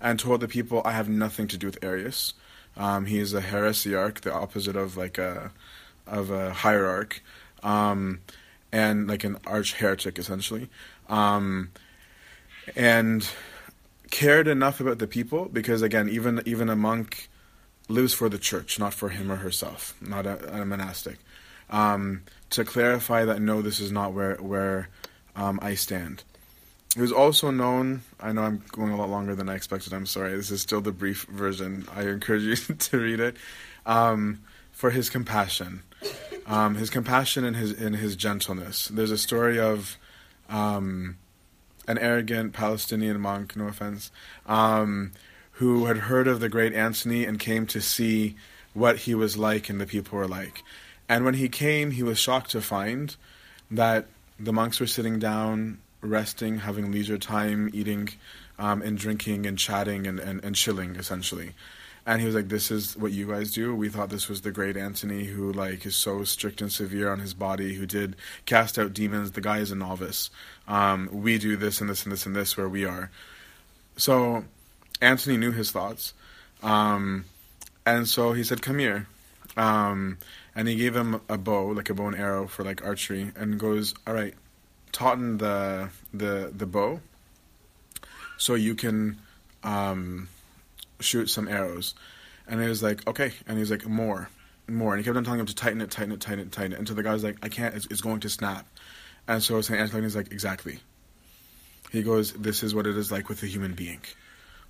and 0.00 0.18
told 0.18 0.40
the 0.40 0.48
people, 0.48 0.82
I 0.84 0.92
have 0.92 1.08
nothing 1.08 1.48
to 1.48 1.58
do 1.58 1.66
with 1.66 1.82
Arius. 1.82 2.34
Um, 2.76 3.06
he 3.06 3.18
is 3.18 3.32
a 3.32 3.40
heresiarch, 3.40 4.20
the 4.20 4.32
opposite 4.32 4.76
of 4.76 4.96
like 4.96 5.18
a 5.18 5.50
of 6.06 6.30
a 6.30 6.52
hierarch, 6.52 7.22
um, 7.62 8.20
and 8.70 9.08
like 9.08 9.24
an 9.24 9.38
arch 9.46 9.74
heretic 9.74 10.18
essentially, 10.18 10.68
um, 11.08 11.70
and 12.76 13.28
cared 14.10 14.46
enough 14.46 14.80
about 14.80 14.98
the 14.98 15.06
people 15.06 15.46
because 15.46 15.82
again, 15.82 16.08
even 16.08 16.42
even 16.44 16.68
a 16.68 16.76
monk 16.76 17.28
lives 17.88 18.12
for 18.12 18.28
the 18.28 18.38
church, 18.38 18.78
not 18.78 18.92
for 18.92 19.08
him 19.08 19.30
or 19.30 19.36
herself, 19.36 19.94
not 20.00 20.26
a, 20.26 20.60
a 20.60 20.64
monastic. 20.64 21.18
Um, 21.70 22.22
to 22.50 22.64
clarify 22.64 23.24
that 23.24 23.40
no, 23.40 23.62
this 23.62 23.80
is 23.80 23.90
not 23.90 24.12
where 24.12 24.36
where 24.36 24.88
um, 25.36 25.58
I 25.62 25.74
stand. 25.74 26.24
It 26.96 27.00
was 27.00 27.12
also 27.12 27.50
known. 27.50 28.02
I 28.18 28.32
know 28.32 28.42
I'm 28.42 28.64
going 28.72 28.90
a 28.90 28.96
lot 28.96 29.10
longer 29.10 29.34
than 29.34 29.48
I 29.48 29.54
expected. 29.54 29.92
I'm 29.92 30.06
sorry. 30.06 30.34
This 30.34 30.50
is 30.50 30.62
still 30.62 30.80
the 30.80 30.92
brief 30.92 31.24
version. 31.24 31.86
I 31.94 32.02
encourage 32.02 32.42
you 32.42 32.56
to 32.74 32.98
read 32.98 33.20
it. 33.20 33.36
Um, 33.84 34.40
for 34.72 34.90
his 34.90 35.08
compassion, 35.08 35.82
um, 36.46 36.74
his 36.74 36.90
compassion 36.90 37.44
and 37.44 37.56
his 37.56 37.72
in 37.72 37.94
his 37.94 38.16
gentleness. 38.16 38.88
There's 38.88 39.10
a 39.10 39.18
story 39.18 39.58
of 39.58 39.96
um, 40.48 41.16
an 41.86 41.98
arrogant 41.98 42.52
Palestinian 42.52 43.20
monk. 43.20 43.56
No 43.56 43.68
offense. 43.68 44.10
Um, 44.46 45.12
who 45.52 45.86
had 45.86 45.96
heard 45.96 46.28
of 46.28 46.40
the 46.40 46.48
great 46.50 46.74
Antony 46.74 47.24
and 47.24 47.38
came 47.38 47.66
to 47.66 47.80
see 47.80 48.36
what 48.74 48.98
he 48.98 49.14
was 49.14 49.38
like 49.38 49.70
and 49.70 49.80
the 49.80 49.86
people 49.86 50.18
were 50.18 50.28
like. 50.28 50.62
And 51.08 51.24
when 51.24 51.34
he 51.34 51.48
came, 51.48 51.92
he 51.92 52.02
was 52.02 52.18
shocked 52.18 52.50
to 52.50 52.60
find 52.60 53.16
that 53.70 54.06
the 54.38 54.52
monks 54.52 54.80
were 54.80 54.86
sitting 54.86 55.18
down 55.18 55.78
resting, 56.00 56.58
having 56.58 56.92
leisure 56.92 57.18
time, 57.18 57.70
eating 57.72 58.08
um, 58.58 58.82
and 58.82 58.96
drinking 58.96 59.46
and 59.46 59.58
chatting 59.58 60.06
and, 60.06 60.18
and, 60.18 60.44
and 60.44 60.56
chilling 60.56 60.96
essentially. 60.96 61.52
And 62.08 62.20
he 62.20 62.26
was 62.26 62.36
like, 62.36 62.48
"This 62.48 62.70
is 62.70 62.96
what 62.96 63.10
you 63.10 63.26
guys 63.26 63.50
do." 63.50 63.74
We 63.74 63.88
thought 63.88 64.10
this 64.10 64.28
was 64.28 64.42
the 64.42 64.52
great 64.52 64.76
Antony, 64.76 65.24
who 65.24 65.52
like 65.52 65.84
is 65.84 65.96
so 65.96 66.22
strict 66.22 66.60
and 66.60 66.70
severe 66.70 67.10
on 67.10 67.18
his 67.18 67.34
body, 67.34 67.74
who 67.74 67.84
did 67.84 68.14
cast 68.44 68.78
out 68.78 68.92
demons. 68.92 69.32
The 69.32 69.40
guy 69.40 69.58
is 69.58 69.72
a 69.72 69.74
novice. 69.74 70.30
Um, 70.68 71.08
we 71.10 71.36
do 71.38 71.56
this 71.56 71.80
and 71.80 71.90
this 71.90 72.04
and 72.04 72.12
this 72.12 72.24
and 72.24 72.36
this 72.36 72.56
where 72.56 72.68
we 72.68 72.84
are. 72.84 73.10
So 73.96 74.44
Antony 75.00 75.36
knew 75.36 75.50
his 75.50 75.72
thoughts, 75.72 76.14
um, 76.62 77.24
and 77.84 78.06
so 78.06 78.34
he 78.34 78.44
said, 78.44 78.62
"Come 78.62 78.78
here," 78.78 79.08
um, 79.56 80.18
and 80.56 80.66
he 80.66 80.74
gave 80.74 80.96
him 80.96 81.20
a 81.28 81.36
bow, 81.36 81.66
like 81.66 81.90
a 81.90 81.94
bow 81.94 82.06
and 82.06 82.16
arrow 82.16 82.48
for 82.48 82.64
like 82.64 82.82
archery, 82.82 83.30
and 83.36 83.60
goes, 83.60 83.94
"All 84.06 84.14
right, 84.14 84.34
tauten 84.90 85.36
the 85.38 85.90
the 86.14 86.50
the 86.56 86.66
bow, 86.66 87.00
so 88.38 88.54
you 88.54 88.74
can 88.74 89.18
um, 89.62 90.28
shoot 90.98 91.26
some 91.26 91.46
arrows." 91.46 91.94
And 92.48 92.60
he 92.62 92.68
was 92.68 92.82
like, 92.82 93.06
"Okay," 93.06 93.32
and 93.46 93.58
he's 93.58 93.70
like, 93.70 93.86
"More, 93.86 94.30
more," 94.66 94.94
and 94.94 95.00
he 95.00 95.04
kept 95.04 95.18
on 95.18 95.24
telling 95.24 95.40
him 95.40 95.46
to 95.46 95.54
tighten 95.54 95.82
it, 95.82 95.90
tighten 95.90 96.12
it, 96.12 96.20
tighten 96.22 96.40
it, 96.40 96.52
tighten 96.52 96.72
it, 96.72 96.78
until 96.78 96.96
the 96.96 97.02
guy 97.02 97.12
was 97.12 97.22
like, 97.22 97.36
"I 97.42 97.50
can't. 97.50 97.74
It's, 97.74 97.86
it's 97.90 98.00
going 98.00 98.20
to 98.20 98.30
snap." 98.30 98.66
And 99.28 99.42
so 99.42 99.60
Saint 99.60 99.78
Anthony 99.78 100.06
is 100.06 100.16
like, 100.16 100.32
"Exactly." 100.32 100.80
He 101.92 102.02
goes, 102.02 102.32
"This 102.32 102.62
is 102.62 102.74
what 102.74 102.86
it 102.86 102.96
is 102.96 103.12
like 103.12 103.28
with 103.28 103.42
a 103.42 103.46
human 103.46 103.74
being." 103.74 104.00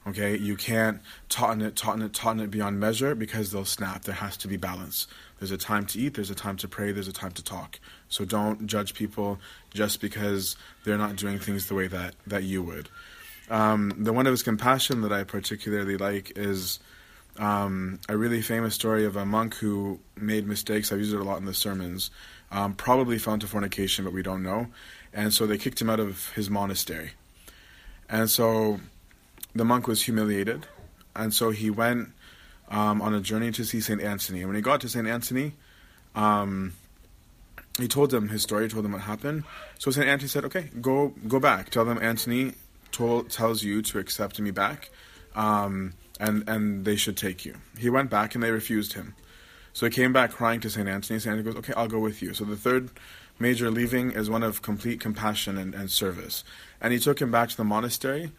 Okay, 0.07 0.37
you 0.37 0.55
can't 0.57 1.01
tauten 1.29 1.62
it, 1.62 1.75
tauten 1.75 2.03
it, 2.03 2.12
tauten 2.12 2.40
it 2.40 2.51
beyond 2.51 2.79
measure 2.79 3.16
because 3.16 3.51
they'll 3.51 3.64
snap. 3.64 4.05
There 4.05 4.14
has 4.14 4.37
to 4.38 4.49
be 4.49 4.57
balance. 4.57 5.09
There's 5.40 5.51
a 5.51 5.59
time 5.59 5.85
to 5.87 5.99
eat, 5.99 6.14
there's 6.14 6.31
a 6.31 6.35
time 6.35 6.57
to 6.59 6.69
pray, 6.69 6.92
there's 6.92 7.09
a 7.09 7.12
time 7.12 7.33
to 7.33 7.42
talk. 7.42 7.81
So 8.09 8.25
don't 8.25 8.69
judge 8.69 8.95
people 8.95 9.40
just 9.75 10.01
because 10.01 10.57
they're 10.85 10.97
not 10.97 11.16
doing 11.16 11.40
things 11.40 11.66
the 11.66 11.75
way 11.75 11.88
that, 11.88 12.14
that 12.27 12.45
you 12.45 12.62
would. 12.62 12.88
Um, 13.51 13.92
the 13.99 14.12
one 14.12 14.27
of 14.29 14.33
his 14.33 14.45
compassion 14.45 15.01
that 15.03 15.12
I 15.12 15.25
particularly 15.25 15.97
like 15.97 16.33
is 16.37 16.79
um, 17.38 17.99
a 18.09 18.16
really 18.16 18.42
famous 18.42 18.75
story 18.75 19.05
of 19.05 19.16
a 19.16 19.27
monk 19.27 19.55
who 19.57 19.99
made 20.16 20.47
mistakes. 20.47 20.92
I've 20.92 20.99
used 20.99 21.14
it 21.14 21.21
a 21.21 21.25
lot 21.25 21.38
in 21.38 21.47
the 21.47 21.55
sermons. 21.55 22.11
Um, 22.53 22.75
probably 22.75 23.19
fell 23.19 23.35
into 23.35 23.49
fornication, 23.49 24.05
but 24.05 24.12
we 24.12 24.23
don't 24.23 24.42
know. 24.42 24.69
And 25.12 25.35
so 25.35 25.47
they 25.47 25.59
kicked 25.59 25.81
him 25.81 25.90
out 25.90 25.99
of 25.99 26.33
his 26.35 26.49
monastery. 26.49 27.12
And 28.09 28.31
so 28.31 28.81
the 29.57 29.64
monk 29.64 29.87
was 29.88 30.03
humiliated, 30.03 30.66
and 31.14 31.33
so 31.33 31.51
he 31.51 31.71
went 31.71 32.11
um, 32.69 33.01
on 33.01 33.14
a 33.14 33.21
journey 33.21 33.51
to 33.53 33.64
see 33.64 33.81
Saint 33.81 34.03
Anthony. 34.03 34.40
And 34.40 34.49
when 34.49 34.57
he 34.57 34.62
got 34.62 34.81
to 34.83 34.88
Saint 34.88 35.07
Anthony, 35.07 35.55
um, 36.14 36.75
he 37.79 37.88
told 37.88 38.11
them 38.11 38.29
his 38.29 38.42
story, 38.42 38.69
told 38.69 38.85
them 38.85 38.92
what 38.92 39.03
happened. 39.03 39.45
So 39.79 39.90
Saint 39.90 40.07
Anthony 40.07 40.29
said, 40.29 40.45
"Okay, 40.45 40.71
go 40.81 41.14
go 41.27 41.40
back. 41.40 41.71
Tell 41.71 41.85
them 41.85 41.99
Antony 42.01 42.53
told 42.92 43.31
tells 43.31 43.62
you 43.62 43.83
to 43.83 43.99
accept 43.99 44.38
me 44.40 44.51
back, 44.51 44.90
um, 45.35 45.95
and 46.21 46.49
and 46.49 46.85
they 46.85 46.97
should 46.97 47.16
take 47.16 47.45
you." 47.45 47.55
He 47.79 47.90
went 47.90 48.11
back, 48.11 48.35
and 48.35 48.45
they 48.45 48.51
refused 48.51 48.92
him. 48.92 49.14
So 49.73 49.87
he 49.87 49.90
came 49.90 50.12
back 50.12 50.33
crying 50.33 50.61
to 50.61 50.71
Saint 50.71 50.88
Anthony. 50.88 51.19
Saint 51.19 51.38
Anthony 51.38 51.53
goes, 51.53 51.59
"Okay, 51.61 51.73
I'll 51.77 51.88
go 51.88 51.99
with 51.99 52.23
you." 52.23 52.35
So 52.35 52.45
the 52.45 52.57
third 52.57 52.90
major 53.38 53.71
leaving 53.71 54.12
is 54.12 54.31
one 54.31 54.42
of 54.42 54.62
complete 54.62 54.99
compassion 54.99 55.59
and, 55.59 55.75
and 55.75 55.90
service, 55.90 56.45
and 56.81 56.92
he 56.92 56.99
took 56.99 57.21
him 57.21 57.31
back 57.31 57.51
to 57.51 57.57
the 57.57 57.64
monastery 57.64 58.33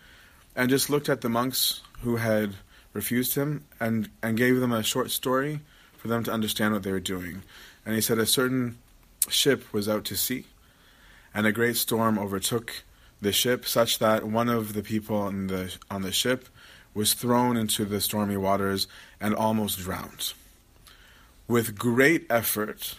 and 0.58 0.72
just 0.72 0.90
looked 0.90 1.08
at 1.08 1.22
the 1.22 1.30
monks 1.30 1.82
who 2.02 2.16
had 2.16 2.56
refused 2.92 3.36
him 3.36 3.64
and, 3.80 4.10
and 4.24 4.36
gave 4.36 4.60
them 4.60 4.72
a 4.72 4.82
short 4.82 5.12
story 5.12 5.62
for 5.96 6.08
them 6.08 6.24
to 6.24 6.32
understand 6.32 6.74
what 6.74 6.82
they 6.82 6.92
were 6.92 7.00
doing. 7.00 7.44
And 7.86 7.94
he 7.94 8.02
said 8.02 8.18
a 8.18 8.26
certain 8.26 8.80
ship 9.30 9.72
was 9.72 9.88
out 9.88 10.04
to 10.06 10.18
sea, 10.18 10.46
and 11.34 11.46
a 11.46 11.52
great 11.52 11.78
storm 11.78 12.18
overtook 12.18 12.84
the 13.22 13.32
ship, 13.32 13.66
such 13.66 14.00
that 14.00 14.26
one 14.26 14.50
of 14.50 14.74
the 14.74 14.84
people 14.84 15.16
on 15.16 15.48
the 15.48 15.76
on 15.90 16.02
the 16.02 16.12
ship 16.12 16.50
was 16.94 17.14
thrown 17.14 17.56
into 17.56 17.86
the 17.86 18.02
stormy 18.02 18.38
waters 18.38 18.88
and 19.22 19.36
almost 19.36 19.78
drowned. 19.78 20.34
With 21.48 21.78
great 21.78 22.26
effort, 22.30 22.96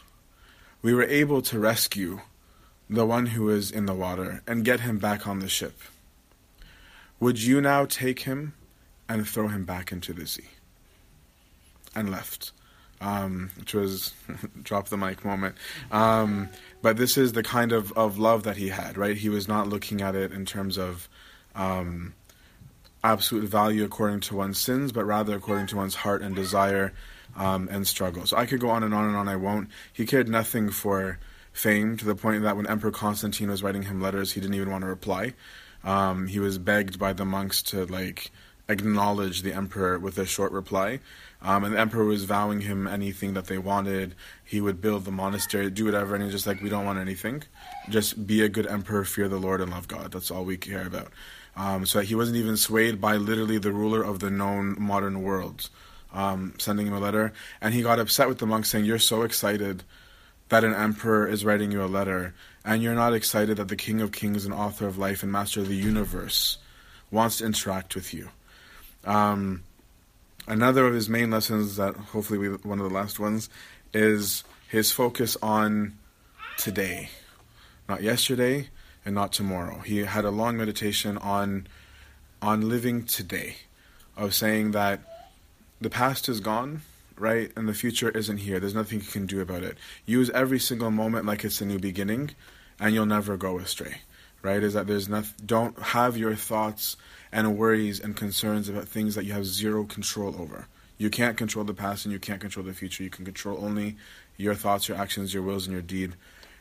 we 0.81 0.95
were 0.95 1.05
able 1.05 1.43
to 1.43 1.59
rescue 1.59 2.21
the 2.89 3.05
one 3.05 3.27
who 3.27 3.45
was 3.45 3.71
in 3.71 3.87
the 3.87 3.95
water 3.95 4.43
and 4.47 4.65
get 4.65 4.81
him 4.81 4.99
back 4.99 5.27
on 5.27 5.41
the 5.41 5.49
ship. 5.49 5.81
Would 7.21 7.43
you 7.43 7.61
now 7.61 7.85
take 7.85 8.21
him 8.21 8.55
and 9.09 9.27
throw 9.27 9.49
him 9.49 9.65
back 9.65 9.93
into 9.93 10.13
the 10.13 10.27
sea? 10.27 10.49
And 11.95 12.11
left. 12.11 12.53
Um, 13.01 13.51
which 13.57 13.75
was 13.75 14.13
drop 14.63 14.89
the 14.89 14.97
mic 14.97 15.25
moment. 15.25 15.57
Um, 15.91 16.49
but 16.83 16.97
this 16.97 17.17
is 17.17 17.33
the 17.33 17.43
kind 17.43 17.73
of, 17.73 17.93
of 17.93 18.19
love 18.19 18.43
that 18.43 18.57
he 18.57 18.69
had, 18.69 18.97
right? 18.97 19.17
He 19.17 19.29
was 19.29 19.47
not 19.47 19.69
looking 19.69 20.01
at 20.01 20.15
it 20.15 20.33
in 20.33 20.45
terms 20.45 20.79
of 20.79 21.09
um, 21.55 22.15
absolute 23.05 23.49
value 23.49 23.85
according 23.85 24.21
to 24.21 24.37
one's 24.37 24.59
sins, 24.59 24.93
but 24.93 25.05
rather 25.05 25.37
according 25.37 25.69
to 25.69 25.77
one's 25.77 25.95
heart 25.95 26.23
and 26.23 26.35
desire 26.35 26.93
um, 27.37 27.69
and 27.71 27.87
struggle. 27.87 28.27
So 28.27 28.37
I 28.37 28.47
could 28.47 28.61
go 28.61 28.71
on 28.71 28.83
and 28.83 28.93
on 28.93 29.07
and 29.07 29.17
on. 29.17 29.29
I 29.29 29.37
won't. 29.37 29.69
He 29.93 30.07
cared 30.07 30.29
nothing 30.29 30.71
for 30.71 31.19
fame 31.53 31.97
to 31.97 32.05
the 32.05 32.15
point 32.15 32.43
that 32.43 32.57
when 32.57 32.67
Emperor 32.67 32.91
Constantine 32.91 33.51
was 33.51 33.63
writing 33.63 33.83
him 33.83 34.01
letters, 34.01 34.33
he 34.33 34.41
didn't 34.41 34.55
even 34.55 34.71
want 34.71 34.83
to 34.83 34.89
reply. 34.89 35.35
Um, 35.85 36.27
he 36.27 36.39
was 36.39 36.59
begged 36.59 36.99
by 36.99 37.13
the 37.13 37.25
monks 37.25 37.63
to 37.65 37.87
like 37.87 38.31
acknowledge 38.69 39.43
the 39.43 39.55
emperor 39.55 39.99
with 39.99 40.19
a 40.19 40.27
short 40.27 40.53
reply. 40.53 41.01
Um, 41.41 41.65
and 41.65 41.75
the 41.75 41.79
emperor 41.79 42.05
was 42.05 42.25
vowing 42.25 42.63
him 42.63 42.87
anything 42.87 43.35
that 43.35 43.47
they 43.47 43.59
wanted. 43.59 44.15
He 44.45 44.61
would 44.61 44.81
build 44.81 45.05
the 45.05 45.13
monastery, 45.13 45.71
do 45.71 45.85
whatever, 45.85 46.15
and 46.15 46.25
he's 46.25 46.33
just 46.33 46.47
like, 46.47 46.61
we 46.61 46.69
don't 46.69 46.85
want 46.85 46.99
anything. 46.99 47.45
Just 47.89 48.27
be 48.27 48.43
a 48.43 48.49
good 48.49 48.67
emperor, 48.67 49.05
fear 49.05 49.29
the 49.29 49.39
Lord, 49.39 49.61
and 49.61 49.71
love 49.71 49.89
God. 49.89 50.13
That's 50.13 50.31
all 50.31 50.45
we 50.45 50.57
care 50.57 50.87
about. 50.87 51.13
Um, 51.57 51.87
so 51.87 52.01
he 52.01 52.15
wasn't 52.15 52.39
even 52.39 52.57
swayed 52.57 53.01
by 53.01 53.17
literally 53.17 53.59
the 53.59 53.73
ruler 53.73 54.03
of 54.03 54.19
the 54.19 54.31
known 54.31 54.77
modern 54.79 55.23
world, 55.23 55.71
um, 56.13 56.55
sending 56.59 56.87
him 56.87 56.95
a 56.95 57.01
letter. 57.01 57.33
And 57.61 57.73
he 57.73 57.83
got 57.83 57.99
upset 57.99 58.29
with 58.29 58.39
the 58.39 58.47
monks, 58.47 58.71
saying, 58.71 58.85
"You're 58.85 58.99
so 58.99 59.23
excited 59.23 59.85
that 60.49 60.65
an 60.65 60.75
emperor 60.75 61.27
is 61.27 61.45
writing 61.45 61.73
you 61.73 61.83
a 61.83 61.87
letter, 61.87 62.35
and 62.65 62.83
you're 62.83 62.95
not 62.95 63.15
excited 63.15 63.57
that 63.57 63.69
the 63.69 63.77
King 63.77 64.01
of 64.01 64.13
Kings 64.13 64.45
and 64.45 64.55
author 64.55 64.87
of 64.87 64.99
life 64.99 65.23
and 65.23 65.33
master 65.33 65.61
of 65.61 65.69
the 65.69 65.77
universe 65.77 66.59
wants 67.11 67.39
to 67.39 67.47
interact 67.47 67.95
with 67.95 68.13
you. 68.13 68.29
Um, 69.05 69.63
another 70.47 70.87
of 70.87 70.95
his 70.95 71.09
main 71.09 71.31
lessons, 71.31 71.77
that 71.77 71.95
hopefully 71.97 72.39
we, 72.39 72.49
one 72.49 72.79
of 72.79 72.89
the 72.89 72.95
last 72.95 73.19
ones, 73.19 73.49
is 73.95 74.45
his 74.69 74.93
focus 74.93 75.37
on 75.43 75.97
today, 76.57 77.09
not 77.89 78.03
yesterday 78.03 78.69
and 79.05 79.15
not 79.15 79.33
tomorrow. 79.33 79.79
He 79.79 79.99
had 79.99 80.25
a 80.25 80.31
long 80.31 80.57
meditation 80.57 81.17
on 81.19 81.67
on 82.41 82.69
living 82.69 83.05
today, 83.05 83.57
of 84.17 84.33
saying 84.35 84.71
that 84.73 85.01
the 85.81 85.91
past 85.91 86.29
is 86.29 86.41
gone, 86.41 86.83
right? 87.19 87.51
And 87.57 87.69
the 87.69 87.75
future 87.75 88.11
isn't 88.11 88.39
here. 88.39 88.61
There's 88.61 88.75
nothing 88.75 89.01
you 89.01 89.07
can 89.07 89.27
do 89.27 89.41
about 89.41 89.63
it. 89.63 89.77
Use 90.07 90.31
every 90.31 90.59
single 90.59 90.91
moment 90.91 91.27
like 91.27 91.45
it's 91.45 91.61
a 91.61 91.67
new 91.67 91.79
beginning, 91.79 92.31
and 92.81 92.95
you'll 92.95 93.07
never 93.07 93.37
go 93.37 93.59
astray, 93.59 94.03
right? 94.43 94.63
Is 94.63 94.75
that 94.75 94.87
there's 94.87 95.09
nothing, 95.09 95.35
don't 95.45 95.79
have 95.79 96.17
your 96.17 96.35
thoughts 96.35 96.97
and 97.33 97.59
worries 97.59 98.01
and 98.01 98.17
concerns 98.17 98.69
about 98.69 98.89
things 98.89 99.15
that 99.15 99.25
you 99.25 99.33
have 99.33 99.47
zero 99.47 99.85
control 99.85 100.35
over. 100.39 100.67
You 100.97 101.11
can't 101.11 101.37
control 101.37 101.65
the 101.65 101.75
past 101.75 102.05
and 102.05 102.13
you 102.13 102.19
can't 102.19 102.41
control 102.41 102.67
the 102.67 102.73
future. 102.73 103.05
You 103.05 103.11
can 103.11 103.25
control 103.25 103.65
only 103.65 103.97
your 104.37 104.55
thoughts, 104.55 104.89
your 104.89 104.99
actions, 104.99 105.33
your 105.33 105.43
wills, 105.43 105.67
and 105.67 105.73
your 105.73 105.83
deed 105.83 106.15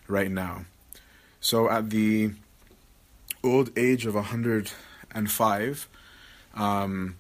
right 0.08 0.30
now. 0.30 0.66
So 1.40 1.70
at 1.70 1.90
the 1.90 2.32
old 3.44 3.78
age 3.78 4.06
of 4.06 4.16
105, 4.16 5.90
um, 6.56 7.16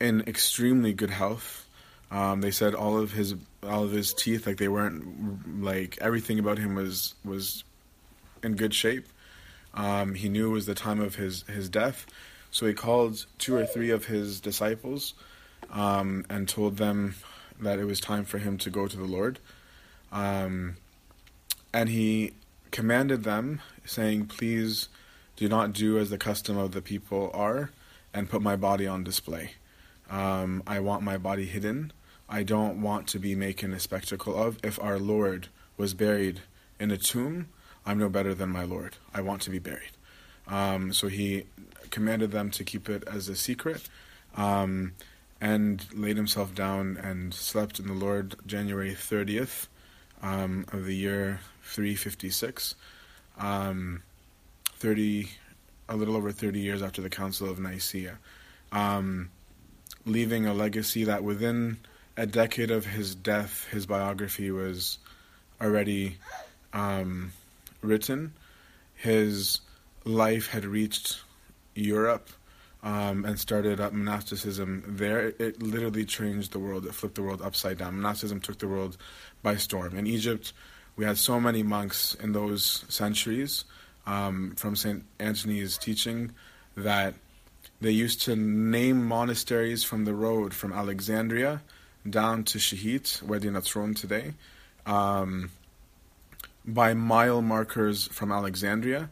in 0.00 0.20
extremely 0.22 0.92
good 0.92 1.10
health, 1.10 1.65
um, 2.10 2.40
they 2.40 2.50
said 2.50 2.74
all 2.74 2.98
of 2.98 3.12
his 3.12 3.34
all 3.62 3.84
of 3.84 3.90
his 3.90 4.14
teeth, 4.14 4.46
like 4.46 4.58
they 4.58 4.68
weren't 4.68 5.62
like 5.62 5.98
everything 6.00 6.38
about 6.38 6.58
him 6.58 6.74
was 6.74 7.14
was 7.24 7.64
in 8.42 8.54
good 8.54 8.74
shape. 8.74 9.06
Um, 9.74 10.14
he 10.14 10.28
knew 10.28 10.50
it 10.50 10.52
was 10.52 10.66
the 10.66 10.74
time 10.74 11.00
of 11.00 11.16
his 11.16 11.42
his 11.42 11.68
death, 11.68 12.06
so 12.50 12.66
he 12.66 12.74
called 12.74 13.26
two 13.38 13.56
or 13.56 13.66
three 13.66 13.90
of 13.90 14.06
his 14.06 14.40
disciples 14.40 15.14
um, 15.70 16.24
and 16.30 16.48
told 16.48 16.76
them 16.76 17.14
that 17.60 17.78
it 17.78 17.84
was 17.84 18.00
time 18.00 18.24
for 18.24 18.38
him 18.38 18.58
to 18.58 18.70
go 18.70 18.86
to 18.86 18.96
the 18.96 19.04
Lord. 19.04 19.38
Um, 20.12 20.76
and 21.72 21.88
he 21.88 22.32
commanded 22.70 23.24
them, 23.24 23.60
saying, 23.84 24.26
Please 24.26 24.88
do 25.36 25.48
not 25.48 25.72
do 25.72 25.98
as 25.98 26.10
the 26.10 26.18
custom 26.18 26.56
of 26.56 26.72
the 26.72 26.82
people 26.82 27.30
are 27.34 27.70
and 28.14 28.30
put 28.30 28.40
my 28.40 28.56
body 28.56 28.86
on 28.86 29.04
display. 29.04 29.52
Um, 30.10 30.62
I 30.66 30.80
want 30.80 31.02
my 31.02 31.18
body 31.18 31.46
hidden. 31.46 31.92
I 32.28 32.42
don't 32.42 32.82
want 32.82 33.06
to 33.08 33.18
be 33.18 33.34
making 33.34 33.72
a 33.72 33.80
spectacle 33.80 34.40
of. 34.40 34.58
If 34.64 34.80
our 34.82 34.98
Lord 34.98 35.48
was 35.76 35.94
buried 35.94 36.40
in 36.80 36.90
a 36.90 36.96
tomb, 36.96 37.48
I'm 37.84 37.98
no 37.98 38.08
better 38.08 38.34
than 38.34 38.50
my 38.50 38.64
Lord. 38.64 38.96
I 39.14 39.20
want 39.20 39.42
to 39.42 39.50
be 39.50 39.58
buried. 39.58 39.92
Um, 40.48 40.92
so 40.92 41.08
he 41.08 41.44
commanded 41.90 42.32
them 42.32 42.50
to 42.52 42.64
keep 42.64 42.88
it 42.88 43.04
as 43.06 43.28
a 43.28 43.36
secret 43.36 43.88
um, 44.36 44.94
and 45.40 45.86
laid 45.92 46.16
himself 46.16 46.54
down 46.54 46.96
and 46.96 47.32
slept 47.32 47.78
in 47.78 47.86
the 47.86 47.94
Lord 47.94 48.36
January 48.46 48.92
30th 48.92 49.68
um, 50.22 50.66
of 50.72 50.84
the 50.84 50.96
year 50.96 51.40
356. 51.62 52.74
Um, 53.38 54.02
30, 54.78 55.28
a 55.88 55.96
little 55.96 56.16
over 56.16 56.32
30 56.32 56.60
years 56.60 56.82
after 56.82 57.02
the 57.02 57.10
Council 57.10 57.48
of 57.48 57.58
Nicaea. 57.58 58.18
Um, 58.72 59.30
leaving 60.04 60.46
a 60.46 60.54
legacy 60.54 61.04
that 61.04 61.22
within 61.22 61.78
a 62.16 62.26
decade 62.26 62.70
of 62.70 62.86
his 62.86 63.14
death, 63.14 63.66
his 63.70 63.86
biography 63.86 64.50
was 64.50 64.98
already 65.60 66.16
um, 66.72 67.32
written. 67.82 68.32
His 68.94 69.60
life 70.04 70.48
had 70.48 70.64
reached 70.64 71.20
Europe 71.74 72.30
um, 72.82 73.24
and 73.24 73.38
started 73.38 73.80
up 73.80 73.92
monasticism 73.92 74.84
there. 74.86 75.28
It, 75.28 75.40
it, 75.40 75.62
literally 75.62 76.04
changed 76.04 76.52
the 76.52 76.58
world. 76.58 76.86
It 76.86 76.94
flipped 76.94 77.16
the 77.16 77.22
world 77.22 77.42
upside 77.42 77.78
down. 77.78 77.96
Monasticism 77.96 78.40
took 78.40 78.58
the 78.58 78.68
world 78.68 78.96
by 79.42 79.56
storm. 79.56 79.96
In 79.96 80.06
Egypt, 80.06 80.52
we 80.96 81.04
had 81.04 81.18
so 81.18 81.38
many 81.38 81.62
monks 81.62 82.14
in 82.14 82.32
those 82.32 82.84
centuries 82.88 83.64
um, 84.06 84.54
from 84.56 84.76
St. 84.76 85.04
Anthony's 85.18 85.76
teaching 85.76 86.32
that 86.76 87.14
they 87.80 87.90
used 87.90 88.22
to 88.22 88.36
name 88.36 89.04
monasteries 89.04 89.84
from 89.84 90.04
the 90.04 90.14
road 90.14 90.54
from 90.54 90.72
Alexandria 90.72 91.60
down 92.10 92.44
to 92.44 92.58
where 93.22 93.38
the 93.38 93.60
thrown 93.60 93.94
today, 93.94 94.34
um, 94.84 95.50
by 96.64 96.94
mile 96.94 97.42
markers 97.42 98.08
from 98.08 98.32
Alexandria. 98.32 99.10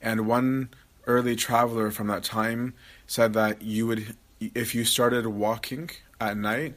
And 0.00 0.26
one 0.26 0.70
early 1.06 1.36
traveler 1.36 1.90
from 1.90 2.08
that 2.08 2.24
time 2.24 2.74
said 3.06 3.32
that 3.34 3.62
you 3.62 3.86
would, 3.86 4.16
if 4.40 4.74
you 4.74 4.84
started 4.84 5.26
walking 5.26 5.90
at 6.20 6.36
night, 6.36 6.74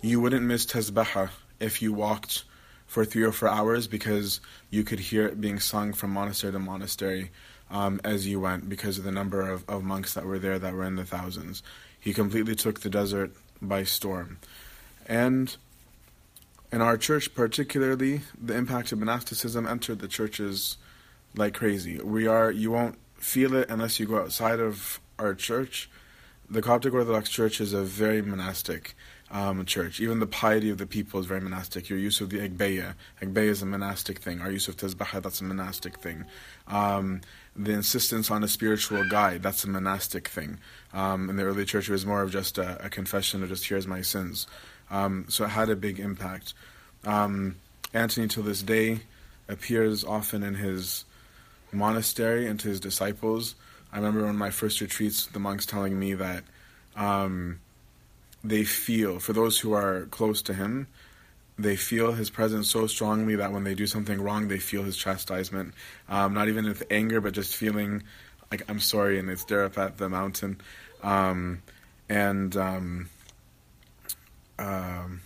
you 0.00 0.20
wouldn't 0.20 0.44
miss 0.44 0.66
Tasbeha 0.66 1.30
if 1.60 1.82
you 1.82 1.92
walked 1.92 2.44
for 2.86 3.04
three 3.04 3.22
or 3.22 3.32
four 3.32 3.48
hours 3.48 3.86
because 3.86 4.40
you 4.70 4.82
could 4.82 4.98
hear 4.98 5.26
it 5.26 5.40
being 5.40 5.60
sung 5.60 5.92
from 5.92 6.10
monastery 6.10 6.52
to 6.52 6.58
monastery 6.58 7.30
um, 7.70 8.00
as 8.02 8.26
you 8.26 8.40
went 8.40 8.68
because 8.68 8.96
of 8.96 9.04
the 9.04 9.12
number 9.12 9.42
of, 9.42 9.64
of 9.68 9.84
monks 9.84 10.14
that 10.14 10.24
were 10.24 10.38
there 10.38 10.58
that 10.58 10.72
were 10.72 10.84
in 10.84 10.96
the 10.96 11.04
thousands. 11.04 11.62
He 12.00 12.14
completely 12.14 12.54
took 12.54 12.80
the 12.80 12.90
desert 12.90 13.32
by 13.60 13.84
storm. 13.84 14.38
And 15.08 15.56
in 16.70 16.82
our 16.82 16.98
church, 16.98 17.34
particularly, 17.34 18.20
the 18.40 18.54
impact 18.54 18.92
of 18.92 18.98
monasticism 18.98 19.66
entered 19.66 20.00
the 20.00 20.08
churches 20.08 20.76
like 21.34 21.54
crazy. 21.54 21.98
We 21.98 22.26
are, 22.26 22.50
you 22.50 22.70
won't 22.70 22.98
feel 23.14 23.54
it 23.54 23.70
unless 23.70 23.98
you 23.98 24.06
go 24.06 24.20
outside 24.20 24.60
of 24.60 25.00
our 25.18 25.34
church. 25.34 25.90
The 26.50 26.62
Coptic 26.62 26.94
Orthodox 26.94 27.28
Church 27.28 27.60
is 27.60 27.72
a 27.72 27.82
very 27.82 28.22
monastic 28.22 28.94
um, 29.30 29.64
church. 29.66 30.00
Even 30.00 30.20
the 30.20 30.26
piety 30.26 30.70
of 30.70 30.78
the 30.78 30.86
people 30.86 31.20
is 31.20 31.26
very 31.26 31.40
monastic. 31.40 31.88
Your 31.88 31.98
use 31.98 32.20
of 32.20 32.30
the 32.30 32.38
Egbeya. 32.38 32.94
Egbeya 33.20 33.48
is 33.48 33.62
a 33.62 33.66
monastic 33.66 34.18
thing. 34.20 34.40
Our 34.40 34.50
use 34.50 34.68
of 34.68 34.76
Tasbeha, 34.76 35.22
that's 35.22 35.40
a 35.40 35.44
monastic 35.44 35.98
thing. 35.98 36.24
Um, 36.66 37.20
the 37.54 37.72
insistence 37.72 38.30
on 38.30 38.42
a 38.44 38.48
spiritual 38.48 39.06
guide, 39.08 39.42
that's 39.42 39.64
a 39.64 39.68
monastic 39.68 40.28
thing. 40.28 40.58
Um, 40.94 41.28
in 41.28 41.36
the 41.36 41.42
early 41.42 41.64
church, 41.64 41.88
it 41.88 41.92
was 41.92 42.06
more 42.06 42.22
of 42.22 42.30
just 42.30 42.56
a, 42.56 42.82
a 42.84 42.88
confession 42.88 43.42
of 43.42 43.50
just, 43.50 43.68
here's 43.68 43.86
my 43.86 44.00
sins. 44.00 44.46
Um, 44.90 45.26
so 45.28 45.44
it 45.44 45.48
had 45.48 45.70
a 45.70 45.76
big 45.76 46.00
impact. 46.00 46.54
Um, 47.04 47.56
Anthony, 47.92 48.26
this 48.26 48.62
day, 48.62 49.00
appears 49.48 50.04
often 50.04 50.42
in 50.42 50.54
his 50.54 51.04
monastery 51.72 52.46
and 52.46 52.58
to 52.60 52.68
his 52.68 52.80
disciples. 52.80 53.54
I 53.92 53.96
remember 53.96 54.26
on 54.26 54.36
my 54.36 54.50
first 54.50 54.80
retreats, 54.80 55.26
the 55.26 55.38
monks 55.38 55.66
telling 55.66 55.98
me 55.98 56.14
that 56.14 56.44
um, 56.96 57.60
they 58.44 58.64
feel, 58.64 59.18
for 59.18 59.32
those 59.32 59.58
who 59.58 59.72
are 59.72 60.06
close 60.06 60.42
to 60.42 60.54
him, 60.54 60.86
they 61.58 61.76
feel 61.76 62.12
his 62.12 62.30
presence 62.30 62.70
so 62.70 62.86
strongly 62.86 63.36
that 63.36 63.52
when 63.52 63.64
they 63.64 63.74
do 63.74 63.86
something 63.86 64.20
wrong, 64.20 64.48
they 64.48 64.58
feel 64.58 64.84
his 64.84 64.96
chastisement. 64.96 65.74
Um, 66.08 66.34
not 66.34 66.48
even 66.48 66.66
with 66.66 66.84
anger, 66.90 67.20
but 67.20 67.32
just 67.32 67.56
feeling 67.56 68.04
like 68.50 68.62
I'm 68.68 68.80
sorry, 68.80 69.18
and 69.18 69.28
they 69.28 69.34
stare 69.34 69.64
up 69.64 69.76
at 69.76 69.98
the 69.98 70.08
mountain. 70.08 70.60
Um, 71.02 71.62
and 72.08 72.56
um, 72.56 73.10
um 74.58 75.20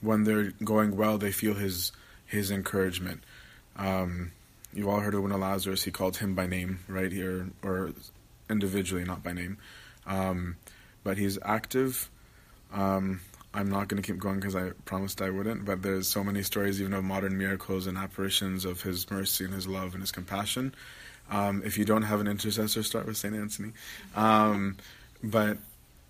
when 0.00 0.24
they're 0.24 0.52
going 0.62 0.96
well, 0.96 1.18
they 1.18 1.32
feel 1.32 1.54
his 1.54 1.92
his 2.26 2.50
encouragement. 2.50 3.22
Um, 3.76 4.32
you 4.72 4.90
all 4.90 5.00
heard 5.00 5.14
of 5.14 5.22
when 5.22 5.38
Lazarus, 5.38 5.82
he 5.84 5.90
called 5.90 6.18
him 6.18 6.34
by 6.34 6.46
name, 6.46 6.80
right 6.88 7.10
here, 7.10 7.48
or 7.62 7.92
individually, 8.50 9.04
not 9.04 9.22
by 9.22 9.32
name. 9.32 9.56
Um, 10.06 10.56
but 11.04 11.16
he's 11.16 11.38
active 11.42 12.10
um, 12.72 13.20
I'm 13.54 13.70
not 13.70 13.88
going 13.88 14.02
to 14.02 14.06
keep 14.06 14.20
going 14.20 14.36
because 14.36 14.54
I 14.54 14.70
promised 14.84 15.22
I 15.22 15.30
wouldn't, 15.30 15.64
but 15.64 15.82
there's 15.82 16.06
so 16.06 16.22
many 16.22 16.42
stories, 16.42 16.80
even 16.80 16.92
of 16.92 17.04
modern 17.04 17.38
miracles 17.38 17.86
and 17.86 17.96
apparitions 17.96 18.64
of 18.64 18.82
His 18.82 19.10
mercy 19.10 19.44
and 19.44 19.54
His 19.54 19.66
love 19.66 19.94
and 19.94 20.02
His 20.02 20.12
compassion. 20.12 20.74
Um, 21.30 21.62
if 21.64 21.78
you 21.78 21.84
don't 21.84 22.02
have 22.02 22.20
an 22.20 22.26
intercessor, 22.26 22.82
start 22.82 23.06
with 23.06 23.16
St. 23.16 23.34
Anthony. 23.34 23.72
Um, 24.14 24.76
but 25.22 25.58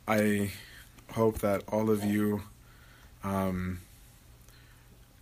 I 0.06 0.52
hope 1.12 1.38
that 1.38 1.62
all 1.68 1.90
of 1.90 2.04
you 2.04 2.42
um, 3.28 3.80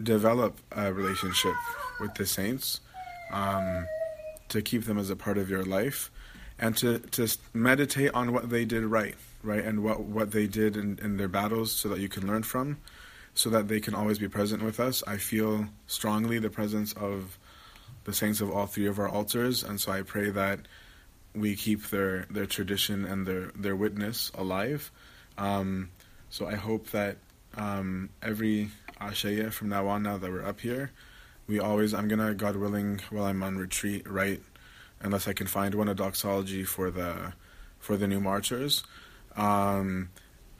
develop 0.03 0.59
a 0.73 0.93
relationship 0.93 1.55
with 2.01 2.15
the 2.15 2.27
saints, 2.27 2.81
um, 3.33 3.87
to 4.49 4.63
keep 4.63 4.85
them 4.85 4.99
as 4.99 5.11
a 5.11 5.17
part 5.17 5.39
of 5.39 5.51
your 5.51 5.65
life, 5.65 6.11
and 6.59 6.77
to, 6.77 6.99
to 6.99 7.29
meditate 7.53 8.13
on 8.15 8.33
what 8.33 8.49
they 8.51 8.65
did 8.65 8.85
right 8.85 9.15
right, 9.47 9.65
and 9.65 9.83
what, 9.83 10.01
what 10.01 10.33
they 10.33 10.47
did 10.47 10.77
in, 10.77 10.99
in 11.01 11.17
their 11.17 11.29
battles 11.29 11.73
so 11.73 11.89
that 11.89 12.01
you 12.01 12.09
can 12.09 12.27
learn 12.27 12.43
from, 12.43 12.79
so 13.35 13.49
that 13.51 13.69
they 13.69 13.81
can 13.81 13.95
always 13.95 14.19
be 14.19 14.29
present 14.29 14.63
with 14.63 14.81
us. 14.81 15.03
I 15.07 15.17
feel 15.17 15.67
strongly 15.87 16.39
the 16.39 16.51
presence 16.51 16.93
of 16.95 17.39
the 18.05 18.13
saints 18.13 18.41
of 18.41 18.51
all 18.51 18.67
three 18.67 18.87
of 18.87 18.99
our 18.99 19.09
altars, 19.09 19.63
and 19.63 19.81
so 19.81 19.93
I 19.93 20.03
pray 20.03 20.31
that 20.31 20.61
we 21.35 21.55
keep 21.55 21.91
their, 21.91 22.27
their 22.31 22.47
tradition 22.47 23.05
and 23.05 23.27
their, 23.27 23.53
their 23.55 23.77
witness 23.77 24.31
alive. 24.35 24.91
Um, 25.39 25.91
so 26.31 26.47
I 26.47 26.55
hope 26.55 26.91
that 26.91 27.19
um, 27.57 28.11
every 28.23 28.71
Ashaya 29.01 29.53
from 29.53 29.69
now 29.69 29.89
on, 29.89 30.03
now 30.03 30.19
that 30.19 30.31
we're 30.31 30.45
up 30.45 30.61
here, 30.61 30.93
we 31.47 31.61
always, 31.61 31.95
I'm 31.95 32.09
gonna, 32.09 32.35
God 32.35 32.57
willing, 32.57 33.01
while 33.11 33.25
I'm 33.25 33.43
on 33.43 33.57
retreat, 33.57 34.09
write, 34.09 34.43
unless 35.01 35.29
I 35.29 35.33
can 35.33 35.47
find 35.47 35.75
one, 35.75 35.89
a 35.89 35.95
doxology 35.95 36.65
for 36.65 36.91
the 36.91 37.33
for 37.79 37.97
the 37.97 38.07
new 38.09 38.21
martyrs. 38.21 38.83
Um, 39.37 40.11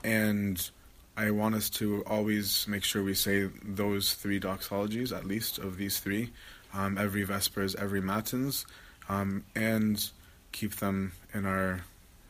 and 0.03 0.69
I 1.17 1.31
want 1.31 1.55
us 1.55 1.69
to 1.71 2.03
always 2.05 2.67
make 2.67 2.83
sure 2.83 3.03
we 3.03 3.15
say 3.15 3.49
those 3.63 4.13
three 4.13 4.39
doxologies, 4.39 5.15
at 5.15 5.25
least 5.25 5.57
of 5.57 5.77
these 5.77 5.99
three, 5.99 6.31
um, 6.73 6.97
every 6.97 7.25
Vespers, 7.25 7.75
every 7.75 8.01
Matins, 8.01 8.65
um, 9.09 9.43
and 9.55 10.09
keep 10.51 10.75
them 10.75 11.11
in 11.33 11.45
our 11.45 11.81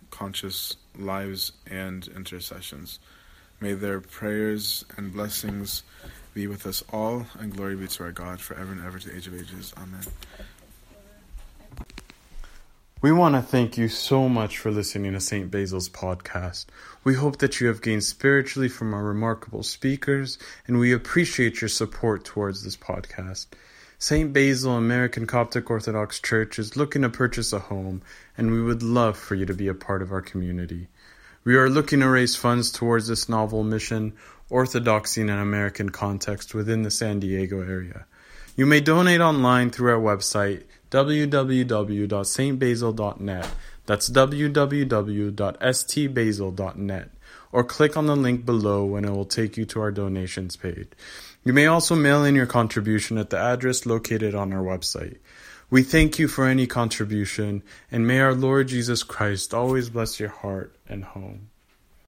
conscious 0.10 0.78
lives 0.98 1.52
and 1.70 2.08
intercessions. 2.08 3.00
May 3.60 3.74
their 3.74 4.00
prayers 4.00 4.86
and 4.96 5.12
blessings 5.12 5.84
be 6.34 6.46
with 6.46 6.68
us 6.68 6.84
all, 6.94 7.26
and 7.40 7.56
glory 7.56 7.76
be 7.76 7.88
to 7.88 8.04
our 8.04 8.12
God 8.12 8.40
forever 8.40 8.72
and 8.72 8.86
ever 8.86 9.00
to 9.00 9.10
the 9.10 9.16
age 9.16 9.26
of 9.26 9.34
ages. 9.34 9.74
Amen. 9.78 10.04
We 13.02 13.12
want 13.12 13.36
to 13.36 13.42
thank 13.42 13.78
you 13.78 13.88
so 13.88 14.28
much 14.28 14.58
for 14.58 14.72
listening 14.72 15.14
to 15.14 15.20
St. 15.20 15.50
Basil's 15.50 15.90
podcast. 15.90 16.66
We 17.04 17.16
hope 17.16 17.38
that 17.38 17.60
you 17.60 17.68
have 17.68 17.82
gained 17.82 18.04
spiritually 18.04 18.70
from 18.70 18.94
our 18.94 19.04
remarkable 19.04 19.64
speakers, 19.64 20.38
and 20.68 20.80
we 20.80 20.94
appreciate 20.94 21.62
your 21.62 21.70
support 21.70 22.26
towards 22.26 22.64
this 22.64 22.78
podcast. 22.78 23.48
St. 24.00 24.32
Basil 24.32 24.74
American 24.74 25.26
Coptic 25.26 25.72
Orthodox 25.72 26.20
Church 26.20 26.60
is 26.60 26.78
looking 26.78 27.02
to 27.02 27.10
purchase 27.10 27.52
a 27.54 27.60
home, 27.60 28.04
and 28.38 28.52
we 28.52 28.62
would 28.62 28.84
love 28.84 29.18
for 29.18 29.34
you 29.34 29.48
to 29.48 29.56
be 29.56 29.68
a 29.68 29.74
part 29.74 30.04
of 30.04 30.12
our 30.12 30.22
community. 30.22 30.88
We 31.48 31.56
are 31.56 31.70
looking 31.70 32.02
to 32.02 32.10
raise 32.10 32.36
funds 32.36 32.74
towards 32.74 33.08
this 33.08 33.30
novel 33.30 33.64
mission, 33.64 34.12
Orthodoxy 34.50 35.22
in 35.22 35.30
an 35.30 35.40
American 35.40 35.92
Context, 35.92 36.54
within 36.54 36.82
the 36.82 36.92
San 36.92 37.22
Diego 37.22 37.62
area. 37.62 38.06
You 38.58 38.66
may 38.66 38.82
donate 38.82 39.22
online 39.22 39.70
through 39.70 39.94
our 39.94 40.02
website 40.02 40.64
www.stbasil.net. 40.92 43.50
That's 43.86 44.10
www.stbasil.net. 44.10 47.10
Or 47.54 47.64
click 47.64 47.96
on 47.96 48.08
the 48.08 48.18
link 48.18 48.46
below 48.46 48.98
and 48.98 49.06
it 49.06 49.12
will 49.12 49.24
take 49.24 49.56
you 49.56 49.64
to 49.68 49.80
our 49.80 49.92
donations 49.92 50.58
page. 50.58 50.90
You 51.46 51.54
may 51.54 51.68
also 51.68 51.96
mail 51.96 52.26
in 52.26 52.36
your 52.36 52.46
contribution 52.46 53.18
at 53.18 53.30
the 53.30 53.40
address 53.40 53.86
located 53.86 54.36
on 54.36 54.52
our 54.52 54.64
website. 54.64 55.20
We 55.70 55.84
thank 55.84 56.18
you 56.18 56.30
for 56.30 56.46
any 56.46 56.66
contribution, 56.66 57.62
and 57.92 58.08
may 58.08 58.22
our 58.22 58.34
Lord 58.34 58.70
Jesus 58.70 59.04
Christ 59.04 59.54
always 59.54 59.90
bless 59.90 60.18
your 60.18 60.30
heart 60.30 60.74
and 60.88 61.04
home. 61.04 61.50